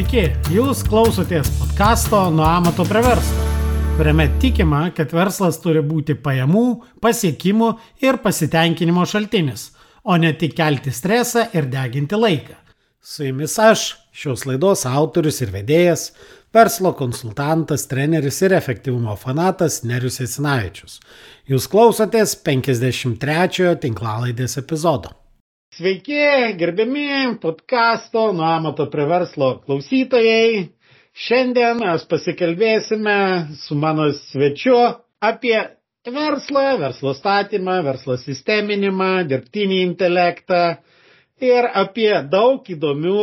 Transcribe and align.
Sveiki, 0.00 0.30
jūs 0.48 0.78
klausotės 0.88 1.50
podkasto 1.58 2.22
Nuo 2.32 2.46
amato 2.48 2.86
prie 2.88 3.02
verslo, 3.04 3.42
kuriame 3.98 4.24
tikima, 4.40 4.78
kad 4.96 5.12
verslas 5.12 5.58
turi 5.60 5.82
būti 5.84 6.14
pajamų, 6.24 6.62
pasiekimų 7.04 7.68
ir 8.00 8.16
pasitenkinimo 8.24 9.04
šaltinis, 9.04 9.66
o 10.00 10.16
ne 10.16 10.32
tik 10.40 10.56
kelti 10.56 10.88
stresą 10.96 11.44
ir 11.52 11.68
deginti 11.68 12.16
laiką. 12.16 12.56
Su 13.04 13.28
jumis 13.28 13.58
aš, 13.60 13.84
šios 14.16 14.46
laidos 14.48 14.86
autorius 14.88 15.42
ir 15.44 15.52
vedėjas, 15.52 16.08
verslo 16.56 16.94
konsultantas, 16.96 17.84
treneris 17.92 18.40
ir 18.40 18.56
efektyvumo 18.56 19.20
fanatas 19.20 19.82
Nerius 19.84 20.22
Esinavičius. 20.24 20.96
Jūs 21.44 21.68
klausotės 21.68 22.38
53-ojo 22.40 23.76
tinklalaidės 23.84 24.56
epizodo. 24.64 25.19
Sveiki, 25.70 26.14
gerbiami 26.58 27.36
podkasto 27.40 28.32
nuo 28.34 28.44
amato 28.44 28.88
prie 28.90 29.04
verslo 29.06 29.48
klausytojai. 29.62 30.64
Šiandien 31.24 31.78
mes 31.78 32.02
pasikalbėsime 32.10 33.18
su 33.60 33.76
mano 33.78 34.08
svečiu 34.16 34.80
apie 35.28 35.60
verslą, 36.16 36.64
verslo 36.80 37.12
statymą, 37.14 37.76
verslo 37.86 38.16
sisteminimą, 38.18 39.10
dirbtinį 39.30 39.78
intelektą 39.84 40.58
ir 41.52 41.68
apie 41.84 42.10
daug 42.32 42.66
įdomių 42.74 43.22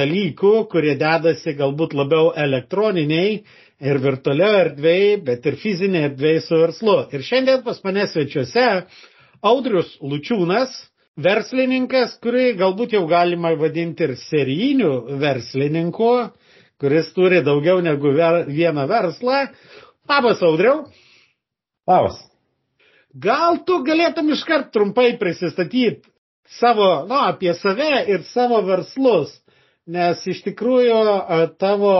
dalykų, 0.00 0.52
kurie 0.74 0.96
dedasi 1.04 1.54
galbūt 1.62 1.94
labiau 2.00 2.32
elektroniniai 2.46 3.28
ir 3.86 4.00
virtualioje 4.08 4.64
erdvėje, 4.64 5.14
bet 5.30 5.46
ir 5.46 5.60
fizinėje 5.62 6.10
erdvėje 6.10 6.42
su 6.48 6.58
verslu. 6.64 6.98
Ir 7.14 7.22
šiandien 7.30 7.62
pas 7.70 7.78
mane 7.86 8.08
svečiuose 8.16 8.66
Audrius 9.52 9.94
Lučiūnas, 10.02 10.74
verslininkas, 11.20 12.16
kurį 12.22 12.54
galbūt 12.58 12.96
jau 12.96 13.04
galima 13.10 13.54
vadinti 13.58 14.06
ir 14.08 14.16
serijiniu 14.18 15.18
verslininku, 15.20 16.10
kuris 16.80 17.12
turi 17.14 17.42
daugiau 17.46 17.80
negu 17.84 18.12
vieną 18.48 18.86
verslą. 18.90 19.46
Labas, 20.10 20.42
Audriau. 20.42 20.84
Labas. 21.88 22.18
Gal 23.14 23.60
tu 23.66 23.78
galėtum 23.86 24.32
iškart 24.34 24.72
trumpai 24.74 25.14
prisistatyti 25.20 26.02
savo, 26.58 27.06
nu, 27.06 27.14
apie 27.30 27.54
save 27.54 28.04
ir 28.10 28.24
savo 28.32 28.58
verslus, 28.66 29.30
nes 29.86 30.18
iš 30.26 30.42
tikrųjų 30.48 30.98
tavo, 31.60 31.94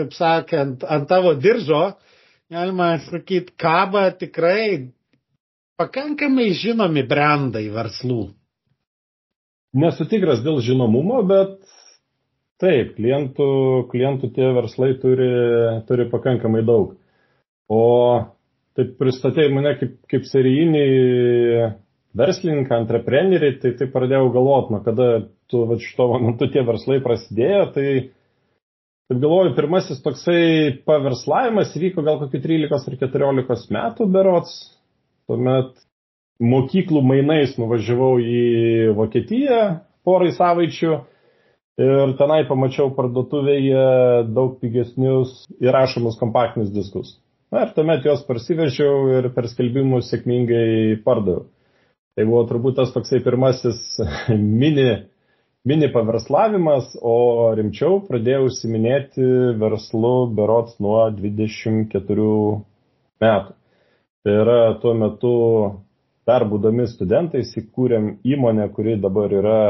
taip 0.00 0.16
sakant, 0.16 0.82
ant 0.82 1.06
tavo 1.08 1.36
diržo, 1.38 1.94
galima 2.50 2.96
sakyti, 3.06 3.54
kaba 3.56 4.08
tikrai 4.10 4.90
pakankamai 5.78 6.50
žinomi 6.56 7.06
brandai 7.06 7.68
verslų. 7.70 8.26
Nesu 9.76 10.06
tikras 10.08 10.42
dėl 10.44 10.60
žinomumo, 10.64 11.22
bet 11.28 11.56
taip, 12.62 12.94
klientų, 12.96 13.48
klientų 13.90 14.30
tie 14.36 14.52
verslai 14.56 14.94
turi, 15.00 15.30
turi 15.88 16.06
pakankamai 16.12 16.62
daug. 16.64 16.94
O 17.68 17.82
taip 18.78 18.94
pristatėjai 19.00 19.52
mane 19.52 19.74
kaip, 19.80 19.96
kaip 20.12 20.28
serijinį 20.28 20.84
verslininką, 22.16 22.78
entreprenerį, 22.84 23.50
tai 23.60 23.74
taip 23.76 23.92
pradėjau 23.92 24.30
galvoti, 24.32 24.72
nuo 24.72 24.84
kada 24.86 25.08
tu, 25.50 25.66
va, 25.68 25.76
šito 25.82 26.06
momentu 26.14 26.48
tie 26.52 26.62
verslai 26.64 27.02
prasidėjo, 27.04 27.64
tai 27.74 27.88
Taip 29.06 29.20
galvoju, 29.22 29.52
pirmasis 29.54 30.00
toksai 30.02 30.38
paverslavimas 30.82 31.76
vyko 31.78 32.02
gal 32.02 32.16
kokiu 32.18 32.40
13 32.42 32.88
ar 32.90 32.96
14 32.98 33.68
metų 33.76 34.06
berots. 34.10 34.56
Tuomet 35.30 35.76
mokyklų 36.42 37.02
mainais 37.04 37.56
nuvažiavau 37.60 38.16
į 38.20 38.94
Vokietiją 38.96 39.60
porai 40.06 40.32
savaičių 40.36 40.92
ir 41.82 42.14
tenai 42.20 42.42
pamačiau 42.48 42.92
parduotuvėje 42.96 43.86
daug 44.36 44.56
pigesnius 44.60 45.44
įrašomus 45.60 46.18
kompaktinius 46.20 46.72
diskus. 46.74 47.16
Na 47.52 47.66
ir 47.66 47.74
tuomet 47.76 48.06
juos 48.06 48.24
parsivežiau 48.26 49.18
ir 49.18 49.28
per 49.34 49.48
skelbimus 49.50 50.10
sėkmingai 50.10 51.02
pardaviau. 51.04 51.46
Tai 52.16 52.24
buvo 52.24 52.46
turbūt 52.48 52.78
tas 52.78 52.94
toksai 52.94 53.20
pirmasis 53.24 53.78
mini, 54.62 54.88
mini 55.68 55.90
paverslavimas, 55.92 56.94
o 57.04 57.52
rimčiau 57.58 58.00
pradėjau 58.08 58.48
užsiminėti 58.48 59.26
verslu 59.60 60.14
berots 60.36 60.78
nuo 60.80 61.04
24 61.12 62.30
metų. 63.22 63.56
Tai 64.26 64.38
yra 64.42 64.60
tuo 64.82 64.94
metu 64.98 65.34
dar 66.26 66.44
būdami 66.50 66.88
studentais 66.90 67.52
įkūrėm 67.60 68.16
įmonę, 68.26 68.68
kuri 68.74 68.96
dabar 69.00 69.32
yra 69.32 69.60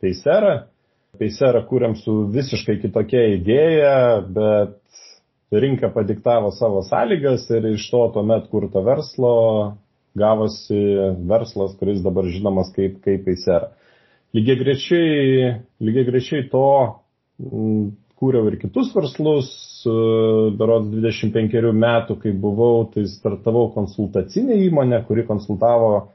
Paysera. 0.00 0.54
Paysera 1.20 1.60
kūrėm 1.68 1.94
su 2.00 2.24
visiškai 2.34 2.80
kitokia 2.82 3.22
idėja, 3.36 3.96
bet 4.34 4.80
rinka 5.54 5.92
padiktavo 5.94 6.50
savo 6.56 6.82
sąlygas 6.82 7.46
ir 7.54 7.68
iš 7.74 7.86
to 7.92 8.02
tuomet 8.16 8.48
kurto 8.50 8.82
verslo 8.82 9.34
gavosi 10.18 10.80
verslas, 11.28 11.74
kuris 11.78 12.02
dabar 12.02 12.26
žinomas 12.30 12.72
kaip, 12.74 13.00
kaip 13.04 13.24
Paysera. 13.26 13.72
Lygiai 14.34 14.58
grečiai, 14.58 15.50
lygiai 15.84 16.08
grečiai 16.08 16.48
to 16.50 16.66
kūriau 18.24 18.48
ir 18.48 18.56
kitus 18.62 18.90
verslus, 18.96 19.52
berods 20.56 20.88
25 20.88 21.72
metų, 21.76 22.16
kai 22.22 22.32
buvau, 22.32 22.86
tai 22.94 23.04
startavau 23.10 23.68
konsultacinę 23.74 24.56
įmonę, 24.64 25.02
kuri 25.08 25.26
konsultavo 25.28 25.90
e, 26.00 26.06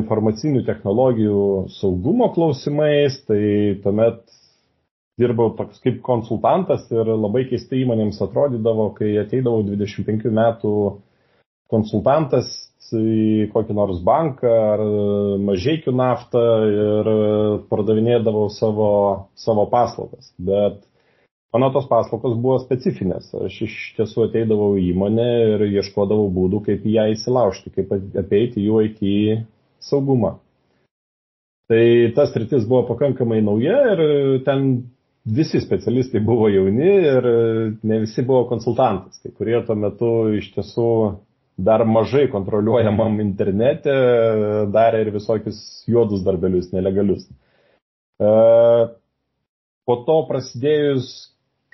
informacinių 0.00 0.64
technologijų 0.66 1.44
saugumo 1.78 2.32
klausimais, 2.34 3.20
tai 3.28 3.40
tuomet 3.84 4.24
dirbau 5.20 5.52
toks 5.56 5.78
kaip 5.84 6.02
konsultantas 6.04 6.88
ir 6.92 7.08
labai 7.14 7.46
keistai 7.48 7.84
įmonėms 7.84 8.18
atrodydavo, 8.26 8.90
kai 8.98 9.14
ateidavau 9.22 9.62
25 9.68 10.32
metų 10.34 10.72
konsultantas 11.72 12.50
į 12.94 13.48
kokį 13.50 13.74
nors 13.74 14.02
banką 14.06 14.50
ar 14.72 14.82
mažiekių 15.42 15.94
naftą 15.96 16.42
ir 16.70 17.08
pardavinėdavau 17.70 18.46
savo, 18.54 18.90
savo 19.34 19.64
paslaugas. 19.72 20.30
Bet 20.38 20.84
Mano 21.56 21.70
tos 21.72 21.86
paslaugos 21.88 22.34
buvo 22.36 22.58
specifinės. 22.60 23.30
Aš 23.46 23.54
iš 23.64 23.74
tiesų 23.96 24.26
ateidavau 24.26 24.74
į 24.76 24.90
įmonę 24.90 25.28
ir 25.54 25.62
ieškodavau 25.70 26.26
būdų, 26.34 26.58
kaip 26.66 26.82
ją 26.84 27.06
įsilaužti, 27.14 27.70
kaip 27.72 27.94
apeiti 27.96 28.60
jų 28.60 28.82
IT 28.90 29.00
saugumą. 29.80 30.34
Tai 31.72 31.86
tas 32.18 32.34
rytis 32.36 32.66
buvo 32.68 32.82
pakankamai 32.90 33.40
nauja 33.40 33.78
ir 33.94 34.02
ten 34.44 34.66
visi 35.38 35.62
specialistai 35.64 36.20
buvo 36.20 36.50
jauni 36.52 36.90
ir 37.08 37.30
ne 37.82 38.02
visi 38.04 38.20
buvo 38.22 38.44
konsultantas. 38.50 39.16
Kai 39.22 39.32
kurie 39.32 39.56
tuo 39.64 39.78
metu 39.80 40.10
iš 40.36 40.50
tiesų 40.58 40.90
dar 41.56 41.86
mažai 41.88 42.26
kontroliuojamam 42.34 43.16
internete 43.24 43.94
darė 44.76 45.06
ir 45.06 45.14
visokius 45.16 45.62
juodus 45.88 46.20
darbelius, 46.26 46.68
nelegalius. 46.76 47.24
E, 48.20 48.28
po 49.88 49.96
to 50.04 50.20
prasidėjus 50.28 51.08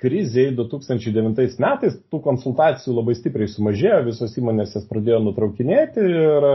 kriziai 0.03 0.51
2009 0.57 1.57
metais 1.63 1.97
tų 2.11 2.19
konsultacijų 2.25 2.97
labai 2.99 3.15
stipriai 3.17 3.49
sumažėjo, 3.51 4.03
visos 4.09 4.35
įmonės 4.39 4.75
jas 4.77 4.87
pradėjo 4.89 5.21
nutraukinėti 5.23 6.03
ir 6.03 6.47
e, 6.49 6.53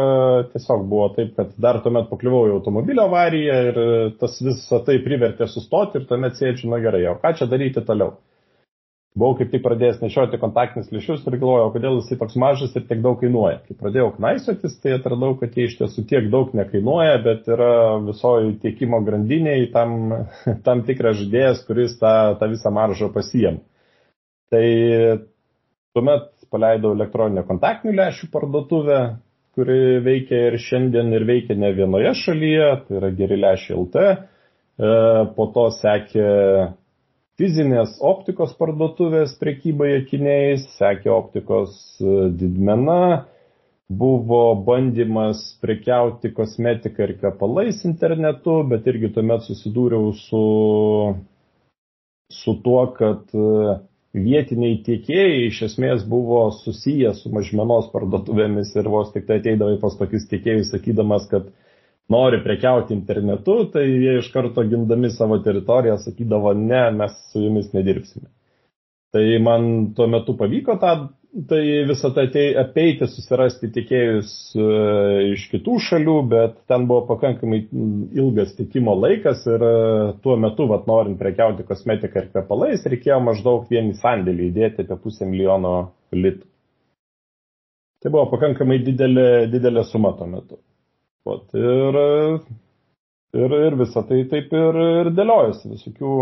tiesiog 0.52 0.86
buvo 0.90 1.10
taip, 1.16 1.34
kad 1.38 1.56
dar 1.60 1.80
tuomet 1.84 2.10
pakliuvau 2.12 2.46
į 2.50 2.56
automobilio 2.58 3.08
avariją 3.08 3.60
ir 3.72 3.82
tas 4.20 4.38
visą 4.44 4.82
tai 4.86 5.00
privertė 5.04 5.48
sustoti 5.48 6.02
ir 6.02 6.08
tuomet 6.10 6.36
sėdžiu, 6.38 6.68
na 6.74 6.82
gerai, 6.84 7.06
o 7.10 7.16
ką 7.22 7.34
čia 7.40 7.48
daryti 7.50 7.84
toliau 7.88 8.18
buvau 9.18 9.36
kaip 9.38 9.50
tik 9.52 9.62
pradėjęs 9.64 10.02
nešioti 10.02 10.40
kontaktinius 10.42 10.90
lėšius 10.94 11.24
ir 11.26 11.36
galvojau, 11.40 11.70
kodėl 11.74 11.98
jisai 12.00 12.18
toks 12.20 12.36
mažas 12.40 12.74
ir 12.76 12.84
tiek 12.88 13.00
daug 13.04 13.18
kainuoja. 13.20 13.60
Kai 13.66 13.76
pradėjau 13.78 14.10
knaisiotis, 14.18 14.76
tai 14.82 14.94
atradau, 14.98 15.32
kad 15.40 15.56
jie 15.56 15.68
iš 15.68 15.78
tiesų 15.80 16.04
tiek 16.10 16.28
daug 16.32 16.52
nekainuoja, 16.58 17.16
bet 17.24 17.48
yra 17.50 17.72
visoji 18.04 18.58
tiekimo 18.62 19.00
grandiniai 19.06 19.70
tam, 19.74 19.96
tam 20.66 20.84
tikras 20.88 21.18
žaidėjas, 21.22 21.64
kuris 21.68 21.96
tą, 22.02 22.14
tą 22.40 22.50
visą 22.52 22.74
maržą 22.74 23.10
pasijam. 23.14 23.62
Tai 24.52 24.66
tuomet 25.96 26.30
paleidau 26.52 26.94
elektroninę 26.96 27.44
kontaktinių 27.48 27.96
lėšių 27.98 28.30
parduotuvę, 28.32 29.00
kuri 29.58 29.98
veikia 30.04 30.48
ir 30.48 30.58
šiandien 30.62 31.10
ir 31.16 31.24
veikia 31.28 31.56
ne 31.58 31.72
vienoje 31.76 32.14
šalyje, 32.16 32.68
tai 32.86 32.98
yra 33.00 33.10
geri 33.18 33.40
lėšiai 33.42 33.76
LT. 33.76 34.04
E, 34.08 34.90
po 35.34 35.48
to 35.54 35.66
sekė 35.74 36.28
fizinės 37.38 37.96
optikos 38.02 38.54
parduotuvės 38.58 39.36
prekybai 39.38 39.92
akiniais, 40.00 40.66
sekė 40.78 41.12
optikos 41.14 41.76
e, 42.02 42.28
didmena, 42.40 43.26
buvo 43.88 44.42
bandymas 44.66 45.40
prekiauti 45.62 46.32
kosmetiką 46.36 47.06
ir 47.06 47.14
kvepalais 47.22 47.84
internetu, 47.88 48.58
bet 48.68 48.88
irgi 48.90 49.12
tuomet 49.14 49.46
susidūriau 49.46 50.10
su, 50.18 50.42
su 52.40 52.56
tuo, 52.66 52.82
kad 52.98 53.30
e, 53.32 53.78
vietiniai 54.18 54.82
tiekėjai 54.84 55.46
iš 55.46 55.62
esmės 55.70 56.04
buvo 56.08 56.42
susiję 56.58 57.14
su 57.16 57.30
mažmenos 57.32 57.88
parduotuvėmis 57.94 58.74
ir 58.76 58.90
vos 58.90 59.14
tik 59.14 59.28
tai 59.30 59.38
ateidavai 59.40 59.78
pas 59.80 59.96
tokius 60.00 60.26
tiekėjus 60.32 60.74
sakydamas, 60.74 61.30
kad 61.30 61.48
nori 62.12 62.40
prekiauti 62.44 62.94
internetu, 62.96 63.58
tai 63.72 63.84
jie 63.88 64.18
iš 64.22 64.32
karto 64.32 64.64
gindami 64.68 65.10
savo 65.12 65.38
teritoriją 65.44 65.98
sakydavo, 66.02 66.54
ne, 66.56 66.88
mes 66.96 67.14
su 67.32 67.44
jumis 67.44 67.72
nedirbsime. 67.76 68.28
Tai 69.12 69.24
man 69.40 69.70
tuo 69.96 70.08
metu 70.10 70.34
pavyko 70.36 70.76
tą 70.80 70.94
tai 71.48 71.84
visą 71.86 72.10
tai 72.16 72.44
apeiti, 72.58 73.06
susirasti 73.06 73.68
tikėjus 73.72 74.30
e, 74.56 74.68
iš 75.34 75.44
kitų 75.52 75.76
šalių, 75.84 76.16
bet 76.30 76.54
ten 76.70 76.86
buvo 76.88 77.04
pakankamai 77.10 77.60
ilgas 78.16 78.54
tikimo 78.56 78.94
laikas 78.96 79.44
ir 79.46 79.64
e, 79.64 79.72
tuo 80.24 80.38
metu, 80.40 80.66
vat, 80.70 80.86
norint 80.88 81.18
prekiauti 81.20 81.66
kosmetiką 81.68 82.24
ir 82.24 82.30
kvepalais, 82.32 82.86
reikėjo 82.88 83.20
maždaug 83.24 83.68
vienį 83.70 83.98
sandėlį 84.00 84.48
įdėti 84.48 84.86
apie 84.86 84.98
pusę 85.02 85.28
milijono 85.28 85.74
litų. 86.16 86.46
Tai 88.02 88.14
buvo 88.14 88.28
pakankamai 88.32 88.80
didelė, 88.86 89.28
didelė 89.52 89.84
suma 89.84 90.14
tuo 90.16 90.28
metu. 90.30 90.60
Vat, 91.28 91.44
ir, 91.58 91.98
ir, 93.36 93.58
ir 93.68 93.76
visą 93.82 94.04
tai 94.08 94.22
taip 94.30 94.54
ir, 94.56 94.80
ir 95.02 95.12
dėliojasi. 95.18 95.74
Visokių, 95.74 96.14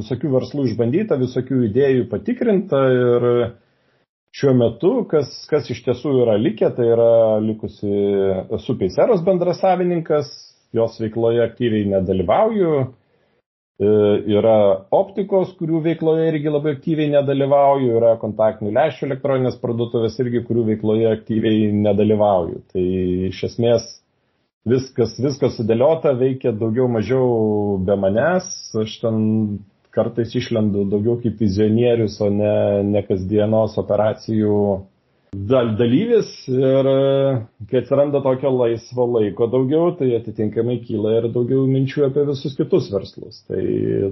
visokių 0.00 0.32
verslų 0.38 0.70
išbandyta, 0.70 1.20
visokių 1.20 1.66
idėjų 1.68 2.08
patikrinta 2.12 2.86
ir 2.94 3.28
Šiuo 4.34 4.50
metu, 4.58 4.88
kas, 5.06 5.28
kas 5.46 5.68
iš 5.70 5.84
tiesų 5.86 6.12
yra 6.24 6.34
likę, 6.42 6.66
tai 6.74 6.88
yra 6.90 7.36
likusi 7.38 7.90
esu 8.56 8.74
Peiseros 8.80 9.20
bendrasavininkas, 9.22 10.26
jos 10.74 10.96
veikloje 10.98 11.44
aktyviai 11.44 11.84
nedalyvauju, 11.92 12.72
e, 12.82 13.92
yra 14.34 14.56
optikos, 14.98 15.52
kurių 15.60 15.84
veikloje 15.84 16.26
irgi 16.32 16.50
labai 16.50 16.72
aktyviai 16.74 17.12
nedalyvauju, 17.12 17.92
yra 18.00 18.16
kontaktinių 18.24 18.74
lęšių 18.74 19.06
elektroninės 19.06 19.60
parduotuvės 19.62 20.18
irgi, 20.24 20.42
kurių 20.48 20.66
veikloje 20.72 21.12
aktyviai 21.12 21.70
nedalyvauju. 21.86 22.64
Tai 22.74 22.88
iš 23.30 23.44
esmės 23.52 23.86
viskas, 24.68 25.14
viskas 25.20 25.58
sudėliota, 25.58 26.14
veikia 26.18 26.54
daugiau 26.56 26.88
mažiau 26.90 27.78
be 27.84 27.96
manęs, 28.00 28.48
aš 28.80 28.98
ten 29.02 29.20
kartais 29.94 30.34
išlendu 30.34 30.88
daugiau 30.90 31.20
kaip 31.22 31.38
vizionierius, 31.40 32.18
o 32.24 32.30
ne, 32.32 32.82
ne 32.88 33.04
kasdienos 33.06 33.78
operacijų 33.80 34.56
dalyvis 35.34 36.30
ir 36.50 36.88
kai 37.70 37.80
atsiranda 37.80 38.20
tokio 38.22 38.52
laisvo 38.54 39.06
laiko 39.16 39.48
daugiau, 39.50 39.92
tai 39.98 40.12
atitinkamai 40.18 40.80
kyla 40.86 41.18
ir 41.18 41.28
daugiau 41.34 41.66
minčių 41.70 42.08
apie 42.08 42.26
visus 42.30 42.54
kitus 42.58 42.90
verslus. 42.92 43.42
Tai 43.48 43.62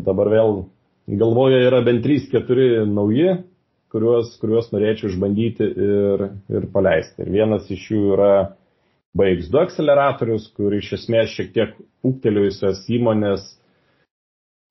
dabar 0.07 0.31
vėl 0.33 0.57
galvoje 1.07 1.63
yra 1.67 1.83
bent 1.87 2.05
3-4 2.07 2.85
nauji, 2.91 3.37
kuriuos, 3.93 4.35
kuriuos 4.43 4.71
norėčiau 4.73 5.11
išbandyti 5.13 5.69
ir, 5.69 6.27
ir 6.51 6.67
paleisti. 6.75 7.23
Ir 7.25 7.33
vienas 7.35 7.71
iš 7.71 7.91
jų 7.93 8.03
yra 8.17 8.33
BX2 9.19 9.67
akceleratorius, 9.67 10.47
kur 10.57 10.73
iš 10.77 10.95
esmės 10.99 11.35
šiek 11.35 11.51
tiek 11.57 11.75
ūktelėjusios 12.09 12.87
įmonės 12.97 13.51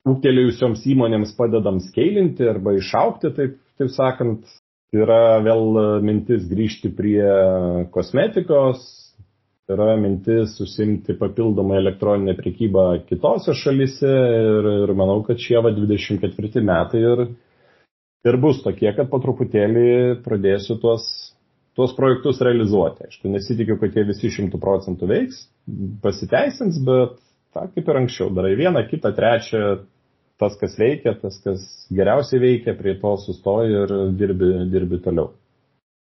ūktelėjusioms 0.10 0.82
įmonėms 0.94 1.36
padedam 1.38 1.78
skailinti 1.84 2.48
arba 2.50 2.74
išaukti, 2.78 3.34
taip, 3.38 3.60
taip 3.78 3.94
sakant. 3.94 4.50
Yra 4.92 5.40
vėl 5.40 5.78
mintis 6.04 6.50
grįžti 6.50 6.90
prie 6.92 7.22
kosmetikos, 7.94 8.82
yra 9.72 9.94
mintis 9.96 10.58
užsimti 10.60 11.16
papildomą 11.16 11.78
elektroninę 11.80 12.34
prekybą 12.36 12.84
kitose 13.08 13.56
šalise 13.56 14.10
ir, 14.10 14.68
ir 14.84 14.92
manau, 15.00 15.22
kad 15.24 15.40
šie 15.40 15.62
va 15.64 15.72
24 15.78 16.66
metai 16.68 17.06
ir, 17.08 17.24
ir 18.28 18.40
bus 18.44 18.60
tokie, 18.66 18.90
kad 18.98 19.08
po 19.14 19.22
truputėlį 19.24 19.88
pradėsiu 20.26 20.76
tuos, 20.84 21.08
tuos 21.78 21.94
projektus 21.96 22.42
realizuoti. 22.44 23.08
Aišku, 23.08 23.32
nesitikiu, 23.32 23.78
kad 23.82 23.96
jie 23.96 24.04
visi 24.10 24.32
šimtų 24.34 24.60
procentų 24.62 25.10
veiks, 25.12 25.46
pasiteisins, 26.04 26.80
bet 26.88 27.18
ta, 27.56 27.68
kaip 27.72 27.88
ir 27.92 28.02
anksčiau, 28.02 28.32
darai 28.36 28.54
vieną, 28.60 28.84
kitą, 28.92 29.14
trečią, 29.18 29.64
tas, 30.42 30.58
kas 30.60 30.76
veikia, 30.80 31.14
tas, 31.22 31.38
kas 31.44 31.64
geriausiai 31.94 32.42
veikia, 32.42 32.76
prie 32.80 32.96
to 33.02 33.14
sustoji 33.26 33.76
ir 33.84 33.96
dirbi, 34.20 34.52
dirbi 34.74 35.02
toliau. 35.06 35.32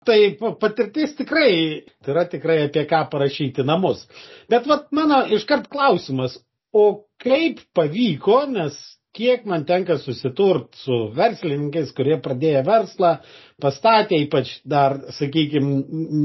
Tai 0.08 0.17
patirtis 0.56 1.12
tikrai, 1.19 1.82
tai 2.00 2.14
yra 2.14 2.23
tikrai 2.32 2.62
apie 2.64 2.87
ką 2.88 3.02
parašyti 3.12 3.66
namus. 3.69 4.06
Bet 4.49 4.64
vat 4.70 4.87
mano 4.96 5.26
iškart 5.37 5.69
klausimas, 5.73 6.38
o 6.73 7.05
kaip 7.20 7.61
pavyko, 7.76 8.46
nes 8.49 8.78
kiek 9.17 9.47
man 9.49 9.65
tenka 9.67 9.97
susiturt 9.99 10.77
su 10.79 10.99
verslininkais, 11.17 11.91
kurie 11.97 12.19
pradėjo 12.23 12.62
verslą, 12.67 13.17
pastatė 13.62 14.21
ypač 14.27 14.53
dar, 14.65 14.99
sakykime, 15.17 15.81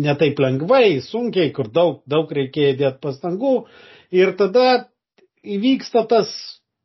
netaip 0.06 0.40
lengvai, 0.44 1.00
sunkiai, 1.06 1.52
kur 1.56 1.72
daug, 1.74 2.02
daug 2.10 2.32
reikėjo 2.38 2.76
dėti 2.84 3.02
pastangų 3.02 3.56
ir 4.14 4.36
tada 4.40 4.68
įvyksta 5.44 6.06
tas 6.10 6.32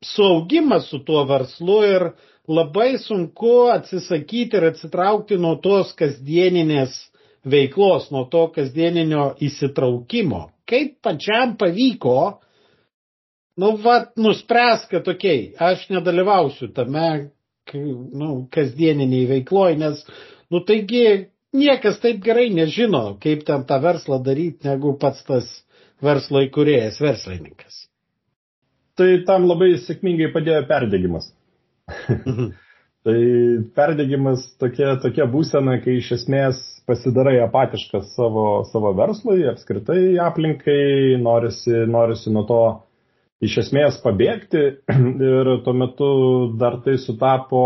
suaugimas 0.04 0.88
su 0.88 1.02
tuo 1.04 1.24
verslu 1.28 1.80
ir 1.84 2.06
labai 2.48 2.96
sunku 2.98 3.68
atsisakyti 3.72 4.58
ir 4.58 4.70
atsitraukti 4.72 5.36
nuo 5.38 5.56
tos 5.62 5.92
kasdieninės 5.98 6.96
veiklos, 7.44 8.10
nuo 8.12 8.24
to 8.32 8.46
kasdieninio 8.54 9.34
įsitraukimo. 9.40 10.48
Kaip 10.68 10.98
pačiam 11.04 11.56
pavyko, 11.60 12.40
nu, 13.58 13.74
va, 13.82 13.98
nuspręs, 14.20 14.86
kad 14.90 15.06
tokiai, 15.08 15.50
aš 15.58 15.88
nedalyvausiu 15.90 16.70
tame, 16.76 17.08
nu, 17.72 18.30
kasdieniniai 18.54 19.26
veikloj, 19.34 19.76
nes, 19.80 20.04
nu, 20.50 20.62
taigi, 20.66 21.04
niekas 21.56 21.98
taip 22.02 22.22
gerai 22.24 22.48
nežino, 22.54 23.16
kaip 23.22 23.46
ten 23.48 23.66
tą 23.66 23.82
verslą 23.82 24.22
daryti, 24.22 24.68
negu 24.68 24.94
pats 25.02 25.26
tas 25.26 25.52
verslo 26.02 26.42
įkūrėjas, 26.46 27.02
verslininkas 27.02 27.86
tai 29.00 29.20
tam 29.28 29.46
labai 29.48 29.74
sėkmingai 29.80 30.32
padėjo 30.34 30.64
perdegimas. 30.68 31.30
Mhm. 32.10 32.50
tai 33.06 33.20
perdegimas 33.76 34.44
tokia, 34.60 34.98
tokia 35.00 35.24
būsena, 35.30 35.78
kai 35.84 35.96
iš 36.02 36.12
esmės 36.18 36.60
pasidarai 36.88 37.38
apatiškas 37.46 38.10
savo, 38.16 38.44
savo 38.68 38.92
verslui, 38.98 39.46
apskritai 39.48 40.18
aplinkai, 40.20 41.16
norisi, 41.22 41.72
norisi 41.88 42.32
nuo 42.34 42.44
to 42.50 42.60
iš 43.44 43.56
esmės 43.64 43.98
pabėgti 44.04 44.62
ir 45.30 45.54
tuo 45.64 45.74
metu 45.76 46.10
dar 46.60 46.80
tai 46.84 46.98
sutapo 47.00 47.64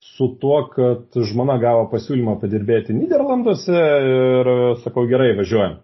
su 0.00 0.30
tuo, 0.40 0.62
kad 0.72 1.16
žmona 1.28 1.58
gavo 1.60 1.86
pasiūlymą 1.92 2.38
padirbėti 2.40 2.96
Niderlanduose 2.96 3.76
ir 3.76 4.50
sakau, 4.84 5.04
gerai, 5.08 5.34
važiuojam. 5.36 5.78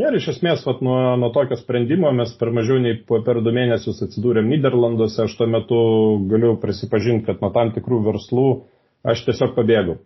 Ir 0.00 0.14
iš 0.16 0.30
esmės, 0.32 0.62
vat, 0.64 0.80
nuo, 0.82 0.96
nuo 1.20 1.28
tokio 1.34 1.58
sprendimo 1.60 2.10
mes 2.16 2.32
per 2.40 2.50
mažiau 2.56 2.80
nei 2.82 2.96
per 3.04 3.42
du 3.44 3.52
mėnesius 3.54 4.00
atsidūrėm 4.06 4.48
Niderlanduose, 4.50 5.26
aš 5.26 5.36
tuo 5.38 5.46
metu 5.50 5.82
galiu 6.30 6.56
prisipažinti, 6.62 7.26
kad 7.28 7.44
nuo 7.44 7.52
tam 7.54 7.74
tikrų 7.76 8.00
verslų 8.08 8.46
aš 9.12 9.26
tiesiog 9.28 9.52
pabėgau. 9.58 9.98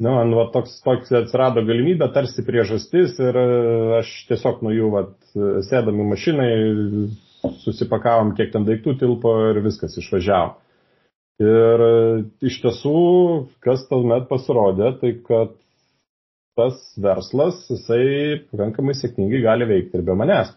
Nu, 0.00 0.14
man 0.16 0.32
va, 0.32 0.46
toks, 0.54 0.78
toks 0.80 1.12
atsirado 1.12 1.60
galimybė, 1.68 2.06
tarsi 2.14 2.40
priežastis 2.46 3.18
ir 3.20 3.36
e, 3.36 3.48
aš 3.98 4.12
tiesiog 4.30 4.62
nuo 4.64 4.72
jų 4.72 4.88
vat, 4.94 5.12
sėdam 5.68 6.00
į 6.00 6.06
mašinai, 6.14 6.52
susipakavom, 7.66 8.32
kiek 8.38 8.52
ten 8.54 8.64
daiktų 8.64 8.96
tilpo 9.02 9.34
ir 9.50 9.60
viskas 9.64 9.98
išvažiavo. 10.00 10.54
Ir 11.40 11.84
e, 11.84 11.92
iš 12.48 12.56
tiesų, 12.64 12.94
kas 13.64 13.84
tuomet 13.92 14.24
pasirodė, 14.32 14.94
tai 15.02 15.12
kad 15.24 15.52
tas 16.56 16.80
verslas, 17.00 17.60
jisai 17.68 18.40
pakankamai 18.50 18.96
sėkmingai 18.96 19.44
gali 19.44 19.68
veikti 19.68 20.00
ir 20.00 20.04
be 20.08 20.16
manęs. 20.16 20.56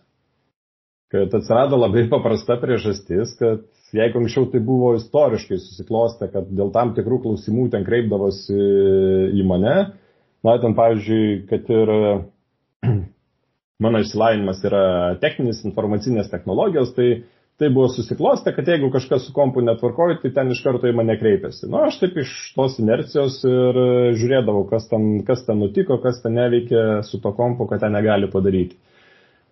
Kad 1.14 1.36
atsirado 1.38 1.78
labai 1.78 2.08
paprasta 2.12 2.58
priežastis, 2.64 3.36
kad 3.40 3.68
jeigu 3.94 4.22
anksčiau 4.22 4.48
tai 4.52 4.62
buvo 4.66 4.94
istoriškai 4.98 5.60
susiklostę, 5.62 6.30
kad 6.34 6.50
dėl 6.50 6.72
tam 6.76 6.96
tikrų 6.98 7.22
klausimų 7.26 7.70
ten 7.74 7.86
kreipdavosi 7.88 8.58
į 9.34 9.46
mane, 9.50 9.76
na, 10.44 10.56
ten 10.62 10.76
pavyzdžiui, 10.78 11.28
kad 11.52 11.70
ir 11.74 11.94
mano 13.84 14.02
išsilavinimas 14.04 14.64
yra 14.68 14.84
techninis 15.22 15.64
informacinės 15.68 16.32
technologijos, 16.34 16.96
tai 16.98 17.24
tai 17.58 17.70
buvo 17.70 17.88
susiklostę, 17.88 18.52
kad 18.56 18.68
jeigu 18.68 18.90
kažkas 18.92 19.28
su 19.28 19.34
kompu 19.34 19.62
netvarkoju, 19.62 20.18
tai 20.22 20.32
ten 20.34 20.50
iš 20.52 20.64
karto 20.66 20.90
į 20.90 20.96
mane 20.98 21.16
kreipiasi. 21.20 21.68
Na, 21.68 21.76
nu, 21.76 21.82
aš 21.88 22.00
taip 22.02 22.18
iš 22.24 22.32
tos 22.56 22.80
inercijos 22.82 23.38
ir 23.46 23.78
žiūrėdavau, 24.18 24.66
kas 24.72 24.90
ten, 24.90 25.22
kas 25.28 25.46
ten 25.46 25.62
nutiko, 25.62 26.00
kas 26.02 26.22
ten 26.24 26.34
neveikia 26.40 27.04
su 27.06 27.22
to 27.22 27.32
kompu, 27.38 27.68
kad 27.70 27.86
ten 27.86 27.94
negali 27.94 28.30
padaryti. 28.34 28.80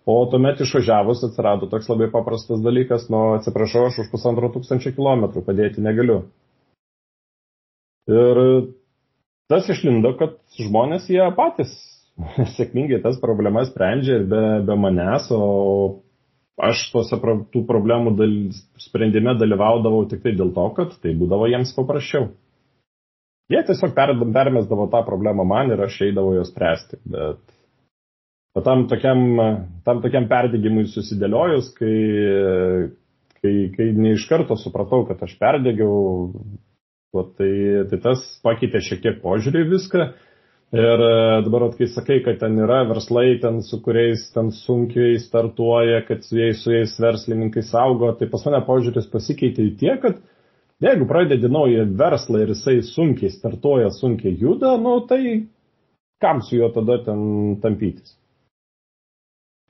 O 0.06 0.16
tuomet 0.26 0.60
išvažiavus 0.60 1.22
atsirado 1.28 1.68
toks 1.70 1.86
labai 1.86 2.08
paprastas 2.10 2.62
dalykas, 2.62 3.06
nu 3.12 3.36
atsiprašau, 3.36 3.86
aš 3.86 4.00
už 4.02 4.08
pusantro 4.10 4.48
tūkstančio 4.50 4.90
kilometrų 4.96 5.44
padėti 5.46 5.84
negaliu. 5.84 6.24
Ir 8.10 8.40
tas 9.52 9.68
išlindo, 9.70 10.16
kad 10.18 10.40
žmonės 10.58 11.06
jie 11.12 11.22
patys 11.38 11.76
sėkmingai 12.56 12.98
tas 13.04 13.20
problemas 13.22 13.70
sprendžia 13.70 14.18
ir 14.18 14.26
be, 14.26 14.42
be 14.66 14.78
manęs, 14.78 15.30
o 15.30 16.02
aš 16.58 16.88
tose 16.92 17.18
tų 17.54 17.62
problemų 17.70 18.16
dal, 18.18 18.36
sprendime 18.82 19.36
dalyvaudavau 19.38 20.02
tik 20.10 20.26
tai 20.26 20.34
dėl 20.34 20.50
to, 20.56 20.66
kad 20.76 20.98
tai 20.98 21.14
būdavo 21.14 21.46
jiems 21.52 21.76
paprasčiau. 21.78 22.32
Jie 23.52 23.62
tiesiog 23.68 23.94
per, 23.94 24.16
permesdavo 24.34 24.90
tą 24.90 25.06
problemą 25.06 25.46
man 25.46 25.70
ir 25.70 25.86
aš 25.86 26.02
eidavau 26.08 26.34
jos 26.34 26.50
spręsti, 26.50 26.98
bet 27.06 27.61
O 28.52 28.60
tam 28.60 28.84
tokiam, 28.88 29.22
tam 29.86 30.02
tokiam 30.04 30.26
perdėgymui 30.28 30.84
susidėliojus, 30.92 31.70
kai, 31.78 31.94
kai, 33.40 33.52
kai 33.76 33.86
ne 33.96 34.12
iš 34.16 34.26
karto 34.28 34.58
supratau, 34.60 35.06
kad 35.08 35.22
aš 35.24 35.38
perdėgiau, 35.40 35.94
tai, 37.38 37.52
tai 37.88 38.00
tas 38.02 38.26
pakeitė 38.44 38.82
šiek 38.84 39.00
tiek 39.06 39.22
požiūrį 39.24 39.64
viską. 39.72 40.10
Ir 40.72 41.02
e, 41.04 41.16
dabar, 41.44 41.66
kai 41.76 41.88
sakai, 41.92 42.20
kad 42.24 42.38
ten 42.40 42.54
yra 42.64 42.82
verslai, 42.88 43.34
ten 43.40 43.58
su 43.64 43.76
kuriais 43.84 44.22
ten 44.32 44.48
sunkiai 44.56 45.18
startuoja, 45.20 45.98
kad 46.08 46.24
su 46.24 46.38
jais, 46.38 46.62
su 46.64 46.72
jais 46.72 46.94
verslininkai 47.00 47.64
saugo, 47.68 48.08
tai 48.16 48.28
pas 48.32 48.46
mane 48.48 48.62
požiūris 48.68 49.10
pasikeitė 49.12 49.66
į 49.68 49.74
tiek, 49.80 49.98
kad 50.00 50.22
Jeigu 50.82 51.06
pradedi 51.06 51.46
naują 51.46 51.84
verslą 51.94 52.40
ir 52.42 52.48
jisai 52.50 52.80
sunkiai 52.82 53.30
startuoja, 53.30 53.90
sunkiai 53.94 54.34
juda, 54.40 54.72
nu 54.82 54.96
tai 55.06 55.46
kam 56.18 56.40
su 56.42 56.56
juo 56.56 56.72
tada 56.74 56.96
ten 57.04 57.20
tampytis? 57.62 58.16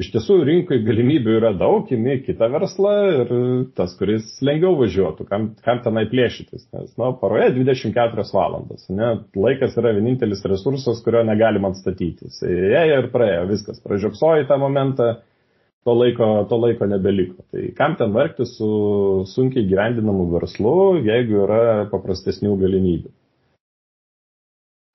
Iš 0.00 0.08
tiesų 0.14 0.38
rinkai 0.48 0.78
galimybių 0.86 1.34
yra 1.36 1.50
daug, 1.54 1.90
imi 1.92 2.16
kitą 2.24 2.48
verslą 2.54 2.92
ir 3.12 3.32
tas, 3.76 3.92
kuris 3.98 4.38
lengviau 4.44 4.72
važiuotų, 4.80 5.26
kam, 5.28 5.50
kam 5.66 5.82
tenai 5.84 6.06
plėšytis. 6.10 6.64
Nes, 6.72 6.94
na, 6.98 7.10
paroje 7.20 7.50
24 7.58 8.24
valandas, 8.32 8.88
ne, 8.88 9.10
laikas 9.36 9.76
yra 9.78 9.92
vienintelis 9.98 10.40
resursas, 10.48 11.02
kurio 11.04 11.22
negalim 11.28 11.68
atstatyti. 11.68 12.32
Ėjo 12.48 13.02
ir 13.02 13.10
praėjo, 13.12 13.44
viskas, 13.52 13.82
pražiopsoji 13.84 14.48
tą 14.48 14.58
momentą, 14.62 15.10
to 15.84 15.96
laiko, 15.98 16.30
to 16.48 16.60
laiko 16.64 16.88
nebeliko. 16.88 17.44
Tai 17.52 17.68
kam 17.76 17.98
ten 18.00 18.16
vargti 18.16 18.48
su 18.48 18.72
sunkiai 19.28 19.68
gyvendinamu 19.68 20.30
verslu, 20.32 20.76
jeigu 21.04 21.44
yra 21.44 21.64
paprastesnių 21.92 22.56
galimybių. 22.64 23.12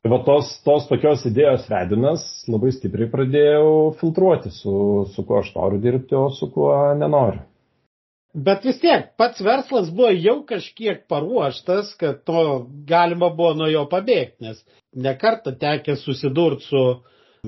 Tai 0.07 0.13
va 0.15 0.23
tos, 0.23 0.49
tos 0.63 0.85
tokios 0.87 1.25
idėjos 1.27 1.65
vedinas 1.67 2.21
labai 2.47 2.69
stipriai 2.71 3.09
pradėjau 3.11 3.71
filtruoti, 3.99 4.53
su, 4.55 4.75
su 5.11 5.25
kuo 5.27 5.41
aš 5.41 5.49
noriu 5.57 5.81
dirbti, 5.83 6.15
o 6.15 6.29
su 6.31 6.47
kuo 6.53 6.69
nenoriu. 6.95 7.41
Bet 8.47 8.63
vis 8.63 8.79
tiek, 8.79 9.09
pats 9.19 9.43
verslas 9.43 9.89
buvo 9.91 10.13
jau 10.15 10.37
kažkiek 10.47 11.01
paruoštas, 11.11 11.91
kad 11.99 12.21
to 12.23 12.45
galima 12.87 13.27
buvo 13.35 13.51
nuo 13.59 13.67
jo 13.67 13.83
pabėgti, 13.91 14.47
nes 14.47 14.63
nekartą 14.95 15.57
tekė 15.59 15.97
susidurti 15.99 16.69
su 16.69 16.85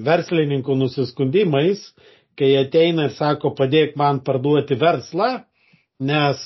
verslininkų 0.09 0.75
nusiskundimais, 0.81 1.85
kai 2.35 2.57
ateina 2.59 3.07
ir 3.07 3.15
sako, 3.15 3.53
padėk 3.55 3.95
man 3.95 4.19
parduoti 4.27 4.75
verslą, 4.83 5.37
nes 6.11 6.43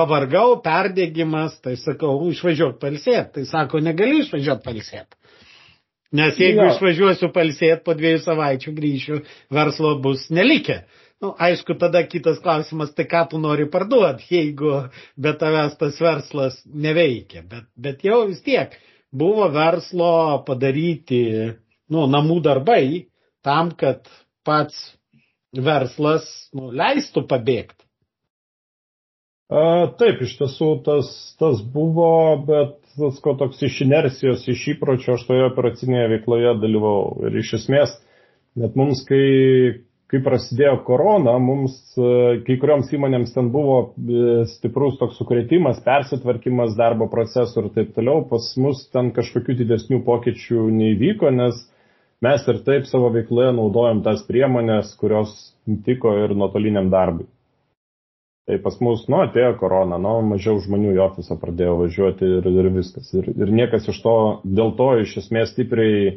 pavargau, 0.00 0.56
perdėgymas, 0.64 1.58
tai 1.64 1.76
sakau, 1.80 2.16
išvažiuok 2.32 2.80
palsėt. 2.80 3.34
Tai 3.36 3.44
sako, 3.48 3.82
negali 3.84 4.24
išvažiuoti 4.24 4.66
palsėt. 4.66 5.16
Nes 6.16 6.38
jeigu 6.40 6.64
ja. 6.64 6.72
išvažiuosiu 6.72 7.30
palsėt, 7.34 7.84
po 7.86 7.94
dviejų 7.94 8.24
savaičių 8.24 8.74
grįšiu, 8.74 9.20
verslo 9.54 9.94
bus 10.02 10.26
nelikę. 10.34 10.80
Nu, 11.20 11.34
aišku, 11.38 11.76
tada 11.78 12.00
kitas 12.08 12.40
klausimas, 12.42 12.94
tai 12.96 13.04
ką 13.06 13.26
tu 13.30 13.38
nori 13.38 13.68
parduoti, 13.70 14.24
jeigu 14.32 14.72
be 15.20 15.34
tavęs 15.38 15.76
tas 15.78 16.00
verslas 16.00 16.56
neveikia. 16.64 17.44
Bet, 17.46 17.68
bet 17.76 18.06
jau 18.06 18.22
vis 18.30 18.40
tiek 18.46 18.74
buvo 19.12 19.46
verslo 19.52 20.40
padaryti 20.46 21.20
nu, 21.92 22.06
namų 22.08 22.40
darbai 22.46 22.82
tam, 23.44 23.70
kad 23.76 24.08
pats 24.46 24.80
verslas 25.54 26.26
nu, 26.56 26.72
leistų 26.74 27.26
pabėgti. 27.30 27.89
Taip, 29.50 30.20
iš 30.22 30.36
tiesų 30.38 30.66
tas, 30.86 31.08
tas 31.40 31.58
buvo, 31.74 32.38
bet 32.46 32.76
tas 32.94 33.16
ko 33.22 33.34
toks 33.38 33.58
iš 33.66 33.80
inersijos, 33.82 34.44
iš 34.50 34.76
įpročio 34.76 35.16
aš 35.16 35.24
toje 35.26 35.46
operacinėje 35.48 36.10
veikloje 36.12 36.52
dalyvau. 36.62 37.00
Ir 37.26 37.38
iš 37.40 37.56
esmės, 37.58 37.96
net 38.60 38.76
mums, 38.78 39.00
kai, 39.08 39.80
kai 40.12 40.20
prasidėjo 40.22 40.76
korona, 40.86 41.34
mums 41.42 41.80
kai 42.46 42.56
kurioms 42.62 42.92
įmonėms 42.94 43.34
ten 43.34 43.50
buvo 43.50 43.80
e, 43.82 44.44
stiprus 44.52 45.00
toks 45.02 45.18
sukretimas, 45.18 45.82
persitvarkymas 45.82 46.78
darbo 46.78 47.10
procesų 47.10 47.64
ir 47.64 47.68
taip 47.74 47.90
toliau, 47.98 48.22
pas 48.30 48.52
mus 48.54 48.84
ten 48.94 49.10
kažkokių 49.16 49.58
didesnių 49.64 50.04
pokyčių 50.06 50.68
neįvyko, 50.78 51.34
nes 51.42 51.58
mes 52.22 52.46
ir 52.54 52.62
taip 52.70 52.86
savo 52.86 53.10
veikloje 53.18 53.50
naudojam 53.58 54.06
tas 54.06 54.22
priemonės, 54.30 54.94
kurios 55.02 55.34
tiko 55.86 56.14
ir 56.22 56.38
nuotoliniam 56.38 56.94
darbui. 56.94 57.26
Tai 58.48 58.56
pas 58.64 58.76
mus, 58.82 59.04
nu, 59.12 59.20
atėjo 59.26 59.52
korona, 59.60 59.98
nu, 60.00 60.16
mažiau 60.26 60.58
žmonių 60.64 60.94
į 60.96 61.02
ofisą 61.04 61.36
pradėjo 61.38 61.76
važiuoti 61.84 62.30
ir, 62.38 62.48
ir 62.50 62.68
viskas. 62.74 63.12
Ir, 63.14 63.28
ir 63.36 63.52
niekas 63.54 63.86
iš 63.92 64.00
to, 64.02 64.16
dėl 64.44 64.72
to 64.78 64.88
iš 65.04 65.18
esmės 65.22 65.52
stipriai 65.52 66.16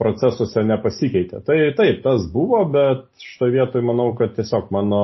procesuose 0.00 0.62
nepasikeitė. 0.64 1.42
Tai 1.44 1.56
taip, 1.76 2.00
tas 2.04 2.24
buvo, 2.32 2.62
bet 2.72 3.04
šitoje 3.20 3.58
vietoje 3.58 3.84
manau, 3.84 4.08
kad 4.16 4.32
tiesiog 4.38 4.70
mano 4.72 5.00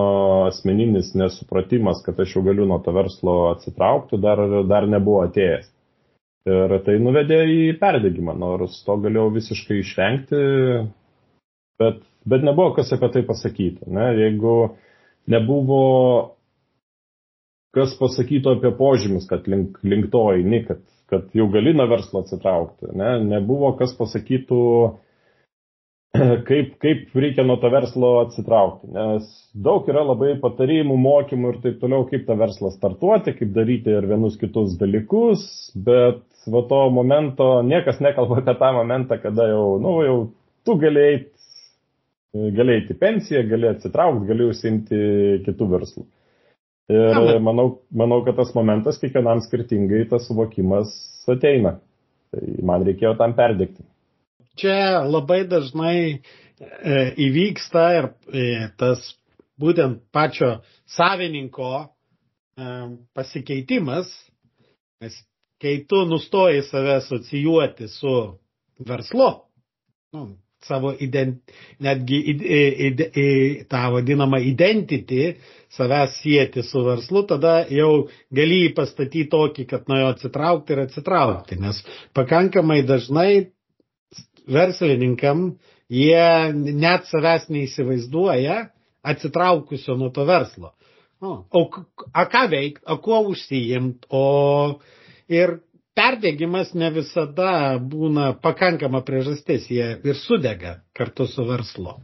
asmeninis 0.47 1.13
nesupratimas, 1.19 2.01
kad 2.07 2.19
aš 2.25 2.39
jau 2.39 2.45
galiu 2.47 2.65
nuo 2.69 2.81
to 2.85 2.95
verslo 2.97 3.37
atsitraukti, 3.51 4.19
dar, 4.23 4.41
dar 4.71 4.89
nebuvo 4.89 5.27
atėjęs. 5.27 5.69
Ir 6.47 6.77
tai 6.87 6.95
nuvedė 7.03 7.41
į 7.51 7.61
perdėgymą, 7.81 8.37
nors 8.39 8.79
to 8.87 8.97
galėjau 9.03 9.29
visiškai 9.35 9.81
išvengti, 9.83 10.41
bet, 11.83 12.01
bet 12.25 12.47
nebuvo 12.47 12.73
kas 12.79 12.95
apie 12.95 13.11
tai 13.13 13.25
pasakyti. 13.27 13.91
Ne? 13.91 14.13
Jeigu 14.23 14.55
nebuvo 15.35 15.83
kas 17.77 17.97
pasakytų 18.01 18.57
apie 18.57 18.73
požymis, 18.79 19.27
kad 19.31 19.49
link, 19.51 19.81
link 19.85 20.09
to 20.13 20.23
eini, 20.33 20.63
kad, 20.67 20.81
kad 21.11 21.27
jau 21.37 21.49
gali 21.53 21.75
nuo 21.77 21.87
verslo 21.91 22.23
atsitraukti. 22.25 22.93
Ne? 22.97 23.17
Nebuvo 23.35 23.75
kas 23.79 23.93
pasakytų, 23.99 24.61
kaip, 26.49 26.73
kaip 26.83 27.21
reikia 27.21 27.45
nuo 27.47 27.59
to 27.61 27.71
verslo 27.73 28.15
atsitraukti. 28.23 28.91
Nes 28.97 29.29
daug 29.69 29.89
yra 29.93 30.07
labai 30.09 30.35
patarimų, 30.43 30.97
mokymų 31.05 31.53
ir 31.53 31.61
taip 31.67 31.79
toliau, 31.85 32.09
kaip 32.11 32.27
tą 32.29 32.39
verslą 32.41 32.73
startuoti, 32.75 33.37
kaip 33.37 33.53
daryti 33.57 33.93
ir 33.93 34.09
vienus 34.09 34.41
kitus 34.41 34.75
dalykus, 34.81 35.47
bet 35.77 36.25
va 36.51 36.67
to 36.71 36.83
momento, 36.95 37.61
niekas 37.67 38.01
nekalba 38.01 38.41
apie 38.41 38.57
tą 38.59 38.73
momentą, 38.77 39.21
kada 39.23 39.51
jau, 39.53 39.65
nu, 39.83 39.97
jau 40.07 40.19
tu 40.67 40.79
galėjai 40.81 41.25
galėjai 42.57 42.85
į 42.93 42.99
pensiją, 43.01 43.43
galėjai 43.49 43.77
atsitraukti, 43.77 44.29
galėjai 44.29 44.53
užsimti 44.53 45.01
kitų 45.47 45.69
verslų. 45.73 46.05
Ir 46.93 47.41
manau, 47.43 47.81
manau, 47.91 48.21
kad 48.23 48.37
tas 48.39 48.53
momentas 48.55 49.01
kiekvienam 49.03 49.41
skirtingai 49.43 50.05
tas 50.11 50.29
suvokimas 50.29 50.93
ateina. 51.27 51.81
Tai 52.31 52.43
man 52.67 52.85
reikėjo 52.87 53.17
tam 53.19 53.35
perdėkti 53.39 53.83
čia 54.57 55.05
labai 55.05 55.45
dažnai 55.49 55.99
e, 56.09 56.19
įvyksta 57.29 57.85
ir 57.99 58.09
e, 58.33 58.47
tas 58.81 59.03
būtent 59.61 60.03
pačio 60.13 60.57
savininko 60.97 61.71
e, 61.77 61.87
pasikeitimas, 63.17 64.11
nes 65.05 65.21
kai 65.63 65.79
tu 65.89 66.05
nustoji 66.09 66.65
save 66.69 66.99
asocijuoti 67.01 67.89
su 67.89 68.17
verslu, 68.89 69.31
nu, 70.17 70.27
savo 70.65 70.93
ident, 71.01 71.43
netgi 71.79 72.19
id, 72.33 72.43
id, 72.43 73.01
id, 73.01 73.67
tą 73.71 73.83
vadinamą 73.95 74.41
identity, 74.43 75.35
savęs 75.77 76.17
sieti 76.23 76.63
su 76.63 76.83
verslu, 76.87 77.23
tada 77.29 77.59
jau 77.71 78.07
gali 78.35 78.63
jį 78.65 78.73
pastatyti 78.77 79.29
tokį, 79.33 79.67
kad 79.71 79.91
nuo 79.91 80.01
jo 80.01 80.09
atsitraukti 80.15 80.75
ir 80.75 80.83
atsitraukti, 80.87 81.59
nes 81.61 81.83
pakankamai 82.17 82.81
dažnai 82.89 83.31
verslininkam, 84.47 85.51
jie 85.93 86.53
net 86.55 87.07
savęs 87.11 87.49
neįsivaizduoja 87.53 88.59
atsitraukusio 89.07 89.97
nuo 89.99 90.11
to 90.15 90.27
verslo. 90.27 90.73
O, 91.21 91.39
o 91.49 91.61
a 92.13 92.27
ką 92.29 92.45
veikt, 92.53 92.83
o 92.87 92.99
kuo 93.03 93.23
užsijimt, 93.31 94.05
o 94.11 94.81
ir 95.33 95.59
perdėgymas 95.97 96.75
ne 96.77 96.91
visada 96.95 97.79
būna 97.81 98.33
pakankama 98.45 99.01
priežastis, 99.07 99.71
jie 99.73 99.89
ir 100.05 100.19
sudega 100.21 100.81
kartu 100.97 101.27
su 101.31 101.45
verslu. 101.49 101.97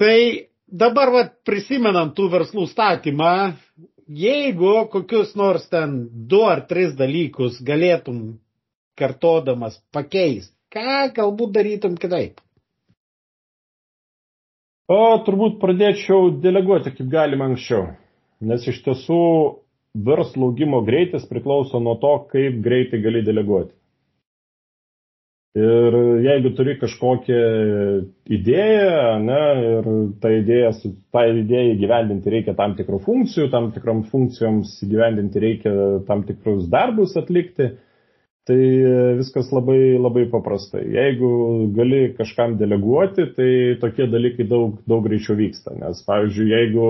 Tai 0.00 0.18
dabar 0.66 1.12
vat, 1.12 1.34
prisimenant 1.44 2.14
tų 2.16 2.30
verslų 2.32 2.66
statymą, 2.70 3.32
jeigu 4.08 4.74
kokius 4.92 5.34
nors 5.36 5.68
ten 5.70 6.06
du 6.30 6.42
ar 6.48 6.64
tris 6.70 6.94
dalykus 6.98 7.60
galėtum 7.62 8.38
kartodamas 8.98 9.78
pakeist, 9.92 10.54
ką 10.72 11.10
galbūt 11.16 11.52
darytum 11.56 11.96
kitaip? 12.00 12.40
O 14.90 15.00
turbūt 15.26 15.60
pradėčiau 15.62 16.32
deleguoti 16.42 16.90
kaip 16.96 17.10
galima 17.12 17.46
anksčiau, 17.46 17.92
nes 18.42 18.64
iš 18.66 18.80
tiesų 18.86 19.20
verslo 19.94 20.50
augimo 20.50 20.80
greitis 20.86 21.26
priklauso 21.28 21.80
nuo 21.82 21.96
to, 22.02 22.14
kaip 22.32 22.60
greitai 22.64 23.02
gali 23.02 23.22
deleguoti. 23.26 23.74
Ir 25.58 25.96
jeigu 26.22 26.52
turi 26.54 26.76
kažkokią 26.78 27.38
idėją, 28.36 29.00
ne, 29.24 29.40
ir 29.66 29.88
tą 30.22 30.30
idėją, 30.36 30.70
tą 31.10 31.24
idėją 31.40 31.72
įgyvendinti 31.74 32.34
reikia 32.36 32.54
tam 32.54 32.76
tikrų 32.78 33.00
funkcijų, 33.02 33.48
tam 33.50 33.72
tikrom 33.74 34.04
funkcijoms 34.12 34.76
įgyvendinti 34.86 35.42
reikia 35.42 35.72
tam 36.06 36.22
tikrus 36.28 36.68
darbus 36.70 37.16
atlikti, 37.18 37.72
Tai 38.50 38.56
viskas 39.18 39.50
labai, 39.52 39.98
labai 40.00 40.24
paprastai. 40.32 40.86
Jeigu 40.90 41.28
gali 41.76 42.00
kažkam 42.16 42.56
deleguoti, 42.58 43.26
tai 43.36 43.50
tokie 43.82 44.08
dalykai 44.10 44.46
daug, 44.48 44.78
daug 44.88 45.04
greičiau 45.04 45.36
vyksta. 45.38 45.74
Nes, 45.76 46.00
pavyzdžiui, 46.06 46.48
jeigu 46.48 46.86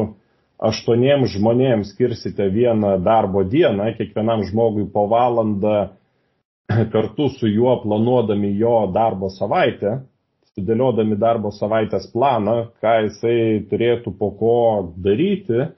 aštuoniems 0.60 1.32
žmonėms 1.36 1.94
skirsite 1.94 2.46
vieną 2.52 2.98
darbo 3.04 3.42
dieną, 3.48 3.94
kiekvienam 3.96 4.44
žmogui 4.48 4.84
po 4.92 5.06
valandą 5.08 5.90
kartu 6.92 7.28
su 7.34 7.48
juo 7.48 7.78
planuodami 7.82 8.52
jo 8.58 8.84
darbo 8.94 9.30
savaitę, 9.32 10.00
sudėliodami 10.54 11.16
darbo 11.18 11.52
savaitės 11.54 12.08
planą, 12.12 12.70
ką 12.82 12.96
jisai 13.06 13.36
turėtų 13.70 14.12
po 14.18 14.30
ko 14.36 14.56
daryti, 15.00 15.70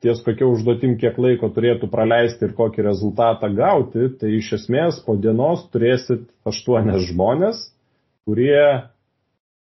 ties 0.00 0.22
kokia 0.24 0.48
užduotim 0.48 0.96
kiek 1.00 1.18
laiko 1.20 1.50
turėtų 1.52 1.90
praleisti 1.92 2.48
ir 2.48 2.54
kokį 2.56 2.86
rezultatą 2.86 3.50
gauti, 3.52 4.08
tai 4.20 4.32
iš 4.38 4.54
esmės 4.62 5.02
po 5.04 5.18
dienos 5.20 5.66
turėsit 5.74 6.24
aštuonias 6.48 7.04
žmonės, 7.10 7.60
kurie 8.24 8.88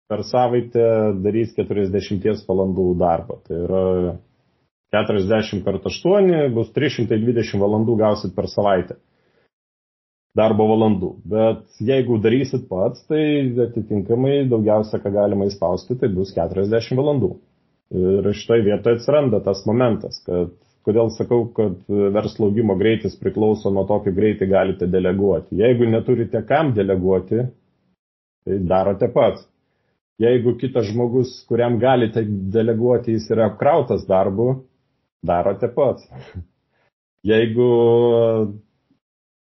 per 0.08 0.24
savaitę 0.24 0.86
darys 1.24 1.56
40 1.58 2.46
valandų 2.48 2.91
darbą. 3.01 3.41
Tai 3.48 3.63
yra 3.65 3.84
40 4.96 5.63
kart 5.65 5.86
8 5.89 6.48
bus 6.56 6.72
320 6.75 7.60
valandų 7.60 7.98
gausit 8.00 8.36
per 8.36 8.48
savaitę 8.51 8.98
darbo 10.38 10.67
valandų. 10.70 11.12
Bet 11.27 11.82
jeigu 11.84 12.20
darysit 12.22 12.67
pats, 12.70 13.03
tai 13.10 13.50
atitinkamai 13.67 14.46
daugiausia, 14.51 15.00
ką 15.01 15.12
galima 15.15 15.48
įspausti, 15.50 15.98
tai 16.00 16.12
bus 16.13 16.34
40 16.36 16.98
valandų. 17.00 17.34
Ir 17.98 18.32
šitoje 18.36 18.65
vietoje 18.67 19.00
atsiranda 19.00 19.39
tas 19.44 19.63
momentas, 19.67 20.20
kad 20.27 20.51
kodėl 20.88 21.10
sakau, 21.15 21.46
kad 21.56 21.79
verslo 22.15 22.50
augimo 22.51 22.75
greitis 22.79 23.17
priklauso 23.20 23.72
nuo 23.74 23.86
to, 23.89 24.00
kaip 24.06 24.15
greitai 24.15 24.48
galite 24.51 24.88
deleguoti. 24.91 25.58
Jeigu 25.60 25.88
neturite 25.89 26.44
kam 26.48 26.74
deleguoti, 26.75 27.48
tai 28.48 28.60
darote 28.72 29.10
pats. 29.12 29.48
Jeigu 30.22 30.56
kitas 30.58 30.88
žmogus, 30.89 31.34
kuriam 31.50 31.75
galite 31.79 32.24
deleguoti, 32.25 33.17
jis 33.17 33.27
yra 33.36 33.51
apkrautas 33.51 34.08
darbu, 34.10 34.48
darote 35.26 35.70
pats. 35.76 36.08
Jeigu 37.32 37.68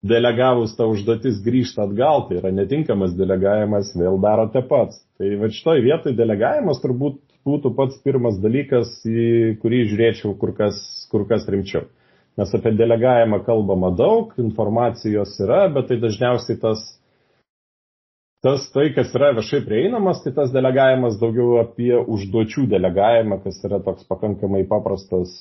delegavus 0.03 0.75
tą 0.77 0.89
užduotis 0.93 1.41
grįžta 1.45 1.87
atgal, 1.87 2.27
tai 2.29 2.41
yra 2.41 2.51
netinkamas 2.55 3.15
delegavimas, 3.19 3.95
vėl 3.99 4.19
darote 4.23 4.63
pats. 4.69 4.99
Tai 5.19 5.29
va 5.41 5.51
šitoj 5.51 5.83
vietoj 5.85 6.17
delegavimas 6.19 6.83
turbūt 6.83 7.21
būtų 7.47 7.75
pats 7.79 7.99
pirmas 8.05 8.39
dalykas, 8.43 8.91
į 9.07 9.59
kurį 9.63 9.85
žiūrėčiau 9.91 10.35
kur 10.39 10.55
kas, 10.59 10.79
kur 11.11 11.27
kas 11.31 11.47
rimčiau. 11.51 11.87
Nes 12.39 12.53
apie 12.57 12.73
delegavimą 12.79 13.43
kalbama 13.45 13.91
daug, 13.93 14.33
informacijos 14.41 15.35
yra, 15.43 15.67
bet 15.73 15.91
tai 15.91 15.99
dažniausiai 16.01 16.59
tas, 16.63 16.85
tas 18.43 18.65
tai, 18.73 18.89
kas 18.97 19.13
yra 19.19 19.35
viešai 19.37 19.61
prieinamas, 19.67 20.23
tai 20.25 20.33
tas 20.39 20.55
delegavimas 20.55 21.19
daugiau 21.21 21.61
apie 21.61 21.93
užduočių 22.01 22.67
delegavimą, 22.73 23.43
kas 23.45 23.61
yra 23.69 23.83
toks 23.85 24.09
pakankamai 24.09 24.65
paprastas, 24.71 25.35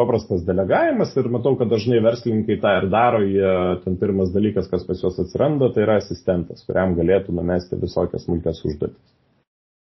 paprastas 0.00 0.44
delegavimas 0.46 1.14
ir 1.16 1.28
matau, 1.32 1.54
kad 1.60 1.70
dažnai 1.72 2.00
verslininkai 2.04 2.58
tą 2.62 2.74
ir 2.80 2.88
daro, 2.92 3.22
jie 3.26 3.54
ten 3.84 3.98
pirmas 4.00 4.32
dalykas, 4.34 4.68
kas 4.72 4.86
pas 4.88 5.02
juos 5.02 5.18
atsiranda, 5.22 5.70
tai 5.74 5.84
yra 5.86 5.98
asistentas, 6.00 6.64
kuriam 6.66 6.96
galėtų 6.98 7.34
numesti 7.36 7.78
visokias 7.80 8.26
smulkės 8.26 8.62
užduotis. 8.66 9.02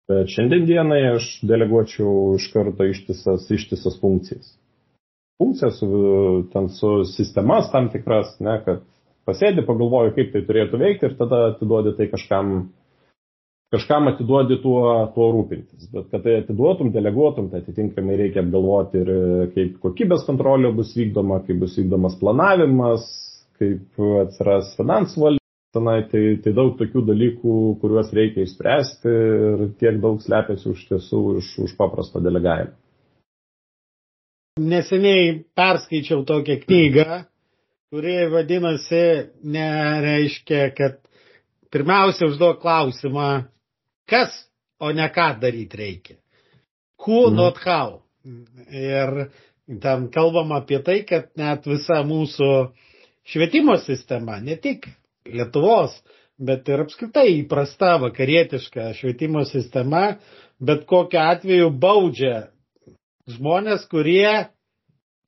Bet 0.09 0.31
šiandien 0.33 0.65
dienai 0.65 1.01
aš 1.11 1.27
deleguočiau 1.45 2.39
iš 2.39 2.47
karto 2.53 2.87
ištisas, 2.89 3.45
ištisas 3.53 3.99
funkcijas. 4.01 4.55
Funkcijas 5.39 5.83
ten 6.53 6.71
su 6.73 6.95
sistemas 7.07 7.69
tam 7.71 7.91
tikras, 7.93 8.33
ne, 8.43 8.57
kad 8.65 8.81
pasėdi, 9.29 9.63
pagalvoju, 9.67 10.15
kaip 10.15 10.33
tai 10.33 10.41
turėtų 10.47 10.79
veikti 10.81 11.11
ir 11.11 11.15
tada 11.19 11.43
atiduodi 11.51 11.93
tai 11.99 12.09
kažkam, 12.11 12.55
kažkam 13.73 14.09
atiduodi 14.09 14.57
tuo, 14.63 14.83
tuo 15.15 15.29
rūpintis. 15.35 15.89
Bet 15.93 16.09
kad 16.11 16.23
tai 16.25 16.39
atiduotum, 16.41 16.91
deleguotum, 16.93 17.49
tai 17.51 17.61
atitinkamai 17.63 18.17
reikia 18.19 18.43
apgalvoti 18.43 19.03
ir 19.03 19.11
kaip 19.55 19.75
kokybės 19.83 20.25
kontrolė 20.27 20.73
bus 20.75 20.95
vykdoma, 20.97 21.43
kaip 21.47 21.61
bus 21.61 21.77
vykdomas 21.77 22.17
planavimas, 22.21 23.05
kaip 23.61 24.01
atsiras 24.23 24.73
finansų 24.79 25.25
valdymas 25.25 25.39
tenai, 25.77 26.01
tai, 26.09 26.23
tai 26.43 26.53
daug 26.57 26.73
tokių 26.79 27.03
dalykų, 27.11 27.55
kuriuos 27.81 28.09
reikia 28.17 28.45
išspręsti 28.45 29.15
ir 29.15 29.65
tiek 29.81 29.99
daug 30.01 30.21
slepiasi 30.23 30.71
už 30.71 30.85
tiesų 30.89 31.23
už, 31.37 31.51
už 31.67 31.75
paprastą 31.77 32.23
delegavimą. 32.25 32.73
Neseniai 34.59 35.37
perskaičiau 35.55 36.25
tokią 36.27 36.57
knygą, 36.65 37.21
kuri 37.93 38.15
vadinasi, 38.33 39.05
nereiškia, 39.45 40.65
kad 40.75 40.97
pirmiausia 41.71 42.27
užduok 42.27 42.59
klausimą, 42.65 43.29
kas, 44.09 44.35
o 44.79 44.91
ne 44.95 45.07
ką 45.13 45.31
daryti 45.41 45.79
reikia. 45.79 46.17
Who, 47.05 47.29
mm. 47.29 47.35
not 47.35 47.57
how. 47.63 48.01
Ir 48.69 49.29
ten 49.81 50.07
kalbam 50.13 50.51
apie 50.57 50.81
tai, 50.83 51.01
kad 51.07 51.29
net 51.39 51.67
visa 51.69 52.01
mūsų 52.05 52.49
švietimo 53.29 53.77
sistema, 53.85 54.39
ne 54.41 54.57
tik 54.57 54.89
Lietuvos, 55.29 55.93
bet 56.39 56.69
ir 56.71 56.81
apskritai 56.85 57.27
įprasta 57.41 57.97
vakarietiška 58.01 58.93
švietimo 58.97 59.43
sistema, 59.45 60.15
bet 60.59 60.85
kokiu 60.89 61.19
atveju 61.21 61.69
baudžia 61.69 62.47
žmonės, 63.29 63.85
kurie 63.91 64.47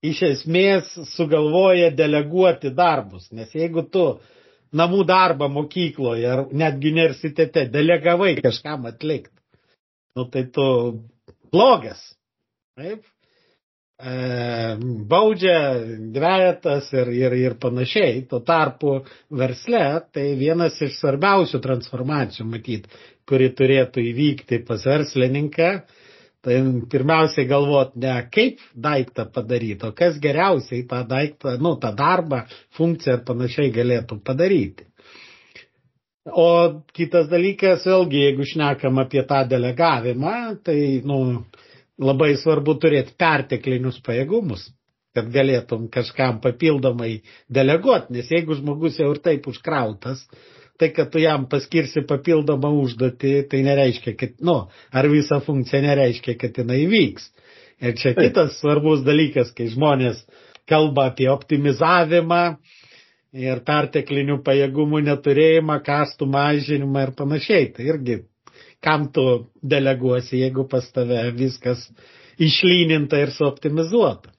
iš 0.01 0.23
esmės 0.31 0.89
sugalvoja 1.13 1.91
deleguoti 1.93 2.71
darbus. 2.73 3.29
Nes 3.35 3.51
jeigu 3.55 3.83
tu 3.93 4.05
namų 4.79 5.03
darbą 5.07 5.49
mokykloje 5.51 6.27
ar 6.31 6.43
netgi 6.55 6.91
universitete 6.93 7.65
delegavai 7.73 8.35
kažkam 8.39 8.87
atlikti, 8.89 9.35
nu 10.15 10.27
tai 10.31 10.45
tu 10.55 10.67
blogas. 11.51 12.03
Taip? 12.79 13.03
E, 14.01 14.77
baudžia 15.05 15.57
dvejetas 16.15 16.87
ir, 16.95 17.11
ir, 17.13 17.35
ir 17.37 17.55
panašiai. 17.61 18.23
Tuo 18.29 18.39
tarpu 18.45 18.95
versle 19.37 19.83
tai 20.15 20.31
vienas 20.39 20.79
iš 20.81 20.95
svarbiausių 21.03 21.61
transformacijų, 21.61 22.47
matyt, 22.49 22.87
kuri 23.29 23.51
turėtų 23.59 24.01
įvykti 24.11 24.63
pas 24.65 24.87
verslininką. 24.89 25.69
Tai 26.41 26.55
pirmiausiai 26.89 27.45
galvot 27.45 27.91
ne 28.01 28.13
kaip 28.33 28.61
daiktą 28.73 29.27
padaryti, 29.33 29.85
o 29.85 29.91
kas 29.97 30.15
geriausiai 30.23 30.87
tą 30.89 31.03
daiktą, 31.09 31.53
nu, 31.61 31.75
tą 31.83 31.91
darbą, 31.99 32.39
funkciją 32.77 33.19
ir 33.19 33.25
panašiai 33.27 33.73
galėtų 33.75 34.17
padaryti. 34.25 34.87
O 36.25 36.47
kitas 36.97 37.29
dalykas, 37.29 37.85
vėlgi, 37.85 38.23
jeigu 38.25 38.45
šnekam 38.45 38.97
apie 39.01 39.21
tą 39.29 39.43
delegavimą, 39.49 40.33
tai, 40.65 40.79
nu, 41.05 41.19
labai 42.01 42.35
svarbu 42.41 42.75
turėti 42.81 43.15
perteklinius 43.21 44.01
pajėgumus, 44.05 44.67
kad 45.17 45.29
galėtum 45.33 45.87
kažkam 45.93 46.39
papildomai 46.43 47.19
deleguoti, 47.49 48.17
nes 48.17 48.29
jeigu 48.33 48.57
žmogus 48.57 48.97
jau 49.01 49.11
ir 49.13 49.21
taip 49.25 49.49
užkrautas, 49.51 50.25
tai 50.81 50.89
kad 50.95 51.11
tu 51.13 51.21
jam 51.21 51.45
paskirsi 51.49 52.01
papildomą 52.09 52.71
užduotį, 52.81 53.33
tai 53.51 53.61
nereiškia, 53.67 54.15
kad, 54.17 54.33
nu, 54.41 54.55
ar 54.89 55.07
visa 55.11 55.37
funkcija 55.45 55.83
nereiškia, 55.85 56.33
kad 56.41 56.57
jinai 56.57 56.79
vyks. 56.89 57.27
Ir 57.81 57.93
čia 57.97 58.15
kitas 58.17 58.57
svarbus 58.57 59.03
dalykas, 59.05 59.53
kai 59.57 59.69
žmonės 59.69 60.23
kalba 60.69 61.11
apie 61.11 61.29
optimizavimą 61.29 62.41
ir 63.45 63.61
perteklinių 63.67 64.41
pajėgumų 64.45 65.03
neturėjimą, 65.05 65.79
kastų 65.85 66.27
mažinimą 66.33 67.07
ir 67.07 67.15
panašiai. 67.17 67.71
Tai 67.77 67.87
irgi 67.93 68.19
kam 68.81 69.07
tu 69.13 69.25
deleguosi, 69.61 70.41
jeigu 70.41 70.65
pas 70.69 70.89
tave 70.93 71.23
viskas 71.37 71.85
išlyninta 72.41 73.21
ir 73.21 73.33
suoptimizuota. 73.37 74.33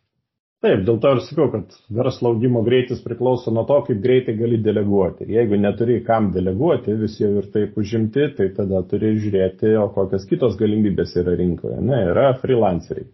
Taip, 0.62 0.84
dėl 0.86 0.98
to 1.02 1.10
ir 1.16 1.20
sakau, 1.26 1.48
kad 1.50 1.72
verslo 1.90 2.30
augimo 2.30 2.60
greitis 2.62 3.00
priklauso 3.02 3.50
nuo 3.50 3.64
to, 3.66 3.80
kaip 3.88 3.98
greitai 4.04 4.36
gali 4.38 4.60
deleguoti. 4.62 5.26
Jeigu 5.34 5.58
neturi 5.58 5.96
kam 6.06 6.28
deleguoti, 6.34 6.94
visi 7.00 7.24
jau 7.24 7.32
ir 7.40 7.48
taip 7.50 7.80
užimti, 7.82 8.28
tai 8.36 8.46
tada 8.54 8.84
turi 8.86 9.10
žiūrėti, 9.16 9.72
o 9.82 9.88
kokios 9.96 10.28
kitos 10.30 10.54
galimybės 10.60 11.16
yra 11.18 11.34
rinkoje. 11.40 11.80
Ne, 11.82 11.98
yra 12.12 12.28
freelanceriai. 12.38 13.08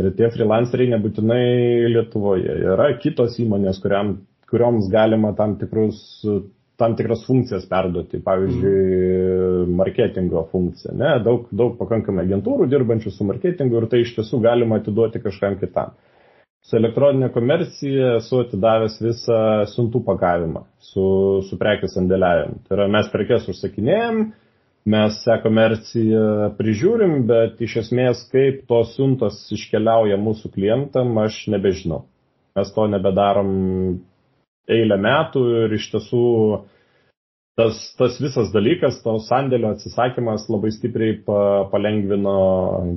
Ir 0.00 0.08
tie 0.16 0.30
freelanceriai 0.32 0.94
nebūtinai 0.94 1.44
Lietuvoje. 1.92 2.56
Yra 2.72 2.88
kitos 3.02 3.36
įmonės, 3.44 3.82
kuriam, 3.84 4.16
kurioms 4.48 4.88
galima 4.88 5.34
tam 5.36 5.58
tikrus 5.60 6.00
tam 6.80 6.94
tikras 6.96 7.26
funkcijas 7.26 7.66
perduoti, 7.68 8.22
pavyzdžiui, 8.24 8.76
mm. 9.66 9.72
marketingo 9.76 10.46
funkciją. 10.48 10.94
Ne? 10.96 11.10
Daug, 11.26 11.50
daug 11.52 11.74
pakankamai 11.76 12.24
agentūrų 12.24 12.70
dirbančių 12.72 13.12
su 13.12 13.26
marketingu 13.28 13.82
ir 13.82 13.92
tai 13.92 14.00
iš 14.06 14.14
tiesų 14.16 14.40
galima 14.46 14.80
atiduoti 14.80 15.20
kažkam 15.20 15.58
kitam. 15.60 15.92
Su 16.66 16.76
elektroninė 16.76 17.30
komercija 17.34 18.16
esu 18.18 18.42
atidavęs 18.44 18.98
visą 19.02 19.38
siuntų 19.72 20.02
pakavimą 20.06 20.66
su, 20.90 21.04
su 21.48 21.56
prekės 21.60 21.96
sandėliavimu. 21.96 22.60
Tai 22.66 22.76
yra 22.76 22.86
mes 22.92 23.08
prekes 23.12 23.48
užsakinėjom, 23.50 24.20
mes 24.92 25.16
tą 25.24 25.38
komerciją 25.44 26.50
prižiūrim, 26.58 27.22
bet 27.30 27.60
iš 27.64 27.78
esmės 27.84 28.22
kaip 28.32 28.66
tos 28.70 28.92
siuntos 28.98 29.40
iškeliauja 29.56 30.20
mūsų 30.20 30.52
klientam, 30.54 31.16
aš 31.24 31.46
nebežinau. 31.54 32.04
Mes 32.58 32.72
to 32.76 32.86
nebedarom 32.92 33.50
eilę 34.70 35.00
metų 35.00 35.44
ir 35.64 35.74
iš 35.78 35.90
tiesų 35.94 36.24
tas, 37.58 37.82
tas 37.98 38.16
visas 38.22 38.50
dalykas, 38.54 39.00
to 39.04 39.16
sandėlio 39.26 39.74
atsisakymas 39.74 40.48
labai 40.52 40.72
stipriai 40.74 41.18
pa, 41.26 41.68
palengvino 41.72 42.38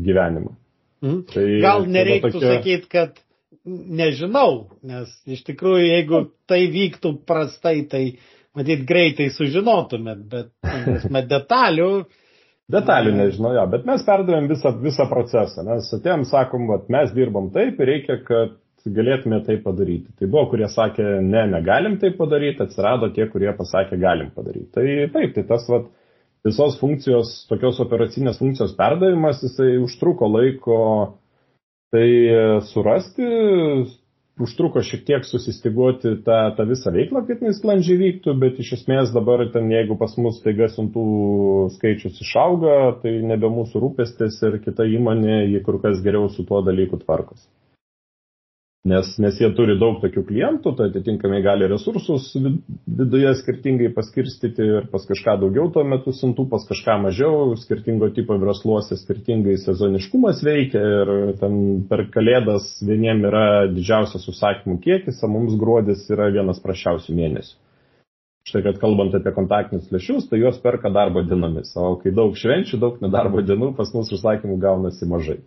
gyvenimą. 0.05 0.55
Mm. 1.03 1.21
Tai, 1.31 1.45
Gal 1.63 1.87
nereiktų 1.91 2.37
tokia... 2.37 2.57
sakyti, 2.57 2.89
kad 2.91 3.23
nežinau, 3.65 4.73
nes 4.85 5.11
iš 5.29 5.43
tikrųjų, 5.47 5.83
jeigu 5.87 6.23
tai 6.49 6.65
vyktų 6.71 7.13
prastai, 7.27 7.83
tai 7.89 8.03
matyt 8.57 8.83
greitai 8.87 9.29
sužinotumėt, 9.33 10.25
bet 10.29 10.51
mes 11.13 11.29
detalių. 11.29 11.91
Detalių 12.73 13.13
nežinau, 13.17 13.53
jo, 13.57 13.63
bet 13.71 13.87
mes 13.87 14.03
perdavėm 14.07 14.49
visą, 14.51 14.73
visą 14.83 15.07
procesą, 15.11 15.65
nes 15.67 15.89
atėjom, 15.95 16.27
sakom, 16.27 16.67
vat, 16.71 16.85
mes 16.93 17.11
dirbam 17.15 17.49
taip 17.55 17.79
ir 17.81 17.91
reikia, 17.91 18.19
kad 18.27 18.59
galėtume 18.83 19.39
tai 19.47 19.57
padaryti. 19.63 20.11
Tai 20.19 20.27
buvo, 20.27 20.45
kurie 20.51 20.67
sakė, 20.71 21.05
ne, 21.23 21.45
negalim 21.51 21.95
tai 22.01 22.11
padaryti, 22.17 22.65
atsirado 22.65 23.07
tie, 23.15 23.29
kurie 23.31 23.51
pasakė, 23.55 23.99
galim 23.99 24.31
padaryti. 24.35 24.71
Tai 24.75 24.87
taip, 25.13 25.35
tai 25.37 25.43
tas 25.47 25.67
vat, 25.71 25.87
visos 26.43 26.75
funkcijos, 26.81 27.31
tokios 27.47 27.79
operacinės 27.83 28.41
funkcijos 28.41 28.75
perdavimas, 28.75 29.39
jisai 29.45 29.77
užtruko 29.79 30.27
laiko 30.27 30.79
tai 31.93 32.07
surasti, 32.71 33.27
užtruko 34.41 34.81
šiek 34.81 35.03
tiek 35.05 35.25
susistiguoti 35.27 36.15
tą, 36.25 36.37
tą 36.57 36.65
visą 36.69 36.93
veiklą, 36.95 37.21
kad 37.27 37.41
jis 37.45 37.59
sklandžiai 37.61 37.99
vyktų, 37.99 38.33
bet 38.41 38.57
iš 38.63 38.71
esmės 38.79 39.13
dabar 39.13 39.45
ten, 39.53 39.69
jeigu 39.71 39.97
pas 39.99 40.15
mus 40.17 40.39
taiga 40.41 40.71
siuntų 40.73 41.03
skaičius 41.75 42.17
išauga, 42.25 42.77
tai 43.03 43.19
nebe 43.21 43.51
mūsų 43.53 43.83
rūpestis 43.83 44.39
ir 44.49 44.57
kita 44.65 44.87
įmonė, 44.89 45.43
jie 45.53 45.61
kur 45.65 45.77
kas 45.83 46.01
geriau 46.05 46.31
su 46.33 46.47
tuo 46.49 46.63
dalyku 46.65 46.97
tvarkosi. 47.03 47.45
Nes, 48.83 49.13
nes 49.15 49.37
jie 49.39 49.47
turi 49.55 49.77
daug 49.79 50.01
tokių 50.03 50.25
klientų, 50.27 50.73
tai 50.75 50.89
atitinkamai 50.89 51.37
gali 51.45 51.69
resursus 51.71 52.25
viduje 52.35 53.29
skirtingai 53.39 53.93
paskirstyti 53.95 54.65
ir 54.65 54.89
pas 54.91 55.05
kažką 55.07 55.37
daugiau 55.39 55.69
tuo 55.71 55.85
metu 55.87 56.11
siuntų, 56.11 56.49
pas 56.51 56.65
kažką 56.67 56.97
mažiau, 57.05 57.53
skirtingo 57.61 58.09
tipo 58.11 58.35
versluose 58.41 58.97
skirtingai 58.99 59.55
sezoniškumas 59.61 60.43
veikia 60.43 60.83
ir 60.97 61.13
ten 61.39 61.55
per 61.87 62.09
kalėdas 62.11 62.67
vieniem 62.83 63.23
yra 63.31 63.45
didžiausias 63.71 64.27
užsakymų 64.33 64.75
kiekis, 64.83 65.23
o 65.23 65.31
mums 65.31 65.55
gruodis 65.63 66.03
yra 66.11 66.27
vienas 66.35 66.59
prašiausių 66.59 67.15
mėnesių. 67.21 67.55
Štai 68.51 68.65
kad 68.67 68.83
kalbant 68.83 69.15
apie 69.15 69.31
kontaktinius 69.31 69.87
lėšius, 69.95 70.27
tai 70.27 70.43
juos 70.43 70.59
perka 70.59 70.91
darbo 70.91 71.23
dienomis, 71.23 71.71
o 71.79 71.95
kai 72.03 72.11
daug 72.11 72.35
švenčių, 72.35 72.83
daug 72.83 72.99
nedarbo 72.99 73.39
dienų, 73.47 73.77
pas 73.79 73.95
mus 73.95 74.11
užsakymų 74.11 74.59
gaunasi 74.59 75.07
mažai. 75.07 75.39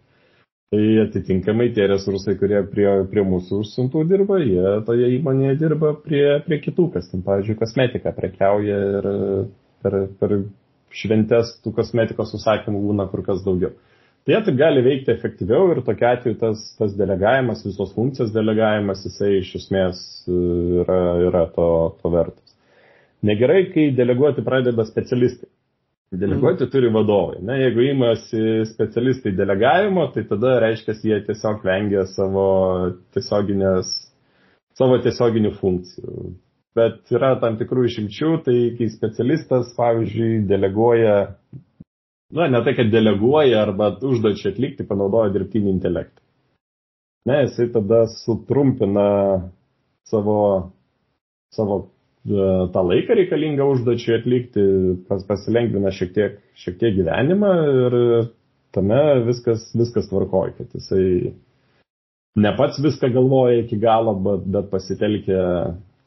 Tai 0.75 0.83
atitinkamai 0.99 1.69
tie 1.75 1.85
resursai, 1.87 2.33
kurie 2.41 2.59
prie, 2.67 2.89
prie 3.11 3.23
mūsų 3.23 3.61
užsiuntų 3.63 4.01
dirba, 4.11 4.41
jie 4.43 4.73
toje 4.89 5.13
įmonėje 5.15 5.59
dirba 5.61 5.93
prie, 6.03 6.25
prie 6.43 6.59
kitų, 6.65 6.89
kas 6.97 7.07
ten, 7.13 7.23
pavyzdžiui, 7.27 7.55
kosmetika 7.61 8.11
prekiauja 8.17 8.79
ir 8.97 9.07
per, 9.85 9.97
per 10.19 10.35
šventes 10.91 11.53
tų 11.63 11.71
kosmetikos 11.77 12.35
užsakymų 12.35 12.83
būna 12.89 13.07
kur 13.13 13.23
kas 13.29 13.45
daugiau. 13.47 13.77
Tai 14.27 14.35
jie 14.35 14.41
taip 14.49 14.59
gali 14.59 14.83
veikti 14.83 15.15
efektyviau 15.15 15.71
ir 15.71 15.85
tokia 15.87 16.17
atveju 16.17 16.41
tas, 16.41 16.65
tas 16.81 16.99
delegavimas, 16.99 17.63
visos 17.63 17.93
funkcijos 17.95 18.35
delegavimas, 18.35 19.05
jisai 19.07 19.37
iš 19.39 19.53
esmės 19.61 20.01
yra, 20.27 20.99
yra 21.29 21.45
to, 21.55 21.69
to 22.01 22.11
vertas. 22.11 22.57
Negerai, 23.23 23.69
kai 23.71 23.93
deleguoti 23.95 24.43
pradeda 24.43 24.83
specialistai. 24.91 25.47
Deleguoti 26.15 26.65
mm. 26.65 26.71
turi 26.71 26.91
vadovai. 26.95 27.41
Na, 27.43 27.57
jeigu 27.59 27.83
įmasi 27.89 28.43
specialistai 28.71 29.33
delegavimo, 29.35 30.07
tai 30.15 30.23
tada 30.29 30.61
reiškia, 30.63 30.95
jie 31.03 31.19
tiesiog 31.27 31.65
vengia 31.67 32.05
savo, 32.13 32.45
savo 34.79 34.99
tiesioginių 35.03 35.51
funkcijų. 35.59 36.29
Bet 36.77 37.11
yra 37.11 37.33
tam 37.41 37.57
tikrų 37.59 37.89
išimčių, 37.89 38.31
tai 38.47 38.57
kai 38.79 38.91
specialistas, 38.93 39.73
pavyzdžiui, 39.79 40.45
deleguoja, 40.47 41.17
na, 42.37 42.49
ne 42.53 42.61
tai, 42.63 42.77
kad 42.79 42.93
deleguoja 42.93 43.65
arba 43.65 43.95
užduočiai 43.97 44.53
atlikti, 44.53 44.87
panaudoja 44.87 45.33
dirbtinį 45.35 45.73
intelektą. 45.73 46.21
Ne, 47.27 47.41
jisai 47.49 47.67
tada 47.75 48.05
sutrumpina 48.13 49.09
savo, 50.07 50.39
savo 51.51 51.81
tą 52.27 52.83
laiką 52.89 53.15
reikalingą 53.19 53.69
užduočiai 53.75 54.19
atlikti, 54.21 54.65
pas, 55.09 55.23
pasilengvina 55.29 55.93
šiek 55.95 56.13
tiek, 56.17 56.39
šiek 56.59 56.79
tiek 56.81 56.97
gyvenimą 56.99 57.53
ir 57.87 57.97
tame 58.75 59.01
viskas, 59.27 59.69
viskas 59.79 60.09
tvarkoja, 60.11 60.57
kad 60.59 60.75
jisai 60.75 61.33
ne 62.37 62.53
pats 62.59 62.81
viską 62.83 63.13
galvoja 63.15 63.63
iki 63.63 63.79
galo, 63.81 64.17
bet, 64.27 64.45
bet 64.57 64.69
pasitelkia 64.73 65.41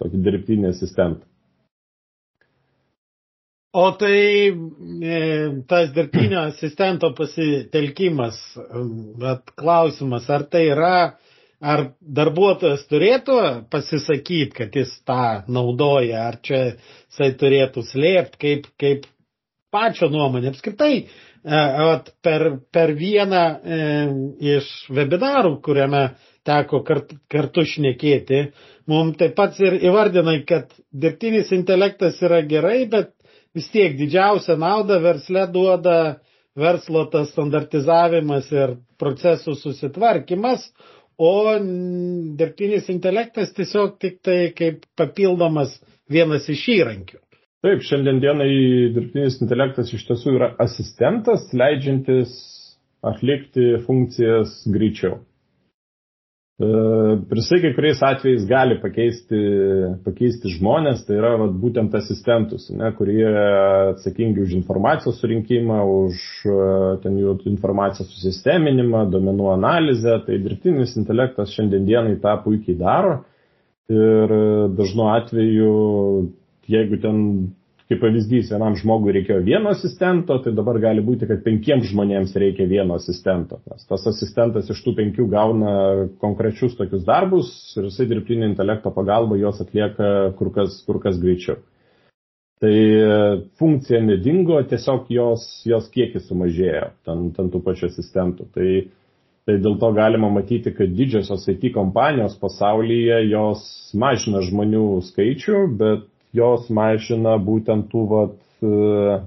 tokį 0.01 0.21
dirbtinį 0.27 0.69
asistentą. 0.73 1.25
O 3.79 3.91
tai 3.93 4.49
e, 4.49 5.17
tas 5.69 5.91
dirbtinio 5.93 6.41
asistento 6.47 7.11
pasitelkimas, 7.17 8.39
bet 9.21 9.51
klausimas, 9.61 10.25
ar 10.33 10.47
tai 10.49 10.63
yra 10.71 10.93
ar 11.59 11.89
darbuotojas 11.99 12.85
turėtų 12.89 13.37
pasisakyti, 13.71 14.51
kad 14.55 14.75
jis 14.75 14.93
tą 15.07 15.43
naudoja, 15.51 16.27
ar 16.29 16.39
čia 16.43 16.61
jisai 16.71 17.33
turėtų 17.39 17.83
slėpti, 17.89 18.39
kaip, 18.43 18.69
kaip 18.79 19.07
pačio 19.73 20.09
nuomonė 20.11 20.53
apskritai. 20.53 20.93
E, 21.39 21.59
per, 22.23 22.45
per 22.71 22.93
vieną 22.99 23.43
e, 23.43 23.83
iš 24.55 24.71
webinarų, 24.95 25.57
kuriame 25.63 26.09
teko 26.47 26.81
kart, 26.87 27.13
kartu 27.31 27.63
šnekėti, 27.67 28.41
mums 28.89 29.19
taip 29.19 29.35
pat 29.37 29.59
ir 29.63 29.77
įvardinai, 29.87 30.41
kad 30.47 30.71
dirbtinis 30.91 31.51
intelektas 31.55 32.19
yra 32.25 32.41
gerai, 32.47 32.81
bet 32.91 33.13
vis 33.55 33.69
tiek 33.71 33.95
didžiausią 33.99 34.57
naudą 34.59 34.99
versle 35.03 35.45
duoda 35.51 35.99
verslo 36.59 37.05
tas 37.11 37.31
standartizavimas 37.31 38.49
ir 38.51 38.75
procesų 38.99 39.55
susitvarkymas, 39.59 40.65
o 41.19 41.31
dirbtinis 42.39 42.87
intelektas 42.93 43.51
tiesiog 43.57 43.97
tik 43.99 44.21
tai 44.23 44.53
kaip 44.55 44.85
papildomas 44.97 45.75
vienas 46.09 46.47
iš 46.49 46.63
įrankių. 46.79 47.19
Taip, 47.59 47.81
šiandien 47.83 48.21
dienai 48.23 48.51
dirbtinis 48.95 49.41
intelektas 49.43 49.91
iš 49.91 50.05
tiesų 50.07 50.37
yra 50.37 50.53
asistentas, 50.63 51.49
leidžiantis 51.51 52.31
atlikti 53.03 53.73
funkcijas 53.83 54.61
greičiau. 54.71 55.19
Prisai 56.59 57.61
kai 57.63 57.69
kuriais 57.71 58.01
atvejais 58.03 58.43
gali 58.43 58.75
pakeisti, 58.81 59.37
pakeisti 60.03 60.49
žmonės, 60.57 61.05
tai 61.07 61.15
yra 61.15 61.37
vat, 61.39 61.53
būtent 61.55 61.93
asistentus, 61.95 62.65
ne, 62.75 62.89
kurie 62.97 63.29
atsakingi 63.93 64.43
už 64.43 64.57
informacijos 64.57 65.21
surinkimą, 65.21 65.77
už 66.09 66.25
ten 67.05 67.15
jų 67.21 67.37
informacijos 67.53 68.11
susisteminimą, 68.11 69.05
domenų 69.13 69.47
analizę, 69.53 70.17
tai 70.25 70.41
dirbtinis 70.43 70.97
intelektas 70.99 71.55
šiandien 71.55 71.87
dienai 71.87 72.19
tą 72.19 72.35
puikiai 72.43 72.75
daro. 72.81 73.21
Ir 73.89 74.35
dažnu 74.75 75.07
atveju, 75.15 75.71
jeigu 76.67 76.99
ten 76.99 77.23
kaip 77.89 78.03
pavyzdys, 78.03 78.51
vienam 78.53 78.75
žmogui 78.77 79.15
reikėjo 79.15 79.39
vieno 79.47 79.71
asistento, 79.73 80.35
tai 80.43 80.51
dabar 80.53 80.77
gali 80.81 81.01
būti, 81.01 81.25
kad 81.29 81.41
penkiems 81.41 81.87
žmonėms 81.89 82.35
reikia 82.37 82.67
vieno 82.69 82.99
asistento. 82.99 83.57
Nes 83.65 83.87
tas 83.89 84.05
asistentas 84.11 84.69
iš 84.69 84.83
tų 84.85 84.93
penkių 84.99 85.25
gauna 85.31 85.71
konkrečius 86.21 86.77
tokius 86.77 87.01
darbus 87.07 87.49
ir 87.79 87.87
jisai 87.87 88.05
dirbtinio 88.11 88.45
intelekto 88.51 88.93
pagalba 88.93 89.39
juos 89.41 89.57
atlieka 89.63 90.35
kur 90.37 90.51
kas, 90.53 90.77
kur 90.85 91.01
kas 91.01 91.17
greičiau. 91.17 91.57
Tai 92.61 92.75
funkcija 93.57 94.03
nedingo, 94.03 94.59
tiesiog 94.69 95.09
jos, 95.15 95.47
jos 95.65 95.89
kiekis 95.89 96.27
sumažėjo, 96.29 96.91
ten, 97.07 97.29
ten 97.33 97.49
tų 97.49 97.63
pačių 97.65 97.87
asistentų. 97.87 98.49
Tai, 98.53 98.69
tai 99.47 99.57
dėl 99.63 99.79
to 99.81 99.89
galima 99.97 100.29
matyti, 100.29 100.75
kad 100.77 100.93
didžiosios 100.93 101.47
IT 101.55 101.71
kompanijos 101.73 102.37
pasaulyje 102.37 103.23
jos 103.31 103.65
mažina 103.97 104.43
žmonių 104.45 104.85
skaičių, 105.07 105.65
bet 105.79 106.05
jos 106.35 106.69
mažina 106.73 107.35
būtent 107.41 107.89
tų, 107.91 108.05
vat, 108.09 108.39
e, 108.61 109.19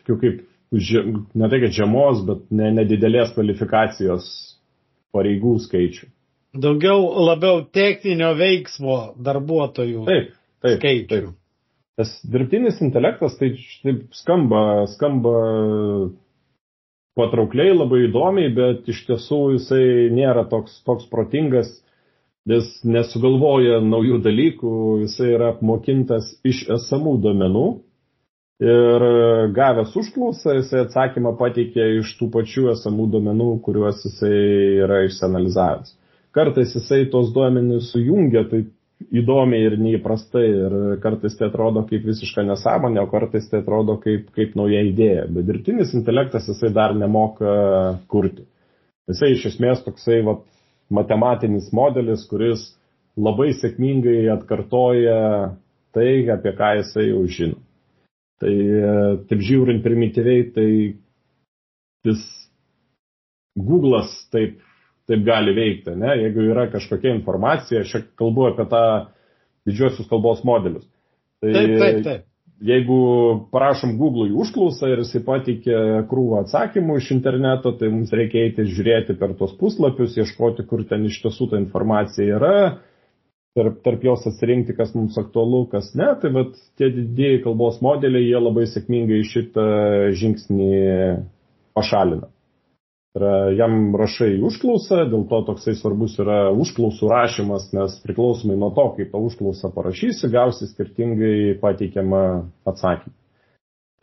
tokių 0.00 0.18
kaip, 0.22 0.44
ne 1.38 1.50
tai 1.50 1.60
kad 1.64 1.74
žemos, 1.74 2.22
bet 2.28 2.46
nedidelės 2.50 3.32
ne 3.32 3.36
kvalifikacijos 3.36 4.30
pareigų 5.14 5.56
skaičių. 5.64 6.08
Daugiau 6.58 7.04
labiau 7.28 7.60
techninio 7.72 8.32
veiksmo 8.38 8.98
darbuotojų 9.20 10.06
taip, 10.08 10.32
taip, 10.64 10.78
skaičių. 10.80 11.10
Taip. 11.12 11.34
Tas 11.98 12.12
dirbtinis 12.30 12.78
intelektas 12.84 13.34
tai 13.40 13.50
taip 13.82 14.04
skamba, 14.14 14.86
skamba 14.92 15.32
patraukliai, 17.18 17.74
labai 17.74 18.04
įdomiai, 18.06 18.52
bet 18.54 18.88
iš 18.92 19.02
tiesų 19.08 19.40
jisai 19.56 19.82
nėra 20.14 20.44
toks, 20.50 20.76
toks 20.86 21.08
protingas 21.10 21.72
nes 22.48 22.70
nesugalvoja 22.86 23.82
naujų 23.84 24.22
dalykų, 24.24 24.72
jisai 25.04 25.34
yra 25.34 25.52
apmokintas 25.54 26.30
iš 26.48 26.64
esamų 26.78 27.18
domenų 27.24 27.66
ir 28.64 29.04
gavęs 29.54 29.94
užklausą 30.00 30.56
jisai 30.58 30.82
atsakymą 30.86 31.36
pateikė 31.38 31.84
iš 32.00 32.16
tų 32.18 32.30
pačių 32.34 32.72
esamų 32.72 33.06
domenų, 33.12 33.52
kuriuos 33.66 34.02
jisai 34.06 34.34
yra 34.86 35.04
išsianalizavęs. 35.06 35.94
Kartais 36.34 36.74
jisai 36.76 37.04
tos 37.12 37.30
duomenys 37.34 37.92
sujungia, 37.92 38.44
tai 38.50 38.64
įdomiai 39.14 39.68
ir 39.68 39.76
neįprastai 39.78 40.44
ir 40.48 40.76
kartais 41.02 41.36
tai 41.38 41.48
atrodo 41.48 41.84
kaip 41.88 42.04
visiška 42.08 42.42
nesąmonė, 42.46 43.00
o 43.04 43.10
kartais 43.10 43.46
tai 43.50 43.62
atrodo 43.62 43.96
kaip, 44.02 44.28
kaip 44.34 44.56
nauja 44.58 44.82
idėja. 44.88 45.26
Bet 45.30 45.46
dirbtinis 45.48 45.94
intelektas 45.96 46.48
jisai 46.50 46.72
dar 46.74 46.96
nemoka 46.98 47.52
kurti. 48.10 48.44
Jisai 49.08 49.32
iš 49.36 49.46
esmės 49.52 49.84
toksai 49.86 50.20
vat, 50.26 50.42
matematinis 50.90 51.70
modelis, 51.74 52.24
kuris 52.30 52.64
labai 53.18 53.50
sėkmingai 53.56 54.28
atkartoja 54.32 55.18
tai, 55.96 56.10
apie 56.32 56.54
ką 56.58 56.74
jisai 56.78 57.08
jau 57.10 57.24
žino. 57.26 57.58
Tai 58.38 58.54
taip 59.26 59.40
žiūrint 59.42 59.82
primityviai, 59.82 60.44
tai 60.54 60.70
vis 62.06 62.22
Google'as 63.58 64.12
taip 64.30 64.60
taip 65.08 65.24
gali 65.24 65.54
veikti, 65.56 65.94
ne? 65.96 66.12
jeigu 66.22 66.44
yra 66.52 66.66
kažkokia 66.72 67.14
informacija, 67.16 67.80
aš 67.80 68.04
kalbu 68.18 68.50
apie 68.50 68.66
tą 68.68 68.82
didžiosius 69.68 70.08
kalbos 70.10 70.42
modelius. 70.44 70.84
Tai 71.40 71.54
taip, 71.54 71.72
taip, 71.80 72.00
taip. 72.04 72.26
Jeigu 72.58 72.94
parašom 73.54 73.92
Google'ui 74.00 74.34
užklausą 74.42 74.88
ir 74.90 75.04
jisai 75.04 75.20
pateikė 75.22 75.82
krūvą 76.10 76.40
atsakymų 76.42 76.96
iš 76.98 77.12
interneto, 77.14 77.70
tai 77.78 77.90
mums 77.92 78.10
reikia 78.10 78.48
eiti 78.48 78.64
žiūrėti 78.66 79.14
per 79.20 79.36
tos 79.38 79.52
puslapius, 79.60 80.16
ieškoti, 80.18 80.64
kur 80.66 80.82
ten 80.90 81.06
iš 81.06 81.20
tiesų 81.22 81.52
ta 81.52 81.60
informacija 81.62 82.38
yra, 82.40 82.56
tarp, 83.54 83.78
tarp 83.86 84.02
jos 84.08 84.26
atsirinkti, 84.32 84.74
kas 84.74 84.90
mums 84.96 85.14
aktualu, 85.22 85.68
kas 85.70 85.92
ne. 85.98 86.08
Tai 86.18 86.32
vat 86.34 86.58
tie 86.80 86.90
didieji 86.96 87.44
kalbos 87.46 87.78
modeliai, 87.84 88.26
jie 88.26 88.42
labai 88.42 88.66
sėkmingai 88.72 89.22
šitą 89.30 89.68
žingsnį 90.18 90.72
pašalina. 91.78 92.26
Jam 93.58 93.94
rašai 93.96 94.36
užklausą, 94.44 95.04
dėl 95.10 95.24
to 95.30 95.40
toksai 95.48 95.74
svarbus 95.78 96.16
yra 96.22 96.48
užklausų 96.54 97.08
rašymas, 97.10 97.70
nes 97.76 97.96
priklausomai 98.04 98.58
nuo 98.60 98.72
to, 98.76 98.84
kaip 98.98 99.12
tą 99.14 99.22
užklausą 99.28 99.70
parašysi, 99.74 100.30
gausi 100.32 100.68
skirtingai 100.70 101.56
pateikiamą 101.62 102.22
atsakymą. 102.68 103.14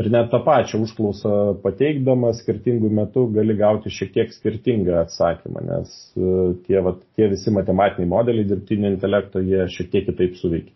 Ir 0.03 0.09
net 0.11 0.27
tą 0.31 0.41
pačią 0.43 0.81
užklausą 0.83 1.33
pateikdama 1.63 2.33
skirtingų 2.35 2.89
metų 2.97 3.29
gali 3.37 3.55
gauti 3.55 3.91
šiek 3.97 4.09
tiek 4.17 4.33
skirtingą 4.35 4.97
atsakymą, 5.05 5.61
nes 5.69 5.93
e, 6.19 6.31
tie, 6.65 6.81
va, 6.83 6.97
tie 7.15 7.29
visi 7.31 7.53
matematiniai 7.55 8.09
modeliai 8.11 8.49
dirbtinio 8.49 8.91
intelekto, 8.91 9.39
jie 9.39 9.63
šiek 9.71 9.93
tiek 9.93 10.09
kitaip 10.09 10.35
suveikia. 10.41 10.74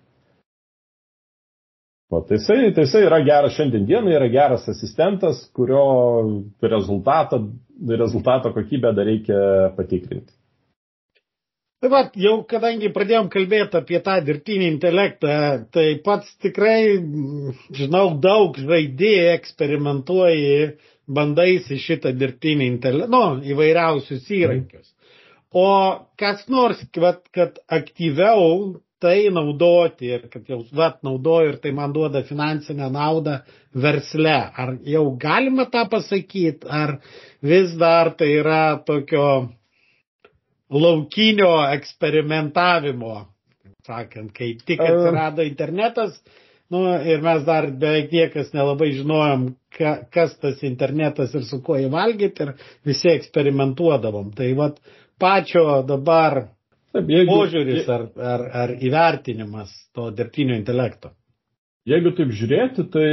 O 2.09 2.21
tai 2.25 2.39
jisai, 2.39 2.71
tai 2.73 2.83
jisai 2.87 3.03
yra 3.05 3.19
geras 3.21 3.53
šiandien 3.53 3.85
dienai, 3.85 4.15
yra 4.17 4.27
geras 4.33 4.63
asistentas, 4.71 5.43
kurio 5.53 5.83
rezultatą, 6.61 7.43
rezultato 8.01 8.49
kokybę 8.55 8.93
dar 8.97 9.05
reikia 9.05 9.41
patikrinti. 9.77 10.33
Taip 11.79 11.93
pat, 11.93 12.17
jau 12.19 12.33
kadangi 12.49 12.89
pradėjom 12.95 13.29
kalbėti 13.31 13.77
apie 13.79 13.99
tą 14.03 14.17
dirbtinį 14.27 14.65
intelektą, 14.73 15.35
tai 15.71 15.85
pats 16.03 16.33
tikrai, 16.43 16.97
žinau, 17.77 18.09
daug 18.25 18.57
žaidėjai 18.57 19.29
eksperimentuoji, 19.37 20.57
bandaisi 21.19 21.77
šitą 21.79 22.11
dirbtinį 22.19 22.67
intelektą, 22.73 23.13
nu, 23.13 23.23
įvairiausius 23.53 24.27
įrankius. 24.41 24.89
O 25.55 25.69
kas 26.19 26.43
nors, 26.51 26.81
kad, 26.91 27.21
kad 27.37 27.61
aktyviau 27.79 28.81
tai 28.99 29.29
naudoti 29.31 30.09
ir 30.11 30.27
kad 30.31 30.47
jau 30.49 30.59
vat 30.75 30.99
naudoju 31.07 31.53
ir 31.53 31.57
tai 31.63 31.71
man 31.75 31.93
duoda 31.95 32.23
finansinę 32.27 32.89
naudą 32.91 33.39
versle. 33.73 34.35
Ar 34.55 34.75
jau 34.85 35.05
galima 35.17 35.65
tą 35.71 35.85
pasakyti, 35.91 36.67
ar 36.67 36.97
vis 37.41 37.75
dar 37.79 38.11
tai 38.19 38.33
yra 38.41 38.61
tokio 38.85 39.25
laukinio 40.69 41.53
eksperimentavimo, 41.73 43.15
sakant, 43.87 44.33
kai 44.35 44.53
tik 44.65 44.83
atsirado 44.83 45.47
internetas, 45.47 46.19
nu, 46.69 46.83
ir 47.01 47.23
mes 47.25 47.41
dar 47.47 47.71
beveik 47.71 48.11
niekas 48.13 48.51
nelabai 48.53 48.91
žinojom, 48.99 49.49
ka, 49.77 49.95
kas 50.13 50.35
tas 50.43 50.61
internetas 50.67 51.33
ir 51.33 51.47
su 51.47 51.63
kuo 51.65 51.79
įvalgyti 51.81 52.45
ir 52.45 52.53
visi 52.85 53.09
eksperimentuodavom. 53.15 54.33
Tai 54.37 54.51
vat 54.59 54.77
pačio 55.19 55.81
dabar 55.87 56.43
Taip, 56.89 57.09
jeigu, 57.11 57.29
požiūris 57.29 57.89
ar, 57.93 58.05
ar, 58.17 58.43
ar 58.63 58.75
įvertinimas 58.81 59.73
to 59.93 60.09
dirbtinio 60.15 60.57
intelekto? 60.57 61.13
Jeigu 61.89 62.13
taip 62.17 62.31
žiūrėti, 62.35 62.85
tai 62.93 63.09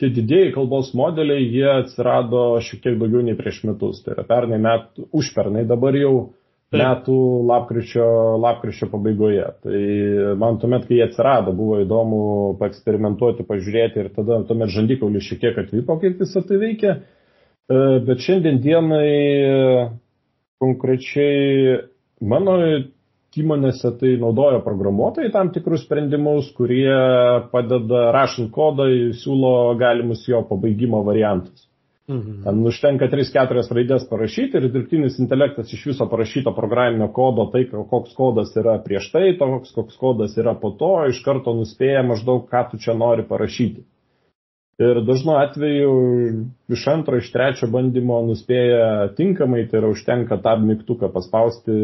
tie 0.00 0.10
didėjai 0.14 0.52
kalbos 0.54 0.92
modeliai, 0.96 1.44
jie 1.52 1.66
atsirado 1.68 2.44
šiek 2.64 2.82
tiek 2.84 3.00
daugiau 3.00 3.22
nei 3.26 3.36
prieš 3.38 3.64
metus. 3.68 4.00
Tai 4.04 4.14
yra 4.16 4.24
pernai 4.28 4.60
metų, 4.62 5.08
užpernai 5.16 5.66
dabar 5.68 5.98
jau 5.98 6.14
taip. 6.72 6.80
metų 6.80 7.18
lapkričio, 7.50 8.06
lapkričio 8.40 8.88
pabaigoje. 8.94 9.46
Tai 9.66 9.80
man 10.40 10.60
tuomet, 10.62 10.86
kai 10.88 11.00
jie 11.00 11.06
atsirado, 11.08 11.54
buvo 11.56 11.82
įdomu 11.84 12.22
paeksperimentuoti, 12.62 13.46
pažiūrėti 13.48 14.04
ir 14.04 14.12
tada 14.16 14.40
tuomet 14.48 14.72
žandikaulis 14.72 15.26
šiek 15.26 15.42
tiek 15.44 15.64
atvyko, 15.64 15.98
kaip 16.02 16.22
visą 16.24 16.44
tai 16.46 16.62
veikia. 16.62 16.96
E, 17.00 17.82
bet 18.06 18.24
šiandien 18.24 18.62
dienai 18.64 19.10
konkrečiai 20.60 21.89
Mano 22.20 22.56
įmonėse 23.40 23.92
tai 24.00 24.16
naudoja 24.20 24.60
programuotojai 24.64 25.30
tam 25.32 25.52
tikrus 25.54 25.84
sprendimus, 25.86 26.50
kurie 26.56 26.90
padeda 27.52 28.10
rašant 28.16 28.50
kodą, 28.54 28.88
siūlo 29.16 29.76
galimus 29.80 30.26
jo 30.28 30.42
pabaigimo 30.48 31.04
variantus. 31.06 31.66
Mhm. 32.10 32.40
Ten 32.42 32.64
užtenka 32.66 33.06
3-4 33.06 33.70
raidės 33.76 34.08
parašyti 34.10 34.58
ir 34.58 34.66
dirbtinis 34.74 35.20
intelektas 35.22 35.70
iš 35.76 35.84
viso 35.92 36.08
parašyto 36.10 36.50
programinio 36.56 37.06
kodo, 37.14 37.46
tai 37.52 37.68
koks 37.70 38.16
kodas 38.18 38.50
yra 38.58 38.80
prieš 38.82 39.12
tai, 39.12 39.36
toks 39.38 39.70
koks 39.76 40.00
kodas 40.00 40.34
yra 40.40 40.56
po 40.58 40.72
to, 40.80 40.90
iš 41.12 41.22
karto 41.22 41.54
nuspėja 41.54 42.02
maždaug, 42.02 42.48
ką 42.50 42.64
tu 42.72 42.82
čia 42.82 42.96
nori 42.98 43.22
parašyti. 43.28 43.86
Ir 44.80 45.02
dažnu 45.04 45.34
atveju 45.36 45.90
iš 46.72 46.86
antro, 46.88 47.18
iš 47.20 47.26
trečio 47.34 47.66
bandymo 47.68 48.22
nuspėja 48.24 49.10
tinkamai, 49.18 49.66
tai 49.68 49.82
yra 49.82 49.90
užtenka 49.92 50.38
tą 50.40 50.54
mygtuką 50.62 51.10
paspausti 51.12 51.74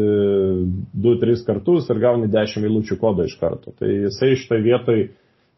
2-3 1.05 1.43
kartus 1.45 1.91
ir 1.93 2.01
gauni 2.01 2.31
10 2.33 2.65
eilučių 2.65 2.97
kodą 2.97 3.27
iš 3.29 3.37
karto. 3.37 3.75
Tai 3.77 3.91
jisai 3.91 4.31
šitoje 4.41 4.65
vietoj 4.65 5.05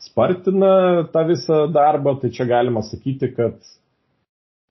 spartina 0.04 0.74
tą 1.14 1.24
visą 1.32 1.64
darbą, 1.72 2.18
tai 2.20 2.34
čia 2.36 2.50
galima 2.50 2.84
sakyti, 2.84 3.32
kad 3.38 3.56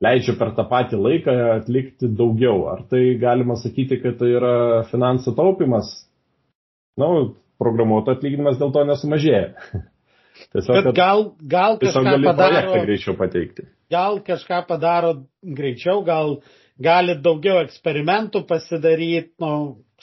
leidžia 0.05 0.37
per 0.37 0.53
tą 0.59 0.69
patį 0.69 1.01
laiką 1.01 1.41
atlikti 1.57 2.13
daugiau. 2.21 2.67
Ar 2.75 2.85
tai 2.93 3.15
galima 3.21 3.57
sakyti, 3.57 4.03
kad 4.05 4.21
tai 4.21 4.35
yra 4.37 4.57
finansų 4.93 5.39
taupimas? 5.41 5.95
Na, 7.01 7.09
nu, 7.09 7.31
programuoto 7.57 8.13
atlyginimas 8.13 8.61
dėl 8.61 8.77
to 8.77 8.85
nesumažėja. 8.93 9.47
Tiesiog, 10.53 10.79
Bet 10.85 10.95
gal, 10.97 11.25
gal 11.55 11.79
kažką 11.83 12.15
padaro. 12.25 12.81
greičiau 12.87 13.17
pateikti. 13.19 13.67
Gal 13.91 14.21
kažką 14.25 14.63
padaro 14.69 15.13
greičiau, 15.43 16.03
gal 16.07 16.39
gali 16.79 17.17
daugiau 17.23 17.63
eksperimentų 17.65 18.45
pasidaryti 18.49 19.35
nu, 19.43 19.53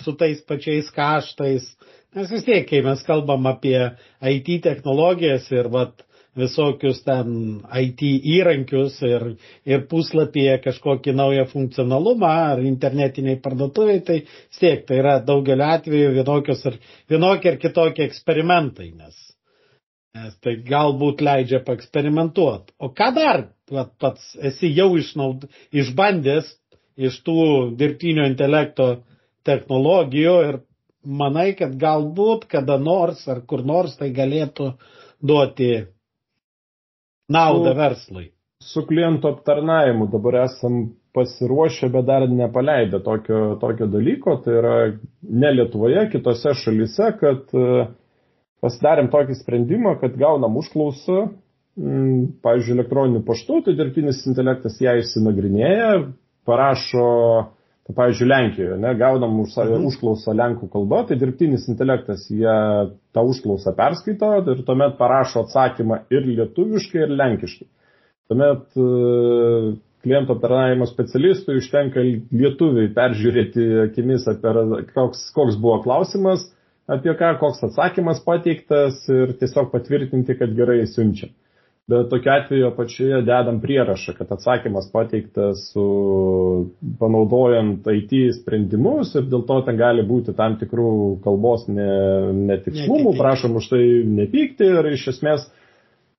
su 0.01 0.15
tais 0.19 0.41
pačiais 0.47 0.89
kaštais. 0.95 1.69
Nes 2.15 2.31
vis 2.31 2.45
tiek, 2.47 2.65
kai 2.67 2.81
mes 2.83 3.01
kalbam 3.07 3.47
apie 3.49 3.77
IT 4.23 4.61
technologijas 4.63 5.47
ir 5.51 5.67
vat, 5.71 6.05
visokius 6.35 6.99
ten 7.05 7.61
IT 7.79 8.01
įrankius 8.35 8.97
ir, 9.07 9.27
ir 9.67 9.85
puslapyje 9.91 10.57
kažkokį 10.65 11.13
naują 11.15 11.45
funkcionalumą 11.51 12.31
ar 12.51 12.63
internetiniai 12.63 13.39
parduotuviai, 13.43 14.01
tai 14.03 14.17
vis 14.27 14.59
tiek 14.59 14.83
tai 14.87 14.99
yra 14.99 15.15
daugeliu 15.23 15.67
atveju 15.69 16.11
vienokios 16.17 16.65
ar, 16.71 16.75
vienokie 17.11 17.53
ar 17.53 17.61
kitokie 17.61 18.07
eksperimentai, 18.09 18.91
nes 18.99 19.15
Nes 20.15 20.35
tai 20.39 20.53
galbūt 20.63 21.21
leidžia 21.25 21.59
paeksperimentuoti. 21.65 22.71
O 22.79 22.87
ką 22.95 23.09
dar 23.17 23.41
vat, 23.71 23.91
pats 23.99 24.35
esi 24.49 24.69
jau 24.71 24.93
išnaud, 24.99 25.43
išbandęs 25.75 26.53
iš 27.07 27.17
tų 27.25 27.35
dirbtinio 27.79 28.23
intelekto 28.29 28.87
technologijų 29.45 30.35
ir 30.49 30.59
manai, 31.05 31.49
kad 31.59 31.75
galbūt 31.81 32.47
kada 32.51 32.77
nors 32.81 33.25
ar 33.29 33.43
kur 33.49 33.65
nors 33.67 33.97
tai 33.99 34.09
galėtų 34.15 34.71
duoti 35.19 35.71
naudą 37.31 37.73
su, 37.73 37.77
verslui. 37.81 38.25
Su 38.63 38.85
klientų 38.87 39.33
aptarnavimu 39.35 40.07
dabar 40.13 40.45
esam 40.45 40.85
pasiruošę, 41.15 41.89
bet 41.91 42.07
dar 42.07 42.25
nepaleidę 42.29 42.99
tokio, 43.03 43.43
tokio 43.61 43.87
dalyko, 43.87 44.39
tai 44.43 44.57
yra 44.61 44.75
ne 45.23 45.51
Lietuvoje, 45.55 46.07
kitose 46.11 46.55
šalise, 46.59 47.11
kad 47.21 47.53
uh, 47.55 47.85
pasidarėm 48.65 49.11
tokį 49.13 49.37
sprendimą, 49.39 49.95
kad 50.01 50.17
gaunam 50.19 50.57
užklausą, 50.59 51.27
mm, 51.79 52.21
pavyzdžiui, 52.45 52.77
elektroniniu 52.79 53.21
paštu, 53.27 53.61
tai 53.67 53.75
dirbtinis 53.77 54.23
intelektas 54.29 54.79
ją 54.81 54.97
įsinagrinėja, 55.01 55.91
parašo, 56.49 57.05
tai, 57.85 57.95
pavyzdžiui, 57.97 58.29
Lenkijoje, 58.31 58.79
ne, 58.81 58.93
gaunam 58.99 59.39
už, 59.43 59.55
mhm. 59.61 59.87
užklausą 59.91 60.35
lenkų 60.37 60.69
kalba, 60.73 61.03
tai 61.09 61.19
dirbtinis 61.21 61.67
intelektas 61.71 62.27
ją 62.33 62.57
tą 63.15 63.25
užklausą 63.29 63.75
perskaito 63.77 64.31
ir 64.41 64.65
tuomet 64.67 64.97
parašo 65.01 65.45
atsakymą 65.45 66.03
ir 66.13 66.29
lietuviškai, 66.31 67.05
ir 67.05 67.17
lenkiškai. 67.21 67.69
Tuomet 68.25 68.79
e, 68.81 68.85
kliento 70.05 70.33
aptarnavimo 70.33 70.87
specialistui 70.89 71.59
užtenka 71.61 72.01
lietuviai 72.05 72.89
peržiūrėti 72.93 73.65
akimis, 73.87 74.25
apie 74.29 74.85
koks, 74.93 75.27
koks 75.35 75.57
buvo 75.61 75.79
klausimas, 75.85 76.47
apie 76.87 77.15
ką, 77.17 77.31
koks 77.41 77.63
atsakymas 77.69 78.21
pateiktas 78.25 79.01
ir 79.09 79.33
tiesiog 79.39 79.71
patvirtinti, 79.73 80.37
kad 80.39 80.53
gerai 80.57 80.83
siunčiam. 80.89 81.33
Bet 81.85 82.07
tokiu 82.09 82.31
atveju 82.33 82.65
apačioje 82.71 83.19
dedam 83.27 83.59
prierašą, 83.61 84.15
kad 84.17 84.31
atsakymas 84.33 84.87
pateiktas 84.93 85.67
su 85.69 85.83
panaudojant 86.99 87.85
IT 87.93 88.15
sprendimus 88.39 89.11
ir 89.19 89.27
dėl 89.29 89.43
to 89.45 89.59
ten 89.67 89.77
gali 89.77 90.05
būti 90.07 90.33
tam 90.37 90.55
tikrų 90.57 90.87
kalbos 91.25 91.67
netikslumų, 91.69 93.13
prašom 93.19 93.59
už 93.61 93.69
tai 93.75 93.83
nepykti 94.17 94.71
ir 94.79 94.89
iš 94.95 95.11
esmės 95.13 95.45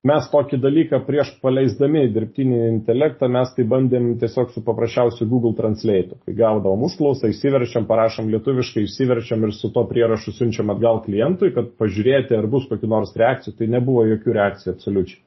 mes 0.07 0.27
tokį 0.31 0.59
dalyką 0.63 0.99
prieš 1.07 1.33
paleisdami 1.43 2.05
dirbtinį 2.15 2.59
intelektą, 2.71 3.29
mes 3.31 3.51
tai 3.55 3.65
bandėm 3.69 4.09
tiesiog 4.21 4.51
su 4.53 4.63
paprasčiausiu 4.65 5.27
Google 5.29 5.55
Translate. 5.57 6.19
Kai 6.25 6.35
gaudavom 6.37 6.85
užklausą, 6.87 7.31
įsiverčiam, 7.33 7.87
parašom 7.89 8.31
lietuviškai, 8.33 8.85
įsiverčiam 8.87 9.45
ir 9.47 9.55
su 9.57 9.71
to 9.75 9.83
prierašu 9.89 10.35
siunčiam 10.37 10.73
atgal 10.73 11.01
klientui, 11.05 11.53
kad 11.55 11.73
pažiūrėti, 11.81 12.37
ar 12.37 12.49
bus 12.51 12.67
kokiu 12.71 12.89
nors 12.91 13.15
reakcijų. 13.17 13.55
Tai 13.57 13.71
nebuvo 13.77 14.05
jokių 14.11 14.37
reakcijų 14.37 14.75
absoliučiai. 14.75 15.23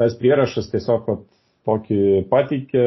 Tas 0.00 0.16
prierašas 0.16 0.70
tiesiog 0.72 1.08
vat, 1.10 1.24
tokį 1.68 2.02
pateikė 2.30 2.84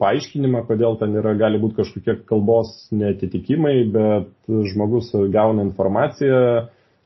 paaiškinimą, 0.00 0.64
kodėl 0.68 0.96
ten 1.00 1.16
yra, 1.20 1.34
gali 1.38 1.60
būti 1.60 1.82
kažkokie 1.82 2.16
kalbos 2.28 2.72
netitikimai, 2.96 3.74
bet 3.92 4.30
žmogus 4.72 5.12
gauna 5.34 5.66
informaciją 5.68 6.40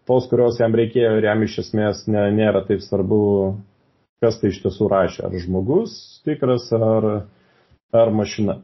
tos, 0.08 0.28
kurios 0.30 0.60
jam 0.60 0.74
reikėjo 0.76 1.16
ir 1.18 1.28
jam 1.28 1.42
iš 1.46 1.58
esmės 1.64 2.04
ne, 2.10 2.26
nėra 2.36 2.64
taip 2.68 2.84
svarbu, 2.84 3.22
kas 4.24 4.38
tai 4.40 4.52
iš 4.52 4.60
tiesų 4.64 4.88
rašė, 4.92 5.24
ar 5.28 5.34
žmogus 5.42 5.96
tikras, 6.26 6.70
ar, 6.76 7.10
ar 7.94 8.14
mašina. 8.14 8.60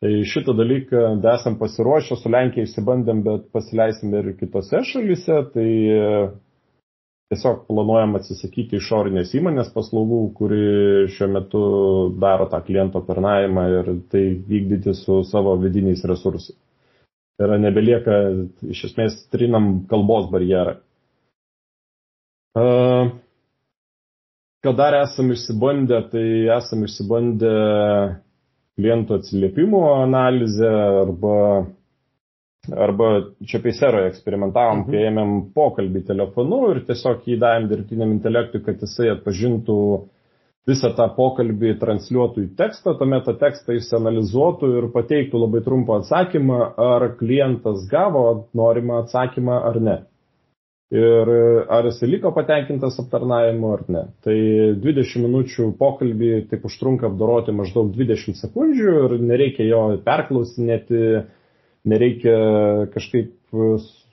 Tai 0.00 0.12
šitą 0.24 0.54
dalyką 0.56 1.18
esam 1.34 1.58
pasiruošę, 1.60 2.16
su 2.16 2.30
Lenkija 2.32 2.64
įsibandėm, 2.64 3.18
bet 3.26 3.50
pasileisim 3.52 4.14
ir 4.16 4.30
kitose 4.38 4.80
šalise, 4.88 5.42
tai 5.52 5.66
tiesiog 7.30 7.66
planuojam 7.68 8.16
atsisakyti 8.18 8.80
išorinės 8.80 9.34
įmonės 9.38 9.68
paslaugų, 9.74 10.22
kuri 10.38 10.64
šiuo 11.14 11.28
metu 11.36 11.60
daro 12.22 12.48
tą 12.50 12.62
kliento 12.66 13.02
aptarnavimą 13.02 13.66
ir 13.76 13.92
tai 14.10 14.24
vykdyti 14.48 14.96
su 14.98 15.20
savo 15.28 15.54
vidiniais 15.60 16.02
resursais. 16.08 16.56
Tai 17.40 17.46
yra 17.48 17.56
nebelieka, 17.56 18.16
iš 18.68 18.82
esmės, 18.90 19.14
trinam 19.32 19.86
kalbos 19.88 20.26
barjerą. 20.28 20.74
Ką 24.60 24.74
dar 24.76 24.98
esam 24.98 25.30
išsibandę, 25.32 26.02
tai 26.12 26.24
esam 26.58 26.84
išsibandę 26.84 27.54
klientų 28.76 29.16
atsiliepimų 29.22 29.80
analizę 29.94 30.68
arba, 30.98 31.38
arba 32.76 33.08
čia 33.48 33.62
peiseroje 33.64 34.12
eksperimentavom, 34.12 34.84
mhm. 34.84 34.92
kai 34.92 35.08
ėmėm 35.08 35.34
pokalbį 35.56 36.04
telefonu 36.12 36.60
ir 36.74 36.84
tiesiog 36.92 37.24
jį 37.24 37.40
davėm 37.40 37.72
dirbtiniam 37.72 38.12
intelektui, 38.18 38.60
kad 38.68 38.84
jisai 38.84 39.14
atpažintų 39.14 39.80
uh, 39.96 40.04
visą 40.70 40.92
tą 40.96 41.06
pokalbį 41.16 41.74
transliuotų 41.80 42.44
į 42.46 42.52
tekstą, 42.58 42.94
tuomet 43.00 43.26
tą 43.26 43.34
tekstą 43.40 43.76
jis 43.76 43.90
analizuotų 43.98 44.70
ir 44.78 44.86
pateiktų 44.94 45.42
labai 45.44 45.64
trumpą 45.66 46.00
atsakymą, 46.00 46.60
ar 46.80 47.10
klientas 47.20 47.84
gavo 47.90 48.24
norimą 48.56 49.02
atsakymą 49.04 49.58
ar 49.70 49.80
ne. 49.82 49.98
Ir 50.90 51.28
ar 51.70 51.86
jis 51.86 52.00
liko 52.02 52.32
patenkintas 52.34 52.96
aptarnavimu 52.98 53.68
ar 53.76 53.84
ne. 53.94 54.00
Tai 54.26 54.38
20 54.82 55.22
minučių 55.22 55.68
pokalbį 55.78 56.30
taip 56.50 56.64
užtrunka 56.66 57.06
apdoroti 57.06 57.54
maždaug 57.54 57.92
20 57.94 58.40
sekundžių 58.40 58.96
ir 59.04 59.14
nereikia 59.22 59.68
jo 59.68 59.84
perklausinėti, 60.06 61.04
nereikia 61.92 62.34
kažkaip 62.96 63.36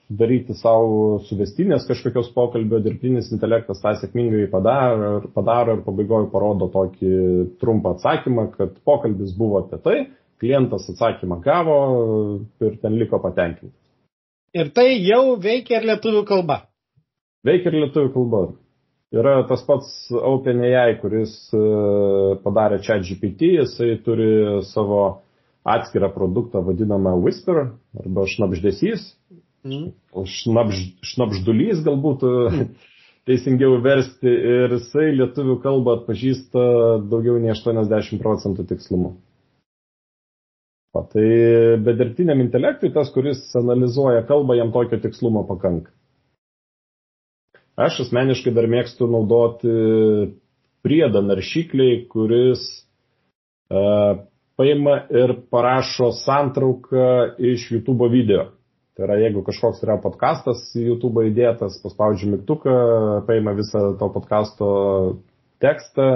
daryti 0.07 0.55
savo 0.55 1.17
suvestinės 1.27 1.87
kažkokios 1.87 2.29
pokalbio, 2.35 2.79
dirbtinis 2.83 3.27
intelektas 3.35 3.81
tą 3.83 3.91
sėkmingai 3.99 4.45
padaro 4.51 5.09
ir, 5.17 5.25
padaro 5.35 5.75
ir 5.77 5.81
pabaigoje 5.83 6.29
parodo 6.31 6.69
tokį 6.71 7.11
trumpą 7.61 7.97
atsakymą, 7.97 8.47
kad 8.55 8.77
pokalbis 8.87 9.33
buvo 9.35 9.65
apie 9.65 9.81
tai, 9.83 9.97
klientas 10.39 10.87
atsakymą 10.93 11.41
gavo 11.43 11.79
ir 12.63 12.77
ten 12.81 12.95
liko 12.95 13.19
patenkintas. 13.23 13.75
Ir 14.55 14.71
tai 14.73 14.93
jau 15.03 15.35
veikia 15.43 15.81
ir 15.81 15.89
lietuvių 15.91 16.23
kalba. 16.29 16.61
Veikia 17.45 17.69
ir 17.73 17.81
lietuvių 17.83 18.13
kalba. 18.15 18.41
Yra 19.15 19.41
tas 19.47 19.61
pats 19.63 19.91
OpenAI, 20.11 20.97
kuris 20.99 21.33
e, 21.55 21.59
padarė 22.43 22.81
čia 22.83 22.97
GPT, 22.99 23.53
jisai 23.61 23.93
turi 24.03 24.63
savo 24.67 25.21
atskirą 25.67 26.09
produktą 26.15 26.63
vadinamą 26.63 27.13
Whisper 27.23 27.69
arba 27.99 28.25
šnapždesys 28.27 29.05
Mm. 29.67 29.91
Šnapž, 30.31 30.83
šnapždulys 31.03 31.83
galbūt 31.85 32.23
mm. 32.23 32.67
teisingiau 33.27 33.81
versti 33.83 34.31
ir 34.31 34.75
jisai 34.77 35.09
lietuvių 35.17 35.57
kalbą 35.63 35.99
atpažįsta 35.99 36.67
daugiau 37.11 37.39
nei 37.43 37.51
80 37.51 38.21
procentų 38.23 38.67
tikslumu. 38.71 39.17
O 40.95 41.03
tai 41.05 41.27
bedirbtiniam 41.83 42.39
intelektui 42.41 42.89
tas, 42.95 43.11
kuris 43.13 43.43
analizuoja 43.59 44.23
kalbą, 44.25 44.55
jam 44.57 44.71
tokio 44.73 44.97
tikslumo 45.03 45.43
pakanka. 45.49 45.91
Aš 47.77 47.99
asmeniškai 48.07 48.55
dar 48.55 48.65
mėgstu 48.71 49.05
naudoti 49.11 49.69
priedą 50.81 51.21
naršykliai, 51.21 52.07
kuris 52.09 52.63
uh, 53.69 54.23
paima 54.57 55.03
ir 55.13 55.35
parašo 55.53 56.09
santrauką 56.23 57.35
iš 57.51 57.67
YouTube 57.75 58.09
video. 58.09 58.47
Tai 58.97 59.05
yra, 59.05 59.19
jeigu 59.21 59.43
kažkoks 59.45 59.83
yra 59.85 59.99
podkastas 60.01 60.71
YouTube 60.73 61.21
įdėtas, 61.27 61.75
paspaudžiu 61.83 62.31
mygtuką, 62.31 62.71
paima 63.27 63.53
visą 63.53 63.91
to 63.99 64.07
podkasto 64.09 64.69
tekstą, 65.61 66.07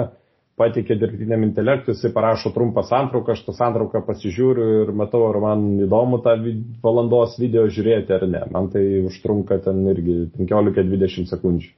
patikė 0.58 0.96
dirbtiniam 0.98 1.44
intelektui, 1.46 1.94
jisai 1.94 2.10
parašo 2.16 2.50
trumpą 2.56 2.82
santrauką, 2.88 3.36
aš 3.36 3.44
tą 3.46 3.54
santrauką 3.54 4.02
pasižiūriu 4.08 4.66
ir 4.80 4.90
matau, 4.98 5.22
ar 5.28 5.38
man 5.44 5.62
įdomu 5.86 6.18
tą 6.26 6.34
valandos 6.82 7.38
video 7.38 7.68
žiūrėti 7.70 8.18
ar 8.18 8.26
ne. 8.26 8.42
Man 8.50 8.66
tai 8.74 8.82
užtrunka 9.06 9.60
ten 9.62 9.86
irgi 9.94 10.18
15-20 10.40 11.30
sekundžių. 11.30 11.70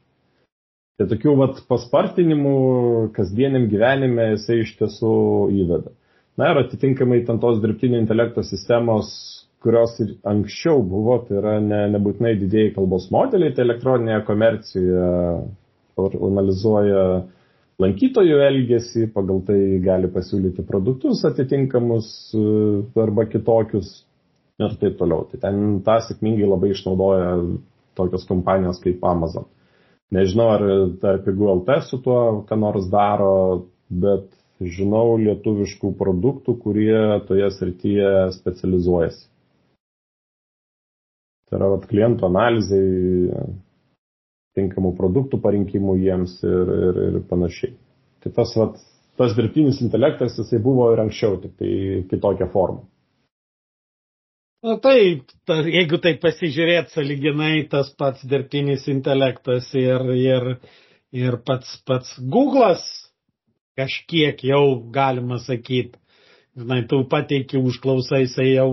Tai 0.96 1.10
tokių 1.10 1.36
vat 1.36 1.60
paspartinimų 1.68 2.56
kasdieniam 3.12 3.68
gyvenime 3.68 4.30
jisai 4.38 4.62
iš 4.62 4.76
tiesų 4.80 5.14
įveda. 5.52 5.92
Na 6.40 6.54
ir 6.54 6.64
atitinkamai 6.64 7.26
ten 7.28 7.36
tos 7.42 7.60
dirbtinio 7.62 8.00
intelekto 8.00 8.42
sistemos 8.46 9.12
kurios 9.64 9.96
ir 10.04 10.14
anksčiau 10.28 10.82
buvo, 10.84 11.18
tai 11.26 11.38
yra 11.40 11.54
ne, 11.64 11.80
nebūtinai 11.94 12.34
didėjai 12.42 12.74
kalbos 12.76 13.08
modeliai, 13.14 13.54
tai 13.56 13.64
elektroninėje 13.64 14.24
komercijoje 14.28 15.06
analizuoja 16.28 17.04
lankytojų 17.82 18.40
elgesį, 18.48 19.08
pagal 19.14 19.40
tai 19.48 19.58
gali 19.82 20.10
pasiūlyti 20.12 20.66
produktus 20.68 21.24
atitinkamus 21.26 22.08
e, 22.36 22.44
arba 23.02 23.26
kitokius 23.30 23.96
ir 24.62 24.76
taip 24.82 24.98
toliau. 25.00 25.26
Tai 25.30 25.40
ten 25.42 25.80
tą 25.86 25.98
sėkmingai 26.06 26.46
labai 26.50 26.70
išnaudoja 26.74 27.34
tokios 27.98 28.26
kompanijos 28.28 28.80
kaip 28.84 29.02
Amazon. 29.06 29.48
Nežinau, 30.14 30.48
ar, 30.54 30.64
ar 31.10 31.20
Pigų 31.24 31.50
LT 31.60 31.80
su 31.88 31.98
tuo 32.04 32.44
ką 32.46 32.58
nors 32.60 32.86
daro, 32.92 33.64
bet 33.90 34.28
žinau 34.60 35.16
lietuviškų 35.18 35.94
produktų, 35.98 36.58
kurie 36.62 36.98
toje 37.26 37.48
srityje 37.56 38.10
specializuojasi. 38.36 39.24
Tai 41.54 41.60
yra 41.60 41.68
vat, 41.70 41.84
klientų 41.86 42.24
analizai, 42.26 42.86
tinkamų 44.58 44.90
produktų 44.98 45.38
parinkimų 45.44 45.92
jiems 46.02 46.40
ir, 46.42 46.72
ir, 46.88 46.98
ir 47.04 47.20
panašiai. 47.30 47.76
Tai 48.24 48.32
tas, 48.34 48.56
vat, 48.58 48.80
tas 49.20 49.36
dirbtinis 49.38 49.78
intelektas, 49.84 50.34
jisai 50.40 50.58
buvo 50.64 50.88
ir 50.90 51.04
anksčiau, 51.04 51.36
tik 51.38 51.54
tai 51.60 51.70
kitokia 52.10 52.48
forma. 52.50 52.82
Na 54.66 54.80
tai, 54.82 55.22
ta, 55.46 55.60
jeigu 55.62 56.00
tai 56.02 56.16
pasižiūrėt 56.18 56.90
saliginai, 56.90 57.68
tas 57.70 57.92
pats 57.94 58.26
dirbtinis 58.26 58.88
intelektas 58.90 59.70
ir, 59.78 60.10
ir, 60.18 60.50
ir 61.14 61.38
pats, 61.46 61.76
pats 61.86 62.16
Google'as 62.18 62.82
kažkiek 63.78 64.42
jau 64.42 64.64
galima 64.90 65.38
sakyti, 65.38 66.02
žinai, 66.58 66.82
tu 66.90 67.04
pateiki 67.06 67.62
užklausai, 67.62 68.24
jisai 68.24 68.56
jau 68.56 68.70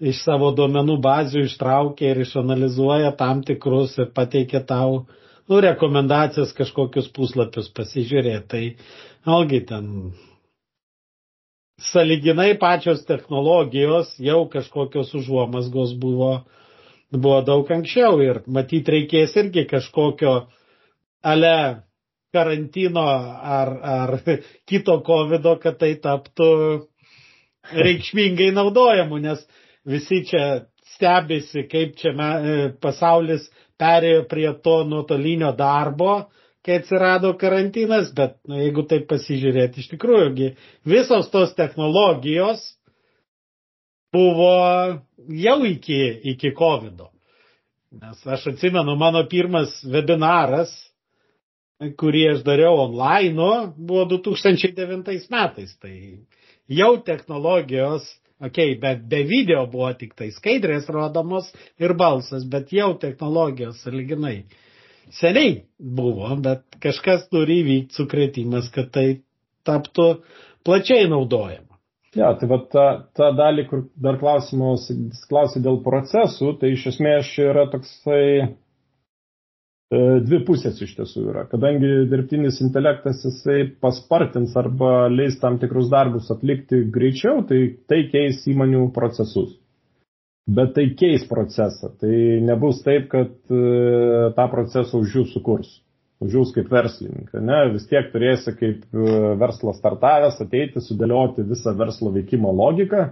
iš 0.00 0.22
savo 0.24 0.50
duomenų 0.56 0.96
bazių 1.04 1.44
ištraukia 1.46 2.14
ir 2.14 2.22
išanalizuoja 2.24 3.12
tam 3.20 3.42
tikrus 3.44 3.98
ir 4.00 4.08
pateikia 4.16 4.62
tau 4.66 5.02
nu, 5.50 5.60
rekomendacijas 5.60 6.54
kažkokius 6.56 7.10
puslapius 7.12 7.68
pasižiūrėti. 7.76 8.46
Tai 8.50 8.62
vėlgi 9.28 9.60
ten 9.68 9.90
saliginai 11.90 12.54
pačios 12.60 13.04
technologijos 13.08 14.14
jau 14.20 14.44
kažkokios 14.52 15.12
užuomasgos 15.20 15.94
buvo, 16.00 16.32
buvo 17.12 17.40
daug 17.44 17.70
anksčiau 17.72 18.20
ir 18.24 18.42
matyt 18.46 18.88
reikės 18.88 19.36
irgi 19.40 19.66
kažkokio 19.68 20.34
ale 21.24 21.54
karantino 22.32 23.04
ar, 23.04 23.72
ar 23.82 24.18
kito 24.68 25.00
COVID, 25.06 25.48
kad 25.62 25.80
tai 25.80 25.96
taptų 26.00 26.52
reikšmingai 27.74 28.52
naudojamu, 28.56 29.18
nes 29.20 29.42
visi 29.88 30.24
čia 30.28 30.66
stebisi, 30.94 31.66
kaip 31.70 31.96
čia 32.00 32.12
me, 32.16 32.30
pasaulis 32.82 33.46
perėjo 33.80 34.26
prie 34.28 34.48
to 34.64 34.82
nuotolinio 34.88 35.52
darbo, 35.56 36.26
kai 36.64 36.80
atsirado 36.80 37.32
karantinas, 37.40 38.10
bet 38.12 38.36
nu, 38.48 38.58
jeigu 38.60 38.84
taip 38.88 39.06
pasižiūrėti, 39.08 39.80
iš 39.80 39.88
tikrųjų, 39.94 40.50
visos 40.84 41.30
tos 41.32 41.54
technologijos 41.56 42.60
buvo 44.12 44.52
jau 45.28 45.58
iki, 45.64 46.02
iki 46.34 46.52
COVID. 46.58 47.00
-o. 47.00 47.08
Nes 47.90 48.26
aš 48.26 48.46
atsimenu, 48.46 48.94
mano 48.96 49.24
pirmas 49.26 49.72
webinaras, 49.82 50.70
kurį 51.80 52.26
aš 52.34 52.42
dariau 52.46 52.76
online, 52.84 53.72
buvo 53.76 54.04
2009 54.12 55.26
metais. 55.32 55.72
Tai 55.80 55.94
jau 56.68 56.92
technologijos, 57.02 58.04
okay, 58.40 58.74
bet 58.80 59.04
be 59.08 59.22
video 59.28 59.64
buvo 59.70 59.92
tik 60.00 60.14
tai 60.18 60.30
skaidrės 60.34 60.88
rodomos 60.92 61.50
ir 61.80 61.94
balsas, 61.98 62.46
bet 62.48 62.72
jau 62.74 62.92
technologijos, 63.00 63.82
saliginai, 63.84 64.44
seniai 65.20 65.56
buvo, 65.78 66.30
bet 66.44 66.64
kažkas 66.82 67.28
turi 67.32 67.60
įvykti 67.64 68.00
sukretimas, 68.00 68.70
kad 68.74 68.92
tai 68.94 69.08
taptų 69.68 70.08
plačiai 70.64 71.08
naudojama. 71.10 71.66
Ja, 72.16 72.32
tai 72.34 72.48
va 72.50 72.58
ta, 72.72 72.84
ta 73.14 73.28
dalį, 73.38 73.64
kur 73.70 73.84
dar 74.02 74.16
klausimus, 74.18 74.88
klausai 75.30 75.62
dėl 75.62 75.78
procesų, 75.84 76.56
tai 76.58 76.72
iš 76.74 76.88
esmės 76.90 77.28
yra 77.38 77.68
toksai 77.70 78.48
dvi 79.90 80.38
pusės 80.46 80.78
iš 80.84 80.92
tiesų 80.98 81.24
yra. 81.32 81.44
Kadangi 81.50 81.88
dirbtinis 82.10 82.60
intelektas 82.62 83.24
jisai 83.26 83.64
paspartins 83.82 84.54
arba 84.58 85.08
leis 85.10 85.40
tam 85.42 85.58
tikrus 85.58 85.90
darbus 85.90 86.30
atlikti 86.30 86.84
greičiau, 86.94 87.42
tai 87.48 87.74
tai 87.90 88.04
keis 88.12 88.44
įmonių 88.52 88.86
procesus. 88.94 89.56
Bet 90.50 90.74
tai 90.74 90.88
keis 90.98 91.26
procesą. 91.30 91.92
Tai 92.00 92.14
nebus 92.42 92.80
taip, 92.86 93.10
kad 93.10 93.34
e, 93.50 94.30
tą 94.34 94.46
procesą 94.50 95.02
už 95.02 95.18
jų 95.18 95.24
sukurs 95.34 95.78
už 96.20 96.36
jūs 96.36 96.52
kaip 96.52 96.68
verslininką. 96.68 97.40
Ne? 97.44 97.60
Vis 97.74 97.86
tiek 97.88 98.10
turėsi 98.12 98.52
kaip 98.58 98.84
e, 98.92 99.04
verslo 99.40 99.72
startavęs 99.76 100.40
ateiti, 100.44 100.82
sudėlioti 100.84 101.46
visą 101.48 101.72
verslo 101.78 102.12
veikimo 102.12 102.52
logiką, 102.52 103.06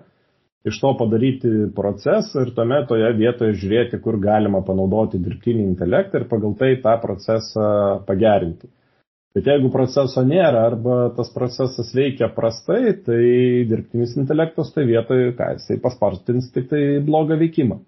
iš 0.70 0.78
to 0.82 0.94
padaryti 1.00 1.50
procesą 1.76 2.44
ir 2.44 2.54
tuomet 2.56 2.88
toje 2.90 3.10
vietoje 3.18 3.56
žiūrėti, 3.60 4.00
kur 4.04 4.18
galima 4.22 4.62
panaudoti 4.66 5.20
dirbtinį 5.22 5.66
intelektą 5.66 6.22
ir 6.22 6.28
pagal 6.30 6.56
tai 6.60 6.74
tą 6.84 6.96
procesą 7.02 7.68
pagerinti. 8.08 8.70
Bet 9.36 9.46
jeigu 9.50 9.68
proceso 9.70 10.24
nėra 10.26 10.64
arba 10.70 10.96
tas 11.16 11.28
procesas 11.34 11.92
veikia 11.94 12.30
prastai, 12.34 12.94
tai 13.06 13.22
dirbtinis 13.70 14.16
intelektas 14.18 14.72
tai 14.74 14.86
vietoje, 14.88 15.34
ką 15.38 15.52
jisai 15.58 15.78
paspartins 15.84 16.50
tik 16.54 16.70
tai 16.72 16.82
blogą 17.04 17.38
veikimą 17.38 17.82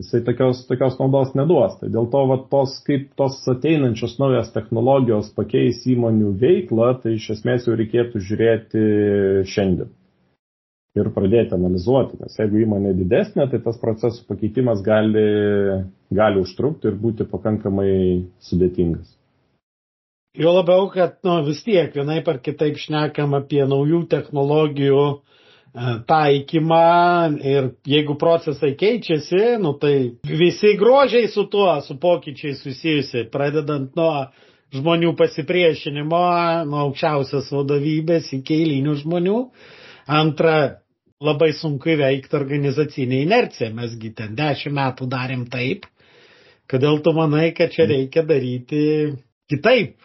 jisai 0.00 0.24
tokios, 0.24 0.66
tokios 0.66 0.98
naudos 0.98 1.34
neduos. 1.36 1.76
Tai 1.80 1.90
dėl 1.92 2.08
to, 2.12 2.24
va, 2.30 2.38
tos, 2.52 2.78
kaip 2.86 3.10
tos 3.20 3.38
ateinančios 3.52 4.16
naujas 4.20 4.52
technologijos 4.54 5.30
pakeis 5.36 5.84
įmonių 5.92 6.34
veiklą, 6.40 6.94
tai 7.02 7.16
iš 7.18 7.30
esmės 7.36 7.68
jau 7.68 7.76
reikėtų 7.78 8.22
žiūrėti 8.28 8.84
šiandien. 9.52 9.92
Ir 10.98 11.06
pradėti 11.14 11.54
analizuoti, 11.54 12.16
nes 12.18 12.34
jeigu 12.34 12.64
įmonė 12.64 12.96
didesnė, 12.98 13.44
tai 13.52 13.60
tas 13.62 13.76
procesų 13.78 14.24
pakeitimas 14.26 14.80
gali, 14.82 15.22
gali 16.10 16.42
užtrukti 16.42 16.90
ir 16.90 16.96
būti 16.98 17.28
pakankamai 17.30 17.92
sudėtingas. 18.42 19.12
Jo 20.38 20.50
labiau, 20.56 20.88
kad 20.90 21.20
nu, 21.26 21.36
vis 21.46 21.62
tiek 21.66 21.94
vienaip 21.94 22.26
ar 22.30 22.40
kitaip 22.42 22.78
šnekam 22.78 23.36
apie 23.38 23.62
naujų 23.70 24.04
technologijų 24.10 25.04
E, 25.70 25.82
taikymą 26.06 27.38
ir 27.46 27.68
jeigu 27.86 28.16
procesai 28.18 28.72
keičiasi, 28.74 29.58
nu 29.62 29.76
tai 29.78 30.16
visi 30.26 30.72
grožiai 30.78 31.28
su 31.30 31.44
tuo, 31.46 31.70
su 31.80 31.94
pokyčiai 32.02 32.56
susijusi, 32.58 33.28
pradedant 33.30 33.94
nuo 33.94 34.24
žmonių 34.74 35.12
pasipriešinimo, 35.18 36.22
nuo 36.66 36.80
aukščiausios 36.88 37.52
vadovybės 37.54 38.32
iki 38.34 38.58
eilinių 38.64 38.96
žmonių. 39.04 39.38
Antra, 40.10 40.56
labai 41.20 41.52
sunku 41.56 41.92
įveikti 41.94 42.36
organizacinę 42.38 43.22
inerciją. 43.26 43.70
Mesgi 43.76 44.12
ten 44.16 44.36
dešimt 44.38 44.76
metų 44.76 45.08
darėm 45.12 45.46
taip, 45.52 45.86
kodėl 46.70 47.02
tu 47.04 47.12
manai, 47.16 47.50
kad 47.56 47.74
čia 47.74 47.88
reikia 47.90 48.24
daryti 48.26 48.82
kitaip. 49.50 49.98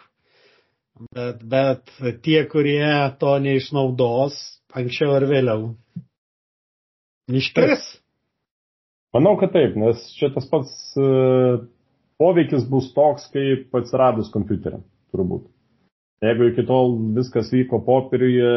Bet, 1.12 1.42
bet 1.44 1.92
tie, 2.24 2.38
kurie 2.48 2.88
to 3.20 3.34
neišnaudos, 3.44 4.36
anksčiau 4.76 5.12
ar 5.18 5.26
vėliau. 5.28 5.74
Iškris? 7.28 7.84
Manau, 9.16 9.34
kad 9.40 9.52
taip, 9.52 9.76
nes 9.80 10.00
čia 10.16 10.30
tas 10.32 10.46
pats 10.48 10.72
uh, 11.00 11.60
poveikis 12.20 12.64
bus 12.70 12.88
toks, 12.96 13.28
kaip 13.32 13.76
atsiradus 13.76 14.32
kompiuteriam, 14.32 14.84
turbūt. 15.12 15.44
Jeigu 16.24 16.46
iki 16.48 16.62
tol 16.64 16.94
viskas 17.12 17.50
vyko 17.52 17.82
popieriuje 17.84 18.52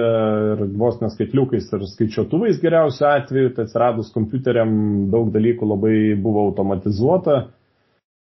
ir 0.54 0.62
vos 0.80 1.02
neskaitliukais 1.02 1.66
ir 1.76 1.82
skaičiuotuvais 1.92 2.62
geriausiu 2.62 3.08
atveju, 3.10 3.52
tai 3.56 3.66
atsiradus 3.68 4.14
kompiuteriam 4.16 4.72
daug 5.12 5.34
dalykų 5.34 5.68
labai 5.68 5.96
buvo 6.24 6.46
automatizuota 6.48 7.36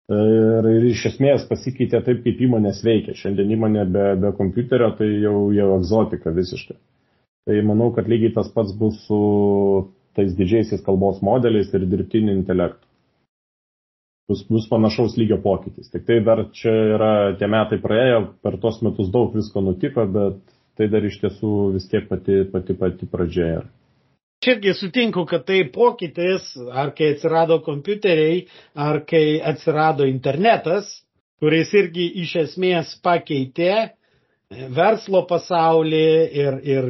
ir, 0.07 0.69
ir 0.77 0.87
iš 0.87 1.03
esmės 1.11 1.43
pasikeitė 1.49 1.99
taip, 2.05 2.23
kaip 2.23 2.45
įmonės 2.47 2.79
veikia. 2.87 3.17
Šiandien 3.19 3.51
įmonė 3.57 3.83
be, 3.91 4.07
be 4.23 4.31
kompiuterio 4.39 4.93
tai 4.95 5.11
jau, 5.25 5.51
jau 5.57 5.69
egzotika 5.81 6.31
visiškai. 6.31 6.79
Tai 7.45 7.61
manau, 7.67 7.91
kad 7.93 8.07
lygiai 8.07 8.31
tas 8.39 8.47
pats 8.55 8.71
bus 8.79 9.03
su 9.03 9.19
tais 10.15 10.31
didžiaisiais 10.39 10.81
kalbos 10.85 11.19
modeliais 11.19 11.75
ir 11.75 11.83
dirbtiniu 11.91 12.39
intelektu. 12.39 12.84
Bus, 14.25 14.41
bus 14.49 14.65
panašaus 14.69 15.17
lygio 15.21 15.37
pokytis. 15.41 15.91
Tik 15.93 16.05
tai 16.07 16.19
dar 16.25 16.39
čia 16.57 16.73
yra, 16.95 17.09
tie 17.37 17.45
metai 17.51 17.77
praėjo, 17.81 18.21
per 18.41 18.57
tuos 18.61 18.79
metus 18.81 19.11
daug 19.13 19.35
visko 19.37 19.61
nutiko, 19.61 20.07
bet 20.09 20.39
tai 20.79 20.87
dar 20.89 21.05
iš 21.05 21.19
tiesų 21.21 21.51
vis 21.75 21.85
tiek 21.91 22.07
pati 22.09 22.41
pati, 22.51 22.73
pati 22.79 23.09
pradžia 23.11 23.49
yra. 23.59 23.67
Aš 24.41 24.49
irgi 24.55 24.73
sutinku, 24.77 25.23
kad 25.29 25.45
tai 25.45 25.59
pokytis, 25.73 26.51
ar 26.73 26.91
kai 26.97 27.11
atsirado 27.13 27.59
kompiuteriai, 27.65 28.41
ar 28.73 29.03
kai 29.09 29.37
atsirado 29.51 30.07
internetas, 30.09 30.89
kuris 31.41 31.71
irgi 31.77 32.07
iš 32.23 32.35
esmės 32.43 32.95
pakeitė 33.05 33.91
verslo 34.73 35.21
pasaulį 35.29 36.07
ir, 36.41 36.59
ir 36.65 36.89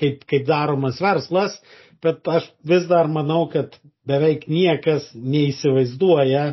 kaip, 0.00 0.22
kaip 0.28 0.46
daromas 0.48 1.00
verslas, 1.00 1.56
bet 2.04 2.24
aš 2.28 2.50
vis 2.68 2.86
dar 2.92 3.08
manau, 3.08 3.46
kad 3.52 3.76
beveik 4.08 4.46
niekas 4.52 5.10
neįsivaizduoja, 5.16 6.46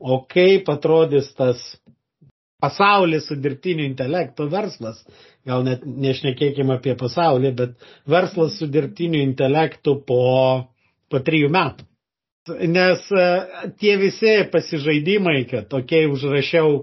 o 0.00 0.22
kaip 0.28 0.68
atrodys 0.72 1.30
tas 1.36 1.60
pasaulis 2.60 3.28
su 3.28 3.36
dirbtiniu 3.40 3.86
intelektu 3.88 4.48
verslas. 4.52 5.00
Gal 5.48 5.64
net 5.64 5.84
nešnekėkime 5.84 6.76
apie 6.76 6.96
pasaulį, 7.00 7.52
bet 7.56 7.86
verslas 8.08 8.58
su 8.60 8.68
dirbtiniu 8.68 9.22
intelektu 9.24 9.96
po, 10.06 10.24
po 11.08 11.22
trijų 11.24 11.48
metų. 11.52 11.86
Nes 12.68 13.04
e, 13.12 13.26
tie 13.80 13.94
visi 14.00 14.32
pasižaidimai, 14.52 15.44
kad 15.48 15.68
tokiai 15.72 16.06
okay, 16.06 16.12
užrašiau 16.12 16.80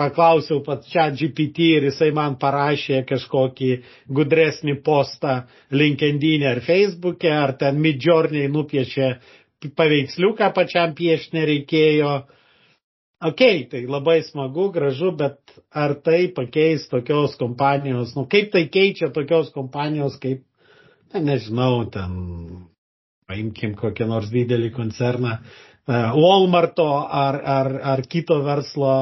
paklausiau 0.00 0.62
pat 0.64 0.86
čia 0.88 1.08
GPT 1.12 1.70
ir 1.76 1.88
jisai 1.90 2.10
man 2.16 2.36
parašė 2.40 3.02
kažkokį 3.08 3.70
gudresnį 4.16 4.78
postą 4.84 5.42
LinkedIn 5.72 6.46
ar 6.48 6.62
Facebook'e, 6.64 7.32
ar 7.32 7.52
ten 7.60 7.80
midjourney 7.84 8.48
nupiešė 8.52 9.10
paveiksliuką 9.76 10.52
pačiam 10.56 10.94
piešti 10.96 11.36
nereikėjo. 11.36 12.12
Ok, 13.20 13.40
tai 13.68 13.82
labai 13.84 14.22
smagu, 14.24 14.70
gražu, 14.72 15.10
bet 15.12 15.52
ar 15.76 15.92
tai 16.00 16.30
pakeis 16.32 16.86
tokios 16.88 17.34
kompanijos, 17.36 18.14
nu 18.16 18.24
kaip 18.24 18.48
tai 18.54 18.62
keičia 18.72 19.10
tokios 19.12 19.50
kompanijos 19.52 20.16
kaip, 20.22 20.40
ne, 21.12 21.20
nežinau, 21.26 21.82
ten, 21.92 22.14
paimkim 23.28 23.74
kokią 23.76 24.08
nors 24.08 24.32
didelį 24.32 24.70
koncerną, 24.72 25.34
e, 25.36 26.00
Walmarto 26.16 26.88
ar, 26.96 27.36
ar, 27.58 27.70
ar 27.92 28.02
kito 28.08 28.40
verslo 28.46 28.94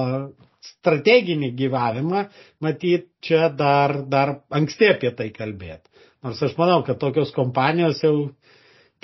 strateginį 0.67 1.53
gyvavimą, 1.63 2.25
matyt, 2.67 3.07
čia 3.23 3.47
dar, 3.55 4.01
dar 4.11 4.41
anksti 4.51 4.91
apie 4.97 5.15
tai 5.15 5.31
kalbėti. 5.31 5.95
Nors 6.27 6.43
aš 6.43 6.59
manau, 6.59 6.83
kad 6.83 6.99
tokios 6.99 7.31
kompanijos 7.39 8.03
jau 8.03 8.33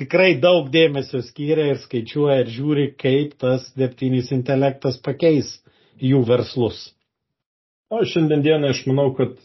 tikrai 0.01 0.35
daug 0.43 0.71
dėmesio 0.75 1.23
skiria 1.27 1.71
ir 1.73 1.81
skaičiuoja 1.83 2.41
ir 2.43 2.53
žiūri, 2.55 2.87
kaip 3.01 3.37
tas 3.41 3.67
dirbtinis 3.79 4.33
intelektas 4.35 4.99
pakeis 5.03 5.57
jų 6.03 6.25
verslus. 6.29 6.81
O 7.93 8.01
šiandien 8.09 8.43
dieną 8.43 8.73
aš 8.75 8.85
manau, 8.91 9.11
kad 9.15 9.37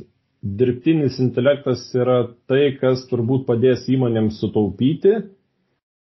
dirbtinis 0.41 1.19
intelektas 1.21 1.83
yra 1.93 2.21
tai, 2.49 2.75
kas 2.79 3.03
turbūt 3.09 3.45
padės 3.49 3.85
įmonėms 3.91 4.39
sutaupyti, 4.41 5.15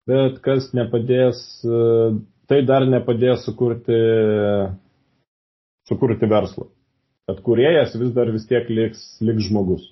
bet 0.09 0.39
kas 0.43 0.71
nepadės, 0.75 1.43
tai 2.49 2.63
dar 2.67 2.87
nepadės 2.89 3.45
sukurti 3.47 3.99
sukurti 5.87 6.29
verslą. 6.29 6.69
Kad 7.27 7.39
kuriejas 7.43 7.95
vis 7.95 8.11
dar 8.15 8.31
vis 8.31 8.47
tiek 8.47 8.67
liks, 8.71 9.03
liks 9.23 9.47
žmogus. 9.47 9.85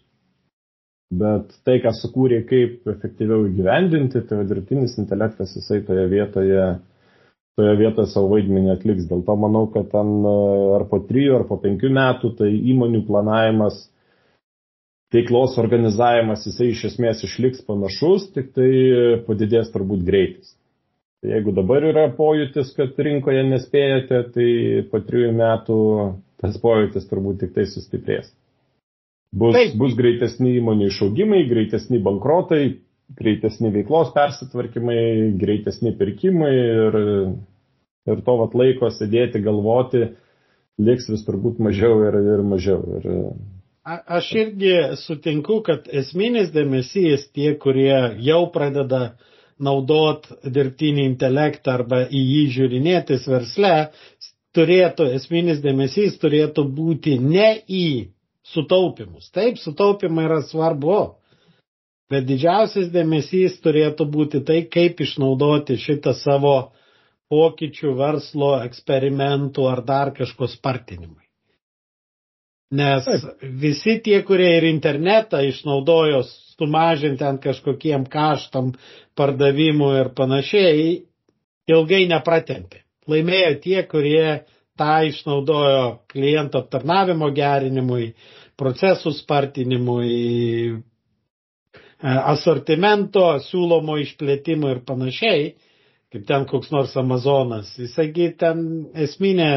Bet 1.11 1.49
tai, 1.67 1.81
ką 1.83 1.91
sukūrė, 1.97 2.39
kaip 2.47 2.87
efektyviau 2.87 3.49
įgyvendinti, 3.49 4.21
tai 4.29 4.45
dirbtinis 4.47 4.95
intelektas 5.01 5.51
jisai 5.57 5.81
toje 5.83 6.05
vietoje, 6.07 6.67
toje 7.59 7.73
vietoje 7.81 8.07
savo 8.13 8.29
vaidmenį 8.31 8.71
atliks. 8.77 9.09
Dėl 9.09 9.25
to 9.27 9.35
manau, 9.35 9.65
kad 9.73 9.89
ten 9.91 10.13
ar 10.77 10.87
po 10.87 11.01
trijų, 11.09 11.41
ar 11.41 11.45
po 11.49 11.59
penkių 11.59 11.91
metų 11.97 12.31
tai 12.39 12.53
įmonių 12.55 13.03
planavimas, 13.09 13.83
veiklos 15.11 15.57
organizavimas, 15.59 16.47
jisai 16.47 16.71
iš 16.71 16.85
esmės 16.93 17.25
išliks 17.27 17.65
panašus, 17.67 18.29
tik 18.31 18.53
tai 18.55 18.71
padidės 19.27 19.71
turbūt 19.75 20.07
greitis. 20.07 20.55
Tai 21.21 21.35
jeigu 21.35 21.51
dabar 21.53 21.83
yra 21.85 22.07
pojūtis, 22.15 22.71
kad 22.77 22.95
rinkoje 22.97 23.43
nespėjate, 23.51 24.21
tai 24.33 24.51
po 24.89 25.03
trijų 25.05 25.35
metų 25.37 25.81
tas 26.41 26.55
pojūtis 26.63 27.11
turbūt 27.11 27.43
tik 27.43 27.51
tai 27.59 27.67
sustiprės. 27.69 28.31
Bus, 29.31 29.55
Taip. 29.55 29.75
bus 29.79 29.93
greitesni 29.95 30.57
įmonių 30.59 30.89
išaugimai, 30.91 31.45
greitesni 31.47 32.01
bankrotai, 32.03 32.63
greitesni 33.15 33.71
veiklos 33.71 34.11
persitvarkymai, 34.15 34.97
greitesni 35.39 35.93
pirkimai 35.95 36.51
ir, 36.57 36.97
ir 38.11 38.25
to 38.27 38.35
vat 38.41 38.57
laiko 38.59 38.89
sėdėti, 38.91 39.39
galvoti, 39.45 40.03
liks 40.83 41.07
vis 41.11 41.23
turbūt 41.27 41.63
mažiau 41.63 42.03
ir, 42.09 42.19
ir 42.35 42.45
mažiau. 42.53 42.83
Ir, 42.99 43.09
A, 43.81 43.95
aš 44.19 44.27
irgi 44.37 44.73
sutinku, 45.01 45.61
kad 45.65 45.87
esminis 45.89 46.51
dėmesys 46.53 47.23
tie, 47.33 47.55
kurie 47.57 47.95
jau 48.21 48.43
pradeda 48.53 49.15
naudot 49.57 50.27
dirbtinį 50.43 51.07
intelektą 51.07 51.79
arba 51.79 52.03
į 52.05 52.21
jį 52.21 52.43
žiūrinėtis 52.57 53.25
versle, 53.31 53.73
turėtų, 54.57 55.07
esminis 55.17 55.63
dėmesys 55.63 56.19
turėtų 56.21 56.67
būti 56.77 57.15
ne 57.23 57.55
į 57.65 57.87
sutaupimus. 58.51 59.31
Taip, 59.35 59.57
sutaupimai 59.61 60.27
yra 60.27 60.41
svarbu, 60.45 60.99
bet 62.11 62.27
didžiausias 62.27 62.91
dėmesys 62.93 63.59
turėtų 63.63 64.07
būti 64.11 64.43
tai, 64.47 64.61
kaip 64.71 65.01
išnaudoti 65.05 65.79
šitą 65.79 66.13
savo 66.17 66.55
pokyčių 67.31 67.95
verslo 67.95 68.57
eksperimentų 68.65 69.67
ar 69.71 69.83
dar 69.87 70.13
kažko 70.15 70.49
spartinimui. 70.51 71.23
Nes 72.71 73.03
Taip. 73.03 73.41
visi 73.59 73.97
tie, 74.03 74.21
kurie 74.23 74.53
ir 74.57 74.67
internetą 74.69 75.41
išnaudojo 75.43 76.21
sumažinti 76.27 77.25
ant 77.27 77.41
kažkokiem 77.43 78.05
kaštam, 78.11 78.71
pardavimų 79.19 79.89
ir 79.99 80.11
panašiai, 80.15 80.85
ilgai 81.71 82.05
nepratempė. 82.11 82.85
Laimėjo 83.11 83.51
tie, 83.63 83.81
kurie 83.91 84.43
tą 84.79 85.01
išnaudojo 85.09 85.83
kliento 86.11 86.61
aptarnavimo 86.63 87.31
gerinimui, 87.35 88.13
procesų 88.61 89.13
spartinimui, 89.17 90.13
e, 90.71 90.79
asortimento 92.05 93.25
siūlomo 93.47 93.97
išplėtimui 94.03 94.75
ir 94.75 94.81
panašiai, 94.87 95.51
kaip 96.11 96.25
ten 96.27 96.45
koks 96.49 96.71
nors 96.73 96.93
Amazonas. 96.99 97.71
Jisagi 97.79 98.31
ten 98.39 98.63
esminė 99.05 99.51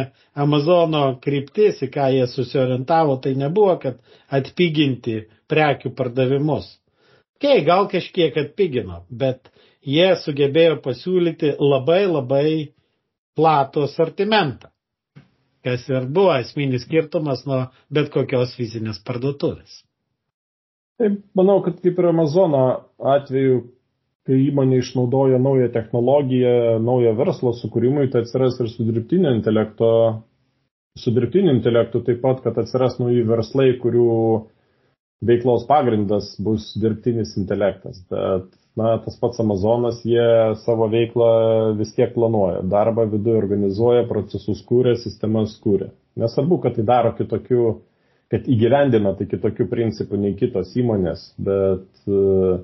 Amazono 0.44 1.04
kryptis, 1.24 1.82
į 1.82 1.90
ką 1.96 2.08
jie 2.14 2.28
susiorientavo, 2.30 3.18
tai 3.24 3.34
nebuvo, 3.38 3.74
kad 3.82 3.98
atpiginti 4.38 5.24
prekių 5.50 5.92
pardavimus. 5.98 6.70
Kei, 7.42 7.58
okay, 7.58 7.64
gal 7.66 7.88
kažkiek 7.90 8.36
atpigino, 8.40 9.02
bet 9.10 9.50
jie 9.84 10.12
sugebėjo 10.22 10.78
pasiūlyti 10.84 11.56
labai 11.60 12.04
labai 12.06 12.46
platų 13.36 13.88
asortimentą 13.88 14.70
kas 15.64 15.88
ir 15.88 16.06
buvo 16.16 16.34
esminis 16.36 16.84
skirtumas 16.86 17.44
nuo 17.48 17.64
bet 17.94 18.10
kokios 18.14 18.54
fizinės 18.58 19.00
parduotuvės. 19.06 19.82
Taip, 21.00 21.18
manau, 21.34 21.58
kad 21.64 21.80
kaip 21.82 21.98
ir 21.98 22.10
Amazono 22.10 22.64
atveju, 23.16 23.62
kai 24.28 24.36
įmonė 24.46 24.78
išnaudoja 24.80 25.40
naują 25.42 25.70
technologiją, 25.74 26.78
naują 26.84 27.14
verslo 27.18 27.52
sukūrimui, 27.58 28.06
tai 28.12 28.22
atsiras 28.24 28.60
ir 28.62 28.70
su 28.72 28.86
dirbtinio 28.86 29.32
intelekto, 29.34 29.88
su 31.00 31.12
dirbtiniu 31.16 31.56
intelektu 31.56 32.04
taip 32.06 32.22
pat, 32.22 32.44
kad 32.44 32.60
atsiras 32.62 33.00
nauji 33.00 33.24
verslai, 33.26 33.72
kurių 33.82 34.08
veiklos 35.26 35.66
pagrindas 35.66 36.34
bus 36.46 36.70
dirbtinis 36.80 37.34
intelektas. 37.40 37.98
Bet 38.12 38.46
na, 38.76 38.98
tas 39.04 39.16
pats 39.20 39.40
Amazonas, 39.40 40.00
jie 40.06 40.26
savo 40.64 40.88
veiklą 40.90 41.28
vis 41.78 41.94
tiek 41.94 42.14
planuoja. 42.14 42.62
Darbą 42.66 43.06
viduje 43.10 43.38
organizuoja, 43.38 44.06
procesus 44.10 44.62
kūrė, 44.66 44.96
sistemas 45.02 45.54
kūrė. 45.62 45.92
Nesvarbu, 46.18 46.58
kad 46.62 46.76
tai 46.78 46.86
daro 46.86 47.14
kitokių, 47.18 47.68
kad 48.34 48.50
įgyvendina 48.50 49.14
tai 49.18 49.28
kitokių 49.30 49.68
principų 49.70 50.18
nei 50.24 50.34
kitos 50.38 50.74
įmonės, 50.78 51.26
bet 51.38 51.86
e, 52.10 52.58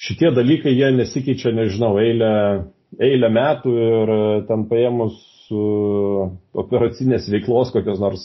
šitie 0.00 0.32
dalykai 0.36 0.74
jie 0.76 0.92
nesikeičia, 0.96 1.54
nežinau, 1.56 1.94
eilę, 2.02 2.32
eilę 3.00 3.32
metų 3.32 3.76
ir 3.88 4.14
ten 4.48 4.68
paėmus 4.68 5.16
operacinės 6.62 7.28
veiklos 7.32 7.70
kokios 7.74 8.00
nors 8.02 8.24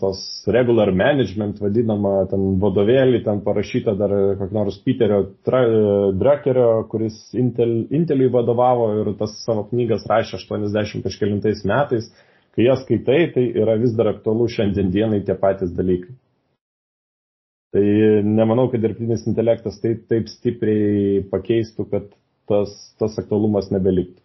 tos 0.00 0.20
regular 0.48 0.90
management 0.96 1.58
vadinama, 1.62 2.26
ten 2.30 2.58
vadovėlį, 2.62 3.22
ten 3.26 3.42
parašyta 3.44 3.94
dar 3.98 4.14
kokio 4.40 4.56
nors 4.56 4.78
Peterio 4.84 5.20
Druckerio, 6.18 6.70
kuris 6.92 7.18
Intel, 7.36 7.74
Inteliui 7.94 8.30
vadovavo 8.32 8.90
ir 9.00 9.12
tas 9.20 9.34
savo 9.44 9.66
knygas 9.70 10.06
rašė 10.08 10.40
80 10.40 11.04
kažkelintais 11.06 11.64
metais. 11.68 12.08
Kai 12.56 12.66
jas 12.66 12.80
skaitai, 12.82 13.20
tai 13.34 13.44
yra 13.54 13.76
vis 13.78 13.92
dar 13.94 14.10
aktualu 14.10 14.48
šiandien 14.50 14.88
dienai 14.90 15.20
tie 15.26 15.36
patys 15.38 15.70
dalykai. 15.76 16.16
Tai 17.76 17.84
nemanau, 18.24 18.70
kad 18.72 18.82
dirbtinis 18.82 19.26
intelektas 19.28 19.76
taip, 19.82 20.06
taip 20.10 20.30
stipriai 20.32 21.20
pakeistų, 21.30 21.84
kad 21.92 22.08
tas, 22.48 22.72
tas 22.98 23.18
aktualumas 23.20 23.68
nebeliktų. 23.70 24.22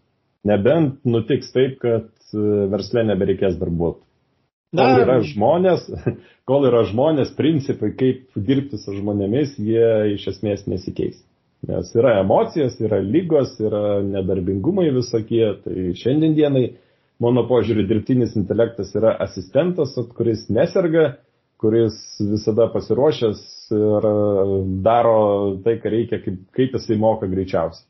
Nebent 0.47 0.99
nutiks 1.07 1.53
taip, 1.55 1.77
kad 1.83 2.09
e, 2.35 2.47
verslė 2.71 3.05
nebereikės 3.07 3.55
darbuotojų. 3.61 4.07
Kol 4.73 5.03
yra 5.03 5.19
žmonės, 5.21 5.85
kol 6.49 6.65
yra 6.67 6.81
žmonės, 6.89 7.35
principai, 7.37 7.93
kaip 7.99 8.25
dirbti 8.35 8.79
su 8.81 8.95
žmonėmis, 8.97 9.53
jie 9.61 10.15
iš 10.15 10.31
esmės 10.33 10.65
nesikeis. 10.67 11.21
Nes 11.63 11.93
yra 11.95 12.17
emocijos, 12.19 12.75
yra 12.83 12.99
lygos, 12.99 13.53
yra 13.63 14.01
nedarbingumai 14.03 14.89
visokie. 14.91 15.45
Tai 15.63 15.93
šiandien 15.95 16.33
dienai, 16.35 16.65
mano 17.23 17.45
požiūrį, 17.47 17.85
dirbtinis 17.87 18.35
intelektas 18.39 18.91
yra 18.99 19.13
asistentas, 19.23 19.95
kuris 20.17 20.49
neserga, 20.51 21.13
kuris 21.63 21.95
visada 22.19 22.67
pasiruošęs 22.73 23.45
ir 23.77 24.09
daro 24.83 25.15
tai, 25.63 25.77
ką 25.79 25.93
reikia, 25.93 26.19
kaip, 26.25 26.43
kaip 26.57 26.75
jisai 26.75 26.99
moka 26.99 27.29
greičiausiai. 27.31 27.87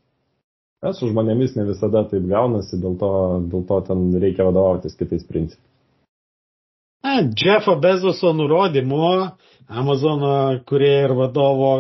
Nes 0.84 1.00
su 1.00 1.08
žmonėmis 1.08 1.56
ne 1.56 1.64
visada 1.70 2.04
taip 2.12 2.26
gaunasi, 2.28 2.80
dėl 2.84 2.98
to, 3.00 3.12
dėl 3.52 3.64
to 3.70 3.80
ten 3.88 4.04
reikia 4.20 4.48
vadovautis 4.50 4.98
kitais 5.00 5.24
principais. 5.24 5.62
Na, 7.04 7.22
Jeffo 7.40 7.76
Bezoso 7.80 8.34
nurodymu, 8.36 9.08
Amazono 9.68 10.34
kurie 10.68 10.94
ir 11.06 11.14
vadovo, 11.16 11.72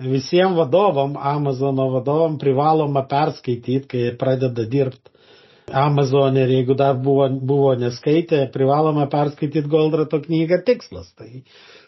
visiems 0.00 0.56
vadovom, 0.56 1.16
Amazono 1.16 1.90
vadovom 1.94 2.38
privaloma 2.40 3.04
perskaityti, 3.08 3.86
kai 3.88 4.10
pradeda 4.20 4.64
dirbti 4.64 5.10
Amazon 5.72 6.36
ir 6.36 6.50
jeigu 6.50 6.74
dar 6.74 6.96
buvo, 6.98 7.28
buvo 7.28 7.74
neskaitę, 7.78 8.48
privaloma 8.52 9.06
perskaityti 9.10 9.68
Goldrato 9.68 10.20
knygą 10.20 10.62
Tikslas. 10.66 11.12
Tai, 11.14 11.42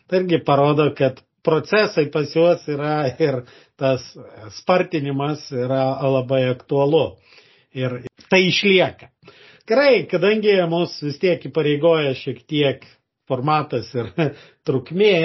tai 0.08 0.22
irgi 0.22 0.38
parodo, 0.46 0.90
kad 0.96 1.20
procesai 1.42 2.06
pas 2.14 2.30
juos 2.34 2.62
yra 2.70 2.94
ir 3.18 3.42
tas 3.82 4.04
spartinimas 4.60 5.48
yra 5.50 5.84
labai 6.06 6.44
aktualu. 6.52 7.16
Ir 7.74 8.02
tai 8.30 8.44
išlieka. 8.50 9.10
Gerai, 9.68 10.04
kadangi 10.10 10.54
mus 10.70 10.94
vis 11.02 11.18
tiek 11.22 11.42
įpareigoja 11.48 12.12
šiek 12.18 12.42
tiek 12.50 12.84
formatas 13.30 13.90
ir 13.94 14.10
trukmė, 14.66 15.16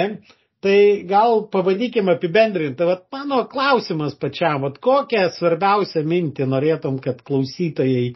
tai 0.64 0.78
gal 1.10 1.44
pabandykime 1.52 2.14
apibendrinti. 2.16 2.86
Vat 2.88 3.06
mano 3.14 3.42
klausimas 3.50 4.16
pačiam, 4.18 4.62
vat 4.66 4.80
kokią 4.82 5.28
svarbiausią 5.36 6.04
mintį 6.08 6.48
norėtum, 6.50 6.98
kad 7.04 7.22
klausytojai 7.26 8.12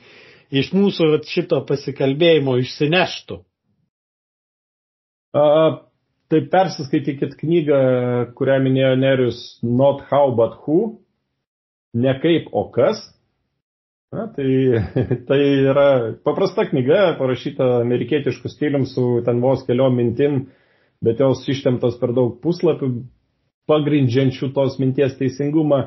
iš 0.53 0.73
mūsų 0.77 1.11
vat, 1.17 1.29
šito 1.29 1.63
pasikalbėjimo 1.69 2.59
išsineštų? 2.63 3.41
Uh, 5.33 5.79
Tai 6.33 6.39
persiskaitykit 6.49 7.35
knygą, 7.43 7.79
kurią 8.39 8.55
minėjo 8.65 8.93
Nerius 8.97 9.41
Not 9.61 9.99
How 10.09 10.31
But 10.33 10.55
Who, 10.65 10.77
ne 11.93 12.15
kaip, 12.23 12.47
o 12.57 12.63
kas. 12.73 13.03
Na, 14.17 14.25
tai, 14.33 14.47
tai 15.29 15.41
yra 15.43 15.85
paprasta 16.25 16.65
knyga, 16.71 17.19
parašyta 17.19 17.67
amerikietiškų 17.83 18.49
stilium 18.49 18.87
su 18.89 19.21
ten 19.27 19.43
vos 19.45 19.67
keliom 19.69 20.01
mintim, 20.01 20.47
bet 21.05 21.21
jos 21.21 21.45
ištemtos 21.53 21.99
per 22.01 22.15
daug 22.17 22.39
puslapių, 22.41 22.89
pagrindžiančių 23.69 24.49
tos 24.57 24.79
minties 24.81 25.19
teisingumą. 25.21 25.83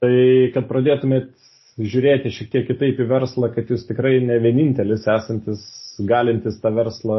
Tai 0.00 0.14
kad 0.56 0.64
pradėtumėt 0.72 1.34
žiūrėti 1.76 2.32
šiek 2.32 2.54
tiek 2.56 2.66
kitaip 2.72 3.04
į 3.04 3.10
verslą, 3.12 3.52
kad 3.52 3.68
jūs 3.68 3.84
tikrai 3.90 4.16
ne 4.24 4.40
vienintelis 4.40 5.04
esantis 5.12 5.68
galintis 6.06 6.58
tą 6.62 6.70
verslą 6.76 7.18